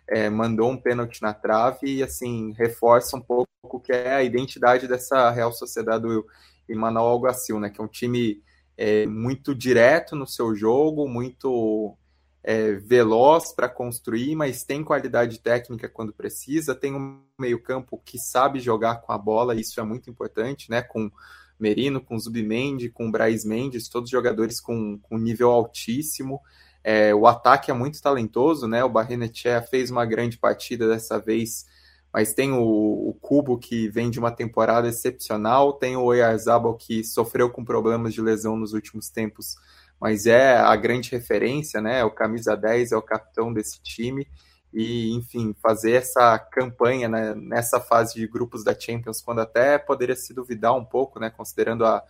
é, 0.09 0.31
mandou 0.31 0.71
um 0.71 0.77
pênalti 0.77 1.21
na 1.21 1.35
trave 1.35 1.97
e 1.97 2.03
assim 2.03 2.53
reforça 2.53 3.17
um 3.17 3.21
pouco 3.21 3.49
o 3.65 3.81
que 3.81 3.93
é 3.93 4.15
a 4.15 4.23
identidade 4.23 4.87
dessa 4.87 5.31
Real 5.31 5.53
Sociedade 5.53 6.03
do 6.03 6.27
Emmanuel 6.71 7.07
Alguacil, 7.07 7.59
né? 7.59 7.71
Que 7.71 7.81
é 7.81 7.85
um 7.85 7.89
time 7.89 8.43
é, 8.77 9.07
muito 9.07 9.55
direto 9.55 10.17
no 10.17 10.27
seu 10.27 10.55
jogo, 10.55 11.09
muito 11.09 11.97
é, 12.43 12.73
veloz 12.73 13.53
para 13.55 13.69
construir, 13.69 14.35
mas 14.35 14.65
tem 14.65 14.83
qualidade 14.83 15.39
técnica 15.41 15.89
quando 15.89 16.13
precisa, 16.13 16.75
tem 16.75 16.95
um 16.95 17.23
meio-campo 17.39 18.01
que 18.05 18.19
sabe 18.19 18.61
jogar 18.61 19.03
com 19.03 19.13
a 19.13 19.19
bola, 19.19 19.55
isso 19.55 19.79
é 19.81 19.85
muito 19.85 20.09
importante, 20.09 20.71
né? 20.71 20.83
Com 20.83 21.11
Merino, 21.59 22.01
com 22.01 22.19
Zubimendi, 22.19 22.89
com 22.89 23.11
Braz 23.11 23.45
Mendes, 23.45 23.89
todos 23.89 24.09
jogadores 24.09 24.61
com, 24.61 24.99
com 24.99 25.19
nível 25.19 25.51
altíssimo. 25.51 26.41
É, 26.83 27.15
o 27.15 27.27
ataque 27.27 27.71
é 27.71 27.75
muito 27.75 28.01
talentoso, 28.01 28.67
né? 28.67 28.83
O 28.83 28.89
Barrenetchea 28.89 29.61
fez 29.61 29.91
uma 29.91 30.07
grande 30.07 30.39
partida 30.39 30.89
dessa 30.89 31.19
vez, 31.19 31.67
mas 32.13 32.35
tem 32.35 32.53
o, 32.53 32.61
o, 32.61 33.17
Cubo 33.21 33.59
que 33.59 33.89
vem 33.89 34.11
de 34.11 34.19
uma 34.19 34.31
temporada 34.31 34.89
excepcional, 34.89 35.75
tem 35.75 35.97
o 35.97 36.03
Oyarzabal 36.03 36.77
que 36.77 37.05
sofreu 37.05 37.51
com 37.51 37.65
problemas 37.65 38.13
de 38.13 38.21
lesão 38.21 38.57
nos 38.57 38.73
últimos 38.73 39.09
tempos, 39.09 39.57
mas 40.01 40.27
é 40.27 40.57
a 40.57 40.75
grande 40.77 41.11
referência, 41.11 41.81
né? 41.81 42.03
O 42.03 42.11
camisa 42.11 42.57
10 42.57 42.93
é 42.93 42.97
o 42.97 43.03
capitão 43.03 43.53
desse 43.53 43.81
time. 43.83 44.27
E, 44.73 45.13
enfim, 45.15 45.55
fazer 45.61 45.93
essa 45.93 46.39
campanha 46.39 47.09
né, 47.09 47.35
nessa 47.35 47.81
fase 47.81 48.15
de 48.15 48.27
grupos 48.27 48.63
da 48.63 48.79
Champions, 48.79 49.21
quando 49.21 49.41
até 49.41 49.79
poderia 49.79 50.15
se 50.15 50.33
duvidar 50.33 50.75
um 50.77 50.85
pouco, 50.85 51.19
né, 51.19 51.29
considerando 51.29 51.85
a 51.85 52.03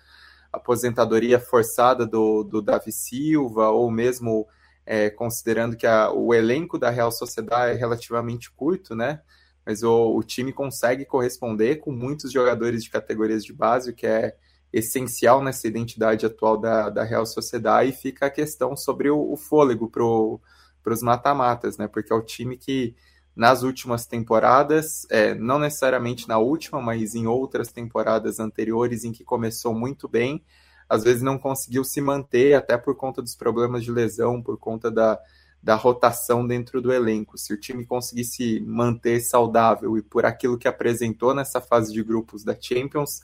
aposentadoria 0.53 1.41
forçada 1.41 2.07
do, 2.07 2.45
do 2.45 2.61
Davi 2.61 2.93
Silva, 2.93 3.71
ou 3.71 3.91
mesmo 3.91 4.47
é, 4.85 5.09
considerando 5.09 5.75
que 5.77 5.87
a, 5.87 6.11
o 6.13 6.35
elenco 6.35 6.79
da 6.79 6.91
Real 6.91 7.11
Sociedade 7.11 7.73
é 7.73 7.79
relativamente 7.79 8.51
curto, 8.51 8.95
né, 8.95 9.23
mas 9.65 9.83
o, 9.83 10.17
o 10.17 10.23
time 10.23 10.53
consegue 10.53 11.05
corresponder 11.05 11.77
com 11.77 11.93
muitos 11.93 12.33
jogadores 12.33 12.83
de 12.83 12.91
categorias 12.91 13.45
de 13.45 13.53
base, 13.53 13.91
o 13.91 13.95
que 13.95 14.07
é 14.07 14.37
essencial 14.73 15.43
nessa 15.43 15.67
identidade 15.67 16.25
atual 16.25 16.57
da, 16.57 16.89
da 16.91 17.03
Real 17.03 17.27
Sociedade, 17.27 17.91
e 17.91 17.93
fica 17.93 18.27
a 18.27 18.31
questão 18.31 18.77
sobre 18.77 19.11
o, 19.11 19.33
o 19.33 19.37
fôlego 19.37 19.91
para 19.91 20.93
os 20.93 21.03
mata-matas, 21.03 21.77
né? 21.77 21.89
Porque 21.89 22.13
é 22.13 22.17
o 22.17 22.23
time 22.23 22.57
que 22.57 22.95
nas 23.35 23.63
últimas 23.63 24.07
temporadas, 24.07 25.07
é, 25.11 25.35
não 25.35 25.59
necessariamente 25.59 26.29
na 26.29 26.39
última, 26.39 26.81
mas 26.81 27.15
em 27.15 27.27
outras 27.27 27.73
temporadas 27.73 28.39
anteriores 28.39 29.05
em 29.05 29.13
que 29.13 29.25
começou 29.25 29.75
muito 29.75 30.09
bem, 30.09 30.45
às 30.89 31.05
vezes 31.05 31.23
não 31.23 31.39
conseguiu 31.39 31.85
se 31.85 32.01
manter, 32.01 32.55
até 32.55 32.77
por 32.77 32.97
conta 32.97 33.23
dos 33.23 33.37
problemas 33.37 33.85
de 33.85 33.93
lesão, 33.93 34.43
por 34.43 34.59
conta 34.59 34.91
da, 34.91 35.19
da 35.63 35.75
rotação 35.75 36.47
dentro 36.47 36.81
do 36.81 36.93
elenco. 36.93 37.37
Se 37.37 37.53
o 37.53 37.61
time 37.61 37.85
conseguisse 37.85 38.61
manter 38.61 39.21
saudável 39.21 39.97
e 39.99 40.03
por 40.03 40.25
aquilo 40.25 40.59
que 40.59 40.67
apresentou 40.67 41.35
nessa 41.35 41.61
fase 41.61 41.93
de 41.93 42.03
grupos 42.03 42.43
da 42.43 42.57
Champions, 42.59 43.21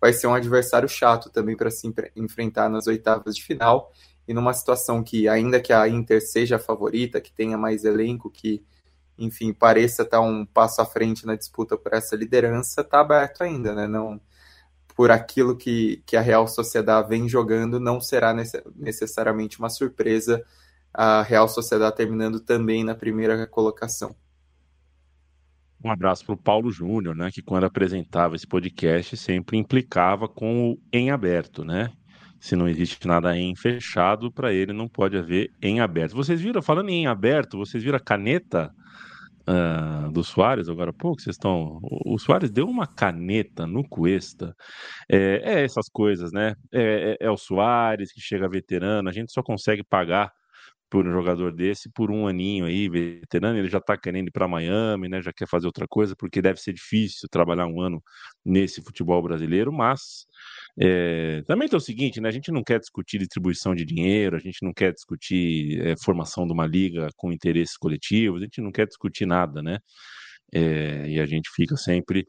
vai 0.00 0.12
ser 0.12 0.26
um 0.26 0.34
adversário 0.34 0.88
chato 0.88 1.30
também 1.30 1.56
para 1.56 1.70
se 1.70 1.92
enfrentar 2.16 2.68
nas 2.68 2.86
oitavas 2.86 3.36
de 3.36 3.42
final 3.42 3.92
e 4.26 4.34
numa 4.34 4.52
situação 4.52 5.02
que, 5.02 5.28
ainda 5.28 5.60
que 5.60 5.72
a 5.72 5.88
Inter 5.88 6.20
seja 6.20 6.56
a 6.56 6.58
favorita, 6.58 7.20
que 7.20 7.32
tenha 7.32 7.56
mais 7.56 7.84
elenco, 7.84 8.28
que, 8.30 8.64
enfim, 9.16 9.52
pareça 9.52 10.02
estar 10.02 10.20
um 10.20 10.44
passo 10.44 10.80
à 10.80 10.84
frente 10.84 11.24
na 11.24 11.36
disputa 11.36 11.76
por 11.76 11.92
essa 11.92 12.16
liderança, 12.16 12.80
está 12.80 13.00
aberto 13.00 13.42
ainda, 13.42 13.72
né? 13.72 13.86
Não, 13.86 14.20
por 14.96 15.12
aquilo 15.12 15.56
que, 15.56 16.02
que 16.04 16.16
a 16.16 16.20
Real 16.20 16.48
Sociedade 16.48 17.08
vem 17.08 17.28
jogando, 17.28 17.78
não 17.78 18.00
será 18.00 18.34
necessariamente 18.74 19.58
uma 19.60 19.68
surpresa 19.68 20.42
a 20.96 21.22
Real 21.22 21.48
Sociedade 21.48 21.94
terminando 21.94 22.40
também 22.40 22.82
na 22.82 22.94
primeira 22.94 23.46
colocação. 23.46 24.16
Um 25.84 25.90
abraço 25.90 26.24
para 26.24 26.34
o 26.34 26.38
Paulo 26.38 26.70
Júnior, 26.70 27.14
né, 27.14 27.30
que 27.30 27.42
quando 27.42 27.64
apresentava 27.64 28.34
esse 28.34 28.46
podcast 28.46 29.16
sempre 29.16 29.58
implicava 29.58 30.26
com 30.26 30.72
o 30.72 30.78
em 30.92 31.10
aberto, 31.10 31.64
né? 31.64 31.92
se 32.40 32.54
não 32.54 32.68
existe 32.68 33.06
nada 33.06 33.36
em 33.36 33.54
fechado, 33.56 34.30
para 34.30 34.52
ele 34.52 34.72
não 34.72 34.88
pode 34.88 35.16
haver 35.16 35.50
em 35.60 35.80
aberto. 35.80 36.14
Vocês 36.14 36.40
viram, 36.40 36.62
falando 36.62 36.90
em 36.90 37.06
aberto, 37.06 37.58
vocês 37.58 37.82
viram 37.82 37.96
a 37.96 38.00
caneta 38.00 38.70
uh, 39.48 40.10
do 40.12 40.22
Soares 40.22 40.68
agora 40.68 40.90
há 40.90 40.92
pouco? 40.92 41.20
Vocês 41.20 41.34
estão. 41.34 41.80
O 41.82 42.18
Soares 42.18 42.50
deu 42.50 42.68
uma 42.68 42.86
caneta 42.86 43.66
no 43.66 43.82
Cuesta. 43.88 44.54
É, 45.10 45.54
é 45.54 45.64
essas 45.64 45.88
coisas, 45.88 46.30
né? 46.32 46.54
É, 46.72 47.16
é, 47.20 47.26
é 47.26 47.30
o 47.30 47.36
Soares 47.36 48.12
que 48.12 48.20
chega 48.20 48.48
veterano, 48.48 49.08
a 49.08 49.12
gente 49.12 49.32
só 49.32 49.42
consegue 49.42 49.82
pagar 49.82 50.30
por 50.90 51.06
um 51.06 51.12
jogador 51.12 51.52
desse 51.52 51.90
por 51.90 52.10
um 52.10 52.26
aninho 52.26 52.64
aí, 52.66 52.88
veterano, 52.88 53.58
ele 53.58 53.68
já 53.68 53.80
tá 53.80 53.96
querendo 53.96 54.28
ir 54.28 54.30
para 54.30 54.48
Miami, 54.48 55.08
né? 55.08 55.20
Já 55.22 55.32
quer 55.32 55.48
fazer 55.48 55.66
outra 55.66 55.86
coisa, 55.88 56.14
porque 56.16 56.40
deve 56.40 56.60
ser 56.60 56.72
difícil 56.72 57.28
trabalhar 57.30 57.66
um 57.66 57.80
ano 57.80 58.02
nesse 58.44 58.80
futebol 58.82 59.22
brasileiro, 59.22 59.72
mas 59.72 60.26
é, 60.78 61.42
também 61.46 61.68
tem 61.68 61.76
o 61.76 61.80
seguinte, 61.80 62.20
né? 62.20 62.28
A 62.28 62.32
gente 62.32 62.52
não 62.52 62.62
quer 62.62 62.78
discutir 62.78 63.18
distribuição 63.18 63.74
de 63.74 63.84
dinheiro, 63.84 64.36
a 64.36 64.40
gente 64.40 64.58
não 64.62 64.72
quer 64.72 64.92
discutir 64.92 65.80
é, 65.80 65.94
formação 66.02 66.46
de 66.46 66.52
uma 66.52 66.66
liga 66.66 67.08
com 67.16 67.32
interesses 67.32 67.76
coletivos, 67.76 68.42
a 68.42 68.44
gente 68.44 68.60
não 68.60 68.70
quer 68.72 68.86
discutir 68.86 69.26
nada, 69.26 69.62
né? 69.62 69.78
É, 70.54 71.08
e 71.08 71.20
a 71.20 71.26
gente 71.26 71.50
fica 71.54 71.76
sempre 71.76 72.20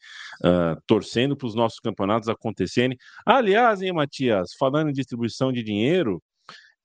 uh, 0.43 0.81
torcendo 0.87 1.37
para 1.37 1.47
os 1.47 1.55
nossos 1.55 1.79
campeonatos 1.79 2.27
acontecerem. 2.29 2.97
Aliás, 3.25 3.81
hein, 3.81 3.93
Matias, 3.93 4.49
falando 4.59 4.89
em 4.89 4.93
distribuição 4.93 5.51
de 5.51 5.63
dinheiro, 5.63 6.21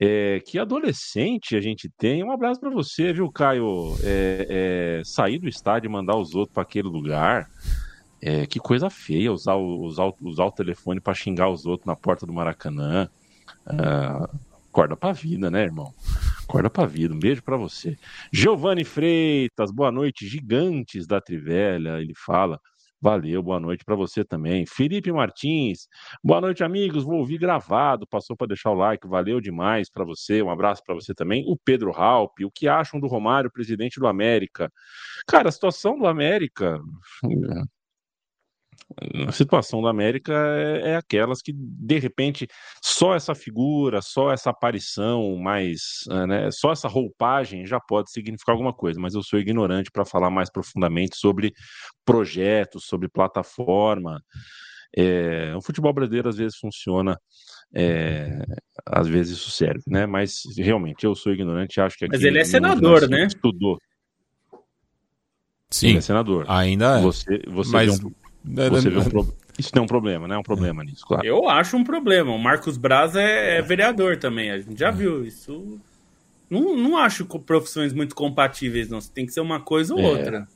é, 0.04 0.40
que 0.40 0.58
adolescente 0.58 1.54
a 1.54 1.60
gente 1.60 1.88
tem. 1.96 2.24
Um 2.24 2.32
abraço 2.32 2.58
para 2.58 2.70
você, 2.70 3.12
viu, 3.12 3.30
Caio? 3.30 3.94
É, 4.02 4.98
é, 4.98 5.02
sair 5.04 5.38
do 5.38 5.48
estádio 5.48 5.88
e 5.88 5.92
mandar 5.92 6.16
os 6.16 6.34
outros 6.34 6.52
para 6.52 6.64
aquele 6.64 6.88
lugar. 6.88 7.48
É, 8.20 8.44
que 8.44 8.58
coisa 8.58 8.90
feia 8.90 9.32
usar, 9.32 9.54
usar, 9.54 10.12
usar 10.20 10.46
o 10.46 10.50
telefone 10.50 11.00
para 11.00 11.14
xingar 11.14 11.50
os 11.50 11.66
outros 11.66 11.86
na 11.86 11.94
porta 11.94 12.26
do 12.26 12.32
Maracanã. 12.32 13.08
Ah, 13.64 14.28
acorda 14.68 14.96
pra 14.96 15.12
vida, 15.12 15.48
né, 15.52 15.62
irmão? 15.62 15.94
Acorda 16.42 16.68
pra 16.68 16.84
vida. 16.84 17.14
Um 17.14 17.20
beijo 17.20 17.40
para 17.40 17.56
você. 17.56 17.96
Giovanni 18.32 18.84
Freitas, 18.84 19.70
boa 19.70 19.92
noite. 19.92 20.26
Gigantes 20.26 21.06
da 21.06 21.20
Trivelha, 21.20 22.00
ele 22.00 22.14
fala. 22.16 22.60
Valeu, 23.02 23.42
boa 23.42 23.58
noite 23.58 23.84
para 23.84 23.96
você 23.96 24.24
também. 24.24 24.64
Felipe 24.64 25.10
Martins, 25.10 25.88
boa 26.22 26.40
noite, 26.40 26.62
amigos. 26.62 27.02
Vou 27.02 27.18
ouvir 27.18 27.36
gravado. 27.36 28.06
Passou 28.06 28.36
para 28.36 28.46
deixar 28.46 28.70
o 28.70 28.74
like, 28.74 29.08
valeu 29.08 29.40
demais 29.40 29.90
para 29.90 30.04
você. 30.04 30.40
Um 30.40 30.48
abraço 30.48 30.84
para 30.86 30.94
você 30.94 31.12
também. 31.12 31.44
O 31.48 31.56
Pedro 31.56 31.90
Halpe, 31.90 32.44
o 32.44 32.50
que 32.50 32.68
acham 32.68 33.00
do 33.00 33.08
Romário, 33.08 33.50
presidente 33.50 33.98
do 33.98 34.06
América? 34.06 34.72
Cara, 35.26 35.48
a 35.48 35.52
situação 35.52 35.98
do 35.98 36.06
América 36.06 36.78
a 39.28 39.32
situação 39.32 39.82
da 39.82 39.90
América 39.90 40.32
é, 40.32 40.90
é, 40.90 40.96
aquelas 40.96 41.40
que, 41.40 41.52
de 41.54 41.98
repente, 41.98 42.46
só 42.82 43.14
essa 43.14 43.34
figura, 43.34 44.00
só 44.02 44.32
essa 44.32 44.50
aparição, 44.50 45.36
mais, 45.36 46.04
eh, 46.10 46.26
né, 46.26 46.50
só 46.50 46.72
essa 46.72 46.88
roupagem 46.88 47.66
já 47.66 47.80
pode 47.80 48.10
significar 48.10 48.52
alguma 48.52 48.72
coisa, 48.72 49.00
mas 49.00 49.14
eu 49.14 49.22
sou 49.22 49.38
ignorante 49.38 49.90
para 49.90 50.04
falar 50.04 50.30
mais 50.30 50.50
profundamente 50.50 51.16
sobre 51.16 51.52
projetos, 52.04 52.84
sobre 52.84 53.08
plataforma. 53.08 54.20
É, 54.94 55.54
o 55.56 55.62
futebol 55.62 55.92
brasileiro 55.92 56.28
às 56.28 56.36
vezes 56.36 56.58
funciona, 56.58 57.18
é, 57.74 58.44
às 58.84 59.08
vezes 59.08 59.38
isso 59.38 59.50
serve, 59.50 59.82
né? 59.86 60.04
Mas 60.04 60.42
realmente 60.58 61.04
eu 61.04 61.14
sou 61.14 61.32
ignorante, 61.32 61.80
acho 61.80 61.96
que 61.96 62.04
aqui 62.04 62.14
Mas 62.14 62.24
ele 62.24 62.38
é 62.38 62.44
senador, 62.44 63.08
né? 63.08 63.24
Estudou. 63.24 63.78
Sim, 65.70 65.88
ele 65.88 65.98
é 65.98 66.02
senador. 66.02 66.44
Ainda 66.46 66.98
é. 66.98 67.02
Você, 67.02 67.42
você 67.48 67.72
mas... 67.72 68.04
um 68.04 68.12
você 68.44 68.90
vê 68.90 68.98
um 68.98 69.04
pro... 69.04 69.34
Isso 69.58 69.70
não 69.74 69.82
é 69.82 69.84
um 69.84 69.88
problema, 69.88 70.26
né? 70.26 70.34
É 70.34 70.38
um 70.38 70.42
problema 70.42 70.82
nisso, 70.82 71.06
claro. 71.06 71.26
Eu 71.26 71.48
acho 71.48 71.76
um 71.76 71.84
problema. 71.84 72.32
O 72.32 72.38
Marcos 72.38 72.76
Braz 72.76 73.14
é, 73.14 73.58
é 73.58 73.62
vereador 73.62 74.16
também. 74.16 74.50
A 74.50 74.58
gente 74.58 74.78
já 74.78 74.88
é. 74.88 74.92
viu 74.92 75.24
isso. 75.24 75.78
Não, 76.48 76.76
não 76.76 76.96
acho 76.96 77.24
profissões 77.26 77.92
muito 77.92 78.14
compatíveis, 78.14 78.88
não. 78.88 78.98
Tem 79.00 79.26
que 79.26 79.32
ser 79.32 79.40
uma 79.40 79.60
coisa 79.60 79.94
ou 79.94 80.00
é. 80.00 80.06
outra. 80.06 80.48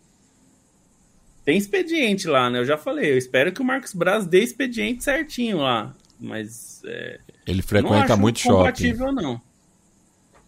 Tem 1.44 1.56
expediente 1.56 2.26
lá, 2.26 2.50
né? 2.50 2.58
Eu 2.58 2.64
já 2.64 2.76
falei. 2.76 3.12
Eu 3.12 3.18
espero 3.18 3.52
que 3.52 3.60
o 3.60 3.64
Marcos 3.64 3.92
Braz 3.92 4.26
dê 4.26 4.42
expediente 4.42 5.04
certinho 5.04 5.58
lá. 5.58 5.94
mas 6.18 6.82
é, 6.84 7.20
ele 7.46 7.62
frequenta 7.62 8.16
muito 8.16 8.40
shopping. 8.40 8.94
não. 8.94 9.40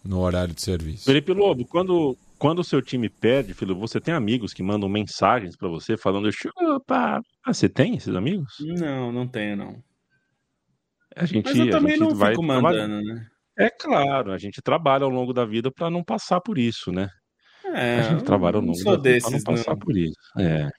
No 0.03 0.19
horário 0.19 0.53
de 0.53 0.61
serviço. 0.61 1.05
Felipe 1.05 1.33
Lobo, 1.33 1.65
quando 1.65 2.17
quando 2.39 2.59
o 2.59 2.63
seu 2.63 2.81
time 2.81 3.09
perde, 3.09 3.53
filho, 3.53 3.75
você 3.75 3.99
tem 3.99 4.13
amigos 4.13 4.53
que 4.53 4.63
mandam 4.63 4.87
mensagens 4.87 5.57
para 5.57 5.67
você 5.67 5.97
falando 5.97 6.31
chupa. 6.31 7.21
Ah, 7.45 7.53
você 7.53 7.67
tem 7.67 7.95
esses 7.95 8.15
amigos? 8.15 8.53
Não, 8.61 9.11
não 9.11 9.27
tenho 9.27 9.57
não. 9.57 9.83
A 11.15 11.25
gente, 11.25 11.45
Mas 11.45 11.57
eu 11.57 11.69
também 11.69 11.93
a 11.93 11.97
gente 11.97 12.07
não 12.07 12.15
vai 12.15 12.31
fico 12.31 12.43
mandando, 12.43 13.01
né? 13.01 13.27
É 13.57 13.69
claro, 13.69 14.31
a 14.31 14.37
gente 14.37 14.61
trabalha 14.61 15.03
ao 15.03 15.09
longo 15.09 15.33
da 15.33 15.43
vida 15.43 15.69
para 15.69 15.89
não 15.89 16.01
passar 16.01 16.39
por 16.39 16.57
isso, 16.57 16.93
né? 16.93 17.09
É, 17.65 17.99
a 17.99 18.01
gente 18.03 18.23
trabalha 18.23 18.55
ao 18.55 18.61
longo 18.61 18.81
da 18.83 18.95
vida 18.95 19.19
para 19.21 19.31
não 19.31 19.43
passar 19.43 19.71
não. 19.71 19.79
por 19.79 19.97
isso. 19.97 20.15
É. 20.39 20.69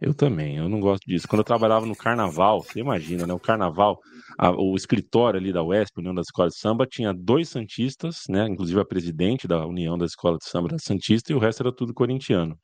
Eu 0.00 0.12
também, 0.12 0.58
eu 0.58 0.68
não 0.68 0.78
gosto 0.78 1.04
disso. 1.06 1.26
Quando 1.26 1.40
eu 1.40 1.44
trabalhava 1.44 1.86
no 1.86 1.96
carnaval, 1.96 2.62
você 2.62 2.80
imagina, 2.80 3.26
né? 3.26 3.32
O 3.32 3.40
carnaval, 3.40 3.98
a- 4.38 4.50
o 4.50 4.76
escritório 4.76 5.40
ali 5.40 5.52
da 5.52 5.62
UESP, 5.62 6.00
União 6.00 6.14
das 6.14 6.26
Escolas 6.26 6.52
de 6.52 6.60
Samba, 6.60 6.86
tinha 6.86 7.14
dois 7.14 7.48
Santistas, 7.48 8.24
né? 8.28 8.46
Inclusive 8.46 8.78
a 8.80 8.84
presidente 8.84 9.48
da 9.48 9.66
União 9.66 9.96
das 9.96 10.10
Escolas 10.10 10.38
de 10.40 10.50
Samba 10.50 10.68
era 10.68 10.78
Santista 10.78 11.32
e 11.32 11.34
o 11.34 11.38
resto 11.38 11.62
era 11.62 11.72
tudo 11.74 11.94
corintiano. 11.94 12.58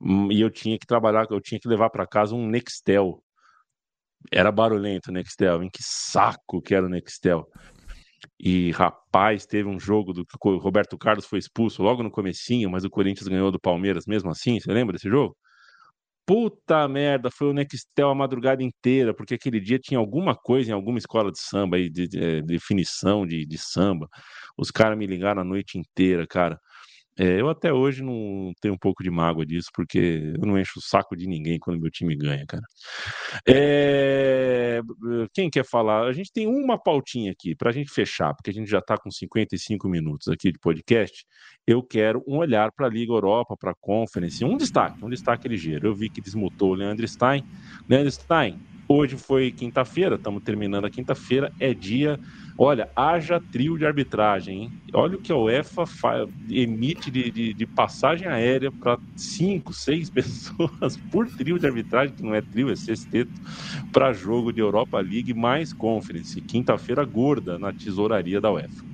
Hum, 0.00 0.30
E 0.32 0.40
eu 0.40 0.50
tinha 0.50 0.78
que 0.78 0.86
trabalhar, 0.86 1.26
eu 1.30 1.40
tinha 1.40 1.60
que 1.60 1.68
levar 1.68 1.90
para 1.90 2.06
casa 2.06 2.34
um 2.34 2.46
Nextel. 2.48 3.22
Era 4.32 4.50
barulhento 4.52 5.10
o 5.10 5.12
Nextel, 5.12 5.62
em 5.62 5.70
que 5.70 5.82
saco 5.82 6.60
que 6.62 6.74
era 6.74 6.86
o 6.86 6.88
Nextel. 6.88 7.46
E 8.40 8.72
rapaz, 8.72 9.46
teve 9.46 9.68
um 9.68 9.78
jogo 9.80 10.12
do 10.12 10.24
que 10.26 10.36
o 10.48 10.58
Roberto 10.58 10.98
Carlos 10.98 11.26
foi 11.26 11.38
expulso 11.40 11.82
logo 11.82 12.02
no 12.02 12.10
comecinho, 12.10 12.70
mas 12.70 12.84
o 12.84 12.90
Corinthians 12.90 13.28
ganhou 13.28 13.52
do 13.52 13.60
Palmeiras 13.60 14.06
mesmo 14.06 14.30
assim. 14.30 14.60
Você 14.60 14.72
lembra 14.72 14.94
desse 14.94 15.08
jogo? 15.10 15.36
Puta 16.28 16.86
merda, 16.86 17.30
foi 17.30 17.48
o 17.48 17.52
Nextel 17.54 18.10
a 18.10 18.14
madrugada 18.14 18.62
inteira, 18.62 19.14
porque 19.14 19.32
aquele 19.34 19.58
dia 19.58 19.78
tinha 19.78 19.98
alguma 19.98 20.34
coisa 20.36 20.68
em 20.70 20.74
alguma 20.74 20.98
escola 20.98 21.32
de 21.32 21.38
samba 21.40 21.78
aí, 21.78 21.88
de, 21.88 22.06
de- 22.06 22.18
eh, 22.22 22.42
definição 22.42 23.26
de, 23.26 23.46
de 23.46 23.56
samba. 23.56 24.06
Os 24.56 24.70
caras 24.70 24.98
me 24.98 25.06
ligaram 25.06 25.40
a 25.40 25.44
noite 25.44 25.78
inteira, 25.78 26.26
cara. 26.26 26.60
É, 27.18 27.40
eu 27.40 27.48
até 27.48 27.72
hoje 27.72 28.02
não 28.02 28.52
tenho 28.60 28.74
um 28.74 28.78
pouco 28.78 29.02
de 29.02 29.10
mágoa 29.10 29.44
disso, 29.44 29.68
porque 29.74 30.34
eu 30.40 30.46
não 30.46 30.58
encho 30.58 30.78
o 30.78 30.82
saco 30.82 31.16
de 31.16 31.26
ninguém 31.26 31.58
quando 31.58 31.80
meu 31.80 31.90
time 31.90 32.16
ganha, 32.16 32.44
cara. 32.46 32.62
É, 33.46 34.80
Quem 35.34 35.50
quer 35.50 35.64
falar? 35.64 36.06
A 36.06 36.12
gente 36.12 36.32
tem 36.32 36.46
uma 36.46 36.80
pautinha 36.80 37.32
aqui 37.32 37.56
para 37.56 37.70
a 37.70 37.72
gente 37.72 37.90
fechar, 37.90 38.32
porque 38.34 38.50
a 38.50 38.52
gente 38.52 38.70
já 38.70 38.78
está 38.78 38.96
com 38.96 39.10
55 39.10 39.88
minutos 39.88 40.28
aqui 40.28 40.52
de 40.52 40.58
podcast. 40.58 41.24
Eu 41.66 41.82
quero 41.82 42.22
um 42.26 42.36
olhar 42.38 42.70
para 42.72 42.86
a 42.86 42.90
Liga 42.90 43.12
Europa, 43.12 43.56
para 43.58 43.72
a 43.72 43.76
Conference, 43.80 44.44
um 44.44 44.56
destaque, 44.56 45.04
um 45.04 45.10
destaque 45.10 45.48
ligeiro. 45.48 45.88
Eu 45.88 45.94
vi 45.94 46.08
que 46.08 46.20
desmutou 46.20 46.70
o 46.70 46.74
Leandro 46.74 47.06
Stein. 47.06 47.44
Leandro 47.88 48.10
Stein, 48.10 48.58
hoje 48.88 49.16
foi 49.18 49.52
quinta-feira, 49.52 50.16
estamos 50.16 50.42
terminando 50.42 50.86
a 50.86 50.90
quinta-feira, 50.90 51.52
é 51.58 51.74
dia. 51.74 52.18
Olha, 52.56 52.90
haja 52.96 53.40
trio 53.50 53.76
de 53.78 53.86
arbitragem, 53.86 54.62
hein? 54.64 54.74
Olha 54.94 55.16
o 55.16 55.20
que 55.20 55.30
a 55.32 55.36
UEFA 55.36 55.86
fa- 55.86 56.26
emite 56.48 57.10
de, 57.10 57.30
de- 57.30 57.54
de 57.54 57.66
passagem 57.66 58.26
aérea 58.26 58.72
para 58.72 58.98
cinco, 59.16 59.72
seis 59.72 60.10
pessoas 60.10 60.96
por 61.10 61.28
trio 61.30 61.58
de 61.58 61.66
arbitragem, 61.66 62.14
que 62.14 62.22
não 62.24 62.34
é 62.34 62.42
trio, 62.42 62.70
é 62.70 62.76
sexteto, 62.76 63.32
para 63.92 64.12
jogo 64.12 64.52
de 64.52 64.60
Europa 64.60 65.00
League 65.00 65.34
mais 65.34 65.72
Conference. 65.72 66.42
Quinta-feira 66.42 67.04
gorda 67.04 67.58
na 67.58 67.72
tesouraria 67.72 68.40
da 68.40 68.50
UEFA. 68.52 68.88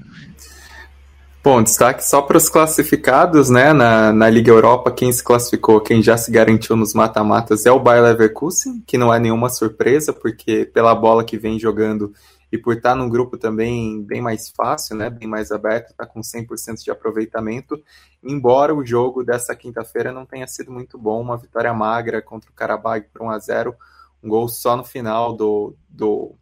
Bom, 1.45 1.63
destaque 1.63 2.03
só 2.03 2.23
para 2.23 2.39
os 2.39 2.49
classificados, 2.49 3.51
né? 3.51 3.75
Na, 3.75 4.15
na 4.15 4.31
Liga 4.31 4.51
Europa, 4.51 4.91
quem 4.91 5.13
se 5.13 5.23
classificou, 5.23 5.79
quem 5.79 6.03
já 6.03 6.17
se 6.17 6.31
garantiu 6.31 6.75
nos 6.75 6.95
mata-matas 6.95 7.67
é 7.67 7.71
o 7.71 7.79
Bayer 7.79 8.03
Leverkusen, 8.03 8.83
que 8.87 8.97
não 8.97 9.13
é 9.13 9.19
nenhuma 9.19 9.51
surpresa, 9.51 10.11
porque 10.11 10.65
pela 10.65 10.95
bola 10.95 11.23
que 11.23 11.37
vem 11.37 11.59
jogando 11.59 12.15
e 12.51 12.57
por 12.57 12.75
estar 12.75 12.95
num 12.95 13.11
grupo 13.11 13.37
também 13.37 14.03
bem 14.03 14.23
mais 14.23 14.49
fácil, 14.49 14.97
né? 14.97 15.11
Bem 15.11 15.29
mais 15.29 15.53
aberto, 15.53 15.91
está 15.91 16.07
com 16.07 16.23
100% 16.23 16.83
de 16.83 16.91
aproveitamento. 16.91 17.79
Embora 18.23 18.75
o 18.75 18.83
jogo 18.83 19.23
dessa 19.23 19.55
quinta-feira 19.55 20.11
não 20.13 20.25
tenha 20.25 20.47
sido 20.47 20.73
muito 20.73 20.97
bom, 20.97 21.21
uma 21.21 21.37
vitória 21.37 21.75
magra 21.75 22.23
contra 22.23 22.51
o 22.51 22.55
Karabag 22.55 23.07
por 23.13 23.21
1 23.21 23.31
a 23.31 23.39
0 23.39 23.77
um 24.23 24.31
gol 24.31 24.49
só 24.49 24.75
no 24.79 24.85
final 24.85 25.35
do, 25.35 25.77
do 25.91 26.35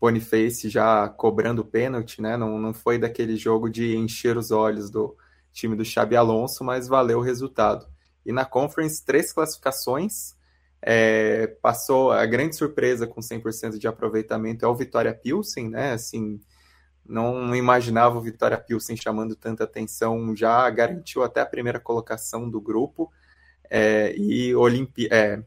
Boniface 0.00 0.68
já 0.68 1.08
cobrando 1.08 1.64
pênalti, 1.64 2.20
né? 2.20 2.36
Não, 2.36 2.58
não 2.58 2.74
foi 2.74 2.98
daquele 2.98 3.36
jogo 3.36 3.68
de 3.70 3.96
encher 3.96 4.36
os 4.36 4.50
olhos 4.50 4.90
do 4.90 5.16
time 5.52 5.76
do 5.76 5.84
Xabi 5.84 6.16
Alonso, 6.16 6.64
mas 6.64 6.88
valeu 6.88 7.18
o 7.18 7.22
resultado. 7.22 7.86
E 8.24 8.32
na 8.32 8.44
Conference, 8.44 9.04
três 9.04 9.32
classificações. 9.32 10.34
É, 10.86 11.46
passou 11.62 12.12
a 12.12 12.26
grande 12.26 12.56
surpresa 12.56 13.06
com 13.06 13.22
100% 13.22 13.78
de 13.78 13.88
aproveitamento 13.88 14.66
é 14.66 14.68
o 14.68 14.74
Vitória 14.74 15.14
Pilsen, 15.14 15.70
né? 15.70 15.92
Assim, 15.92 16.38
não 17.06 17.54
imaginava 17.54 18.18
o 18.18 18.20
Vitória 18.20 18.58
Pilsen 18.58 18.96
chamando 18.96 19.34
tanta 19.34 19.64
atenção, 19.64 20.36
já 20.36 20.68
garantiu 20.68 21.22
até 21.22 21.40
a 21.40 21.46
primeira 21.46 21.80
colocação 21.80 22.50
do 22.50 22.60
grupo. 22.60 23.10
É, 23.70 24.14
e 24.16 24.54
Olimpi 24.54 25.08
é, 25.10 25.42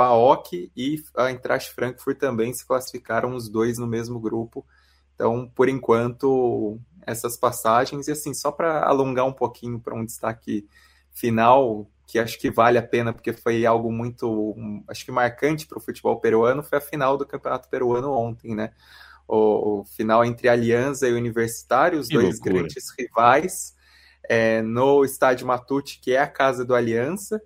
PAOK 0.00 0.72
e 0.74 1.02
a 1.14 1.30
Eintracht 1.30 1.74
Frankfurt 1.74 2.18
também 2.18 2.54
se 2.54 2.66
classificaram 2.66 3.34
os 3.34 3.50
dois 3.50 3.76
no 3.76 3.86
mesmo 3.86 4.18
grupo. 4.18 4.64
Então, 5.14 5.46
por 5.54 5.68
enquanto, 5.68 6.78
essas 7.06 7.36
passagens. 7.36 8.08
E 8.08 8.12
assim, 8.12 8.32
só 8.32 8.50
para 8.50 8.82
alongar 8.82 9.26
um 9.26 9.32
pouquinho 9.32 9.78
para 9.78 9.94
um 9.94 10.02
destaque 10.02 10.66
final, 11.12 11.86
que 12.06 12.18
acho 12.18 12.38
que 12.38 12.50
vale 12.50 12.78
a 12.78 12.82
pena, 12.82 13.12
porque 13.12 13.34
foi 13.34 13.66
algo 13.66 13.92
muito, 13.92 14.56
acho 14.88 15.04
que 15.04 15.12
marcante 15.12 15.66
para 15.66 15.76
o 15.76 15.82
futebol 15.82 16.18
peruano, 16.18 16.62
foi 16.62 16.78
a 16.78 16.80
final 16.80 17.18
do 17.18 17.26
Campeonato 17.26 17.68
Peruano 17.68 18.10
ontem, 18.12 18.54
né? 18.54 18.72
O, 19.28 19.80
o 19.80 19.84
final 19.84 20.24
entre 20.24 20.48
Aliança 20.48 21.06
e 21.06 21.12
Universitário, 21.12 22.00
os 22.00 22.08
Que 22.08 22.14
dois 22.14 22.36
loucura. 22.36 22.54
grandes 22.54 22.86
rivais, 22.98 23.76
é, 24.26 24.62
no 24.62 25.04
estádio 25.04 25.46
Matute, 25.46 26.00
que 26.00 26.12
é 26.12 26.20
a 26.20 26.26
casa 26.26 26.64
do 26.64 26.74
Aliança. 26.74 27.38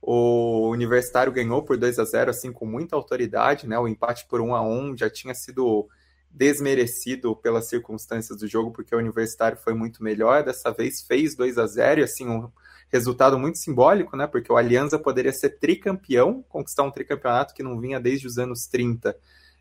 O 0.00 0.68
Universitário 0.70 1.32
ganhou 1.32 1.62
por 1.62 1.76
2 1.76 1.98
a 1.98 2.04
0 2.04 2.30
assim 2.30 2.52
com 2.52 2.64
muita 2.64 2.96
autoridade, 2.96 3.66
né? 3.66 3.78
O 3.78 3.88
empate 3.88 4.26
por 4.28 4.40
1 4.40 4.54
a 4.54 4.62
1 4.62 4.96
já 4.96 5.10
tinha 5.10 5.34
sido 5.34 5.88
desmerecido 6.30 7.34
pelas 7.34 7.68
circunstâncias 7.68 8.38
do 8.38 8.46
jogo, 8.46 8.70
porque 8.70 8.94
o 8.94 8.98
Universitário 8.98 9.58
foi 9.58 9.74
muito 9.74 10.02
melhor. 10.02 10.44
Dessa 10.44 10.70
vez 10.70 11.02
fez 11.02 11.34
2 11.34 11.58
a 11.58 11.66
0 11.66 12.00
e 12.00 12.04
assim 12.04 12.28
um 12.28 12.50
resultado 12.90 13.38
muito 13.38 13.58
simbólico, 13.58 14.16
né? 14.16 14.26
Porque 14.26 14.52
o 14.52 14.56
Alianza 14.56 14.98
poderia 14.98 15.32
ser 15.32 15.58
tricampeão, 15.58 16.44
conquistar 16.48 16.84
um 16.84 16.90
tricampeonato 16.90 17.54
que 17.54 17.62
não 17.62 17.78
vinha 17.78 18.00
desde 18.00 18.26
os 18.26 18.38
anos 18.38 18.66
30. 18.66 19.16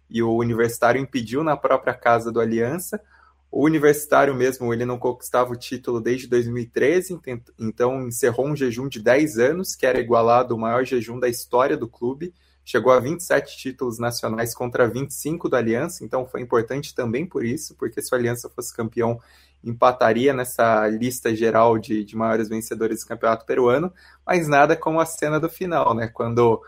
E 0.10 0.22
o 0.24 0.36
Universitário 0.36 1.02
impediu 1.02 1.44
na 1.44 1.58
própria 1.58 1.94
casa 1.94 2.32
do 2.32 2.40
Aliança. 2.40 3.02
O 3.50 3.66
Universitário 3.66 4.36
mesmo, 4.36 4.74
ele 4.74 4.86
não 4.86 5.00
conquistava 5.00 5.54
o 5.54 5.56
título 5.56 6.02
desde 6.02 6.28
2013, 6.28 7.20
então 7.58 8.08
encerrou 8.08 8.48
um 8.48 8.56
jejum 8.56 8.88
de 8.90 9.02
10 9.02 9.40
anos, 9.40 9.76
que 9.76 9.86
era 9.86 10.00
igualado 10.00 10.54
ao 10.54 10.60
maior 10.60 10.84
jejum 10.84 11.20
da 11.20 11.30
história 11.30 11.78
do 11.78 11.88
clube. 11.88 12.34
Chegou 12.66 12.92
a 12.92 13.00
27 13.00 13.58
títulos 13.58 13.98
nacionais 13.98 14.54
contra 14.54 14.90
25 14.90 15.48
do 15.48 15.56
Aliança, 15.56 16.04
então 16.04 16.28
foi 16.28 16.42
importante 16.42 16.94
também 16.94 17.26
por 17.26 17.46
isso, 17.46 17.74
porque 17.76 18.02
se 18.02 18.14
o 18.14 18.18
Aliança 18.18 18.50
fosse 18.50 18.76
campeão, 18.76 19.22
empataria 19.64 20.34
nessa 20.34 20.86
lista 20.88 21.34
geral 21.34 21.78
de, 21.78 22.04
de 22.04 22.16
maiores 22.16 22.50
vencedores 22.50 23.02
do 23.02 23.08
campeonato 23.08 23.46
peruano, 23.46 23.92
mas 24.26 24.48
nada 24.48 24.76
como 24.76 25.00
a 25.00 25.06
cena 25.06 25.40
do 25.40 25.50
final, 25.50 25.94
né? 25.96 26.10
Quando 26.10 26.62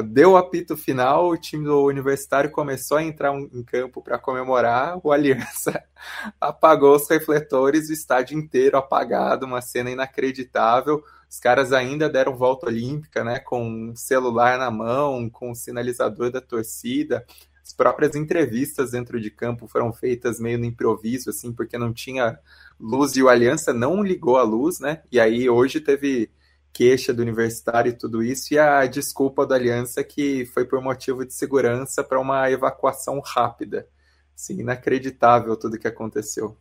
deu 0.00 0.32
o 0.32 0.36
apito 0.36 0.76
final, 0.76 1.28
o 1.28 1.36
time 1.36 1.64
do 1.64 1.84
Universitário 1.84 2.50
começou 2.50 2.96
a 2.96 3.02
entrar 3.02 3.34
em 3.34 3.62
campo 3.62 4.02
para 4.02 4.18
comemorar, 4.18 4.98
o 5.02 5.12
Aliança 5.12 5.82
apagou 6.40 6.96
os 6.96 7.08
refletores, 7.08 7.88
o 7.88 7.92
estádio 7.92 8.38
inteiro 8.38 8.76
apagado, 8.76 9.44
uma 9.44 9.60
cena 9.60 9.90
inacreditável. 9.90 11.02
Os 11.28 11.38
caras 11.38 11.72
ainda 11.72 12.08
deram 12.08 12.36
volta 12.36 12.66
olímpica, 12.66 13.24
né, 13.24 13.38
com 13.38 13.90
o 13.90 13.96
celular 13.96 14.58
na 14.58 14.70
mão, 14.70 15.28
com 15.28 15.50
o 15.50 15.54
sinalizador 15.54 16.30
da 16.30 16.40
torcida. 16.40 17.24
As 17.62 17.72
próprias 17.72 18.14
entrevistas 18.14 18.90
dentro 18.90 19.20
de 19.20 19.30
campo 19.30 19.66
foram 19.66 19.92
feitas 19.92 20.40
meio 20.40 20.58
no 20.58 20.64
improviso, 20.64 21.30
assim, 21.30 21.52
porque 21.52 21.78
não 21.78 21.92
tinha 21.92 22.38
luz 22.78 23.16
e 23.16 23.22
o 23.22 23.28
Aliança 23.28 23.72
não 23.72 24.02
ligou 24.02 24.36
a 24.36 24.42
luz, 24.42 24.80
né? 24.80 25.02
E 25.10 25.20
aí 25.20 25.48
hoje 25.48 25.80
teve 25.80 26.30
queixa 26.72 27.12
do 27.12 27.22
universitário 27.22 27.90
e 27.90 27.96
tudo 27.96 28.22
isso, 28.22 28.54
e 28.54 28.58
a 28.58 28.86
desculpa 28.86 29.46
da 29.46 29.54
Aliança 29.54 30.02
que 30.02 30.46
foi 30.46 30.64
por 30.64 30.80
motivo 30.80 31.24
de 31.24 31.34
segurança 31.34 32.02
para 32.02 32.20
uma 32.20 32.50
evacuação 32.50 33.20
rápida. 33.20 33.86
Assim, 34.34 34.60
inacreditável 34.60 35.56
tudo 35.56 35.78
que 35.78 35.86
aconteceu. 35.86 36.56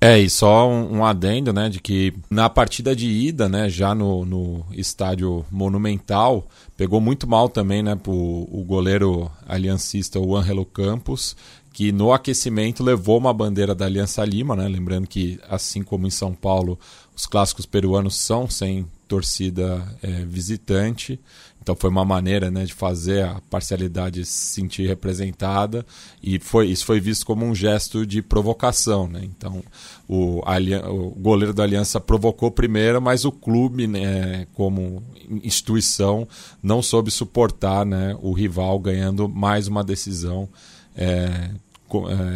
É, 0.00 0.18
e 0.18 0.28
só 0.28 0.68
um, 0.68 0.98
um, 0.98 1.04
adendo, 1.04 1.50
né, 1.50 1.70
de 1.70 1.80
que 1.80 2.12
na 2.28 2.50
partida 2.50 2.94
de 2.94 3.08
ida, 3.08 3.48
né, 3.48 3.70
já 3.70 3.94
no, 3.94 4.26
no 4.26 4.66
estádio 4.70 5.46
monumental, 5.50 6.46
pegou 6.76 7.00
muito 7.00 7.26
mal 7.26 7.48
também, 7.48 7.82
né, 7.82 7.96
pro, 7.96 8.12
o 8.12 8.62
goleiro 8.66 9.30
aliancista, 9.48 10.20
o 10.20 10.36
Angelo 10.36 10.66
Campos, 10.66 11.34
que 11.74 11.90
no 11.90 12.12
aquecimento 12.12 12.84
levou 12.84 13.18
uma 13.18 13.34
bandeira 13.34 13.74
da 13.74 13.84
Aliança 13.84 14.24
Lima, 14.24 14.54
né, 14.54 14.68
lembrando 14.68 15.08
que, 15.08 15.40
assim 15.48 15.82
como 15.82 16.06
em 16.06 16.10
São 16.10 16.32
Paulo, 16.32 16.78
os 17.16 17.26
clássicos 17.26 17.66
peruanos 17.66 18.14
são 18.14 18.48
sem 18.48 18.86
torcida 19.08 19.84
é, 20.00 20.24
visitante, 20.24 21.18
Então 21.60 21.74
foi 21.74 21.90
uma 21.90 22.04
maneira 22.04 22.48
né, 22.48 22.64
de 22.64 22.72
fazer 22.72 23.24
a 23.24 23.40
parcialidade 23.50 24.24
se 24.24 24.54
sentir 24.54 24.86
representada 24.86 25.84
e 26.22 26.38
foi, 26.38 26.68
isso 26.68 26.84
foi 26.84 27.00
visto 27.00 27.26
como 27.26 27.44
um 27.44 27.54
gesto 27.54 28.06
de 28.06 28.22
provocação. 28.22 29.08
Né? 29.08 29.22
Então 29.24 29.62
o, 30.08 30.42
o 30.42 31.10
goleiro 31.10 31.52
da 31.52 31.64
Aliança 31.64 31.98
provocou 32.00 32.52
primeiro, 32.52 33.02
mas 33.02 33.24
o 33.24 33.32
clube, 33.32 33.88
né, 33.88 34.46
como 34.54 35.02
instituição, 35.42 36.28
não 36.62 36.80
soube 36.80 37.10
suportar 37.10 37.84
né, 37.84 38.16
o 38.22 38.32
rival 38.32 38.78
ganhando 38.78 39.28
mais 39.28 39.66
uma 39.66 39.82
decisão 39.82 40.48
é, 40.94 41.50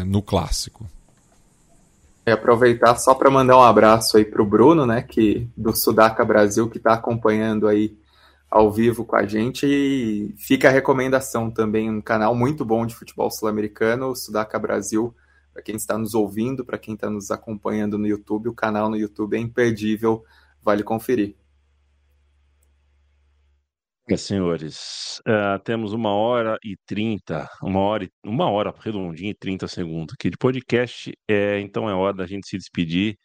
no 0.07 0.23
clássico. 0.23 0.87
E 2.27 2.31
aproveitar 2.31 2.95
só 2.97 3.15
para 3.15 3.31
mandar 3.31 3.57
um 3.57 3.63
abraço 3.63 4.19
aí 4.19 4.25
para 4.25 4.43
o 4.43 4.47
Bruno, 4.47 4.85
né, 4.85 5.01
que 5.01 5.49
do 5.57 5.75
Sudaca 5.75 6.25
Brasil, 6.25 6.69
que 6.69 6.77
está 6.77 6.93
acompanhando 6.93 7.67
aí 7.67 7.97
ao 8.51 8.71
vivo 8.71 9.05
com 9.05 9.17
a 9.17 9.25
gente. 9.25 9.67
E 9.67 10.35
fica 10.37 10.69
a 10.69 10.71
recomendação 10.71 11.51
também, 11.51 11.91
um 11.91 12.03
canal 12.03 12.35
muito 12.35 12.65
bom 12.65 12.85
de 12.85 12.95
futebol 12.95 13.31
sul-americano, 13.31 14.09
o 14.09 14.15
Sudaca 14.15 14.59
Brasil. 14.59 15.15
Para 15.55 15.63
quem 15.63 15.77
está 15.77 15.97
nos 15.97 16.15
ouvindo, 16.15 16.65
para 16.65 16.79
quem 16.79 16.95
está 16.95 17.09
nos 17.09 17.31
acompanhando 17.31 17.99
no 17.99 18.07
YouTube, 18.07 18.51
o 18.51 18.55
canal 18.55 18.91
no 18.91 18.97
YouTube 18.97 19.37
é 19.37 19.41
imperdível, 19.41 20.23
vale 20.63 20.83
conferir. 20.83 21.35
Senhores, 24.17 25.21
uh, 25.21 25.59
temos 25.63 25.93
uma 25.93 26.11
hora 26.11 26.59
e 26.65 26.77
trinta, 26.87 27.49
uma 27.63 27.81
hora, 27.81 28.09
uma 28.25 28.51
hora 28.51 28.73
redondinha 28.79 29.31
e 29.31 29.35
trinta 29.35 29.69
segundos 29.69 30.15
aqui 30.15 30.31
de 30.31 30.37
podcast, 30.37 31.13
é, 31.29 31.61
então 31.61 31.89
é 31.89 31.95
hora 31.95 32.17
da 32.17 32.27
gente 32.27 32.49
se 32.49 32.57
despedir. 32.57 33.19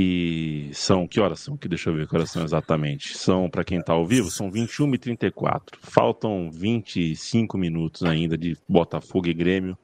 E 0.00 0.70
são, 0.72 1.08
que 1.08 1.18
horas 1.18 1.40
são? 1.40 1.56
Que 1.56 1.68
deixa 1.68 1.90
eu 1.90 1.94
ver 1.94 2.06
que 2.06 2.14
horas 2.14 2.30
são 2.30 2.44
exatamente. 2.44 3.18
São, 3.18 3.50
para 3.50 3.64
quem 3.64 3.80
está 3.80 3.92
ao 3.92 4.06
vivo, 4.06 4.30
são 4.30 4.48
21 4.48 4.94
e 4.94 4.98
34 4.98 5.76
Faltam 5.82 6.48
25 6.52 7.58
minutos 7.58 8.04
ainda 8.04 8.38
de 8.38 8.56
Botafogo 8.68 9.26
e 9.26 9.34
Grêmio. 9.34 9.76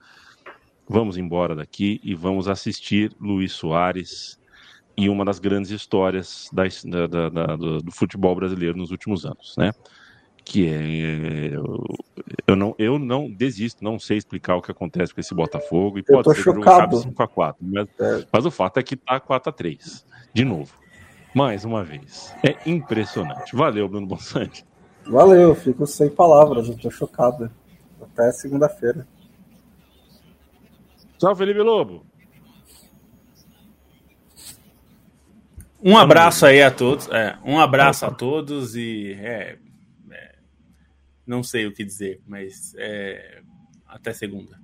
Vamos 0.89 1.17
embora 1.17 1.57
daqui 1.57 2.01
e 2.05 2.15
vamos 2.15 2.47
assistir 2.47 3.11
Luiz 3.21 3.53
Soares 3.53 4.39
e 4.97 5.09
uma 5.09 5.25
das 5.25 5.41
grandes 5.41 5.73
histórias 5.73 6.49
da, 6.53 7.07
da, 7.09 7.29
da, 7.29 7.57
do 7.57 7.91
futebol 7.91 8.37
brasileiro 8.37 8.79
nos 8.79 8.93
últimos 8.93 9.27
anos, 9.27 9.57
né? 9.59 9.73
Que 10.45 10.69
é 10.69 11.53
eu 12.47 12.55
não 12.55 12.75
eu 12.79 12.99
não 12.99 13.31
desisto, 13.31 13.83
não 13.83 13.99
sei 13.99 14.19
explicar 14.19 14.57
o 14.57 14.63
que 14.63 14.71
acontece 14.71 15.15
com 15.15 15.21
esse 15.21 15.35
Botafogo 15.35 15.99
e 15.99 16.03
pode 16.03 16.29
ser 16.35 16.43
chocado. 16.43 16.99
5 16.99 17.23
a 17.23 17.29
4, 17.29 17.67
mas, 17.67 17.89
é. 17.99 18.27
mas 18.31 18.47
o 18.47 18.51
fato 18.51 18.79
é 18.79 18.83
que 18.83 18.97
tá 18.97 19.19
4 19.19 19.51
a 19.51 19.53
3. 19.53 20.05
De 20.33 20.45
novo. 20.45 20.75
Mais 21.35 21.65
uma 21.65 21.83
vez. 21.83 22.33
É 22.45 22.57
impressionante. 22.65 23.57
Valeu, 23.57 23.89
Bruno 23.89 24.07
Bonsante. 24.07 24.65
Valeu, 25.05 25.55
fico 25.55 25.87
sem 25.87 26.09
palavras, 26.09 26.69
eu 26.69 26.77
tô 26.77 26.91
chocado. 26.91 27.51
Até 28.01 28.31
segunda-feira. 28.33 29.07
Tchau, 31.19 31.35
Felipe 31.35 31.61
Lobo. 31.61 32.05
Um 35.83 35.99
abraço 35.99 36.47
aí 36.47 36.63
a 36.63 36.71
todos. 36.71 37.09
É, 37.11 37.37
um 37.45 37.59
abraço 37.59 38.07
a 38.07 38.11
todos 38.11 38.75
e 38.77 39.13
é, 39.21 39.59
não 41.27 41.43
sei 41.43 41.67
o 41.67 41.73
que 41.73 41.85
dizer, 41.85 42.21
mas 42.27 42.75
é, 42.77 43.43
até 43.87 44.13
segunda. 44.13 44.59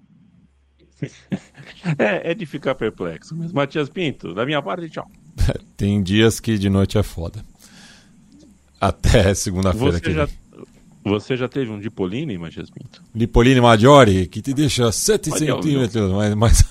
é, 1.99 2.31
é 2.31 2.35
de 2.35 2.45
ficar 2.47 2.75
perplexo 2.75 3.35
mesmo. 3.35 3.55
Matias 3.55 3.89
Pinto, 3.89 4.35
da 4.35 4.45
minha 4.45 4.61
parte, 4.61 4.89
tchau. 4.91 5.11
Tem 5.77 6.03
dias 6.03 6.41
que 6.41 6.59
de 6.59 6.69
noite 6.69 6.99
é 6.99 7.03
foda. 7.03 7.45
Até 8.81 9.35
segunda-feira 9.35 10.01
que 10.01 10.13
já, 10.13 10.29
Você 11.05 11.37
já 11.37 11.49
teve 11.49 11.71
um 11.71 11.79
Dipolini, 11.79 12.39
Matias 12.39 12.71
Pinto? 12.71 13.03
Dipolini 13.15 13.61
Maggiore, 13.61 14.27
que 14.27 14.41
te 14.41 14.55
deixa 14.55 14.91
7 14.91 15.31
centímetros 15.39 16.13
mais, 16.13 16.35
mais 16.35 16.65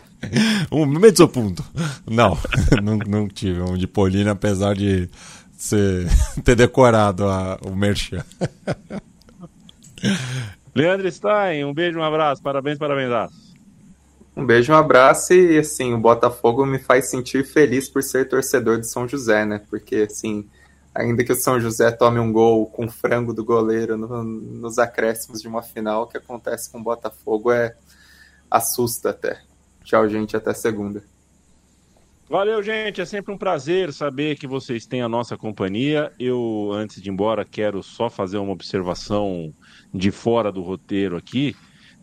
um 0.70 0.86
mezzo 0.86 1.28
ponto. 1.28 1.64
Não, 2.08 2.38
não, 2.82 2.96
não 2.98 3.28
tive 3.28 3.60
um 3.60 3.76
Dipolini, 3.76 4.28
apesar 4.28 4.74
de 4.74 5.08
ser, 5.56 6.08
ter 6.44 6.56
decorado 6.56 7.24
a, 7.28 7.58
o 7.62 7.74
merchan. 7.74 8.24
Leandro 10.74 11.10
Stein, 11.10 11.64
um 11.64 11.74
beijo, 11.74 11.98
um 11.98 12.02
abraço, 12.02 12.42
parabéns, 12.42 12.78
parabéns. 12.78 13.30
Um 14.34 14.46
beijo, 14.46 14.72
um 14.72 14.76
abraço 14.76 15.34
e 15.34 15.58
assim, 15.58 15.92
o 15.92 15.98
Botafogo 15.98 16.64
me 16.64 16.78
faz 16.78 17.10
sentir 17.10 17.44
feliz 17.44 17.88
por 17.88 18.02
ser 18.02 18.28
torcedor 18.28 18.80
de 18.80 18.88
São 18.88 19.06
José, 19.06 19.44
né? 19.44 19.60
Porque 19.68 20.06
assim, 20.10 20.48
ainda 20.94 21.22
que 21.22 21.32
o 21.32 21.36
São 21.36 21.60
José 21.60 21.90
tome 21.90 22.18
um 22.18 22.32
gol 22.32 22.66
com 22.66 22.88
frango 22.88 23.34
do 23.34 23.44
goleiro 23.44 23.98
no, 23.98 24.24
nos 24.24 24.78
acréscimos 24.78 25.42
de 25.42 25.48
uma 25.48 25.62
final, 25.62 26.04
o 26.04 26.06
que 26.06 26.16
acontece 26.16 26.70
com 26.72 26.80
o 26.80 26.82
Botafogo 26.82 27.52
é 27.52 27.74
assusta 28.50 29.10
até. 29.10 29.40
Tchau, 29.84 30.08
gente, 30.08 30.36
até 30.36 30.54
segunda. 30.54 31.02
Valeu, 32.32 32.62
gente. 32.62 32.98
É 32.98 33.04
sempre 33.04 33.30
um 33.30 33.36
prazer 33.36 33.92
saber 33.92 34.38
que 34.38 34.46
vocês 34.46 34.86
têm 34.86 35.02
a 35.02 35.08
nossa 35.08 35.36
companhia. 35.36 36.10
Eu, 36.18 36.70
antes 36.72 37.02
de 37.02 37.10
ir 37.10 37.12
embora, 37.12 37.44
quero 37.44 37.82
só 37.82 38.08
fazer 38.08 38.38
uma 38.38 38.52
observação 38.52 39.52
de 39.92 40.10
fora 40.10 40.50
do 40.50 40.62
roteiro 40.62 41.16
aqui. 41.16 41.54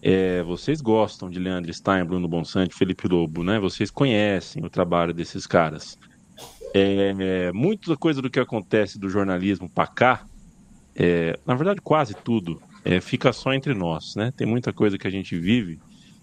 É, 0.02 0.42
vocês 0.44 0.80
gostam 0.80 1.30
de 1.30 1.40
Leandro 1.40 1.74
Stein, 1.74 2.06
Bruno 2.06 2.28
Bonsante, 2.28 2.76
Felipe 2.76 3.08
Lobo, 3.08 3.44
né? 3.44 3.60
Vocês 3.60 3.92
conhecem 3.92 4.64
o 4.64 4.70
trabalho 4.70 5.14
desses 5.14 5.46
caras. 5.46 5.98
É, 6.74 7.14
é, 7.20 7.52
muita 7.52 7.98
coisa 7.98 8.22
do 8.22 8.30
que 8.30 8.40
acontece 8.40 9.00
do 9.00 9.10
jornalismo 9.10 9.70
para 9.70 9.88
cá, 9.88 10.26
é, 10.96 11.38
na 11.46 11.56
verdade 11.56 11.82
quase 11.82 12.14
tudo, 12.14 12.62
é, 12.86 13.02
fica 13.02 13.34
só 13.34 13.54
entre 13.54 13.74
nós, 13.74 14.16
né? 14.16 14.32
Tem 14.36 14.48
muita 14.48 14.72
coisa 14.72 14.98
que 14.98 15.08
a 15.08 15.12
gente 15.12 15.38
vive 15.38 15.80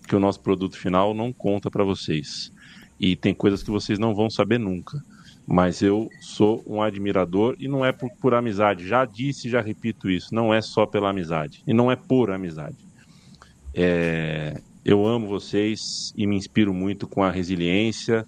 que 0.07 0.15
o 0.15 0.21
nosso 0.21 0.41
produto 0.41 0.79
final 0.79 1.13
não 1.13 1.33
conta 1.33 1.71
para 1.71 1.85
vocês. 1.85 2.53
E 2.99 3.17
tem 3.17 3.35
coisas 3.35 3.63
que 3.63 3.71
vocês 3.71 3.99
não 3.99 4.15
vão 4.15 4.31
saber 4.31 4.59
nunca. 4.59 4.99
Mas 5.47 5.81
eu 5.81 6.11
sou 6.21 6.63
um 6.67 6.83
admirador 6.83 7.55
e 7.59 7.69
não 7.69 7.85
é 7.85 7.93
por, 7.93 8.11
por 8.21 8.35
amizade. 8.35 8.87
Já 8.87 9.05
disse, 9.05 9.49
já 9.49 9.61
repito 9.61 10.11
isso. 10.11 10.35
Não 10.35 10.53
é 10.53 10.61
só 10.61 10.85
pela 10.85 11.11
amizade. 11.11 11.63
E 11.67 11.73
não 11.73 11.91
é 11.91 11.95
por 11.95 12.31
amizade. 12.31 12.77
É, 13.73 14.61
eu 14.85 15.07
amo 15.07 15.29
vocês 15.29 16.13
e 16.17 16.27
me 16.27 16.37
inspiro 16.37 16.75
muito 16.75 17.07
com 17.07 17.23
a 17.23 17.31
resiliência, 17.31 18.27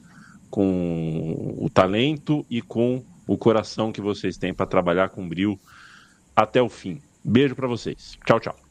com 0.51 1.57
o 1.59 1.69
talento 1.69 2.47
e 2.49 2.63
com 2.63 3.03
o 3.27 3.37
coração 3.37 3.93
que 3.93 4.01
vocês 4.01 4.37
têm 4.37 4.55
para 4.55 4.67
trabalhar 4.67 5.09
com 5.09 5.29
brilho 5.29 5.59
até 6.37 6.63
o 6.63 6.69
fim. 6.69 7.01
Beijo 7.25 7.57
para 7.57 7.67
vocês. 7.67 8.17
Tchau, 8.25 8.39
tchau. 8.39 8.68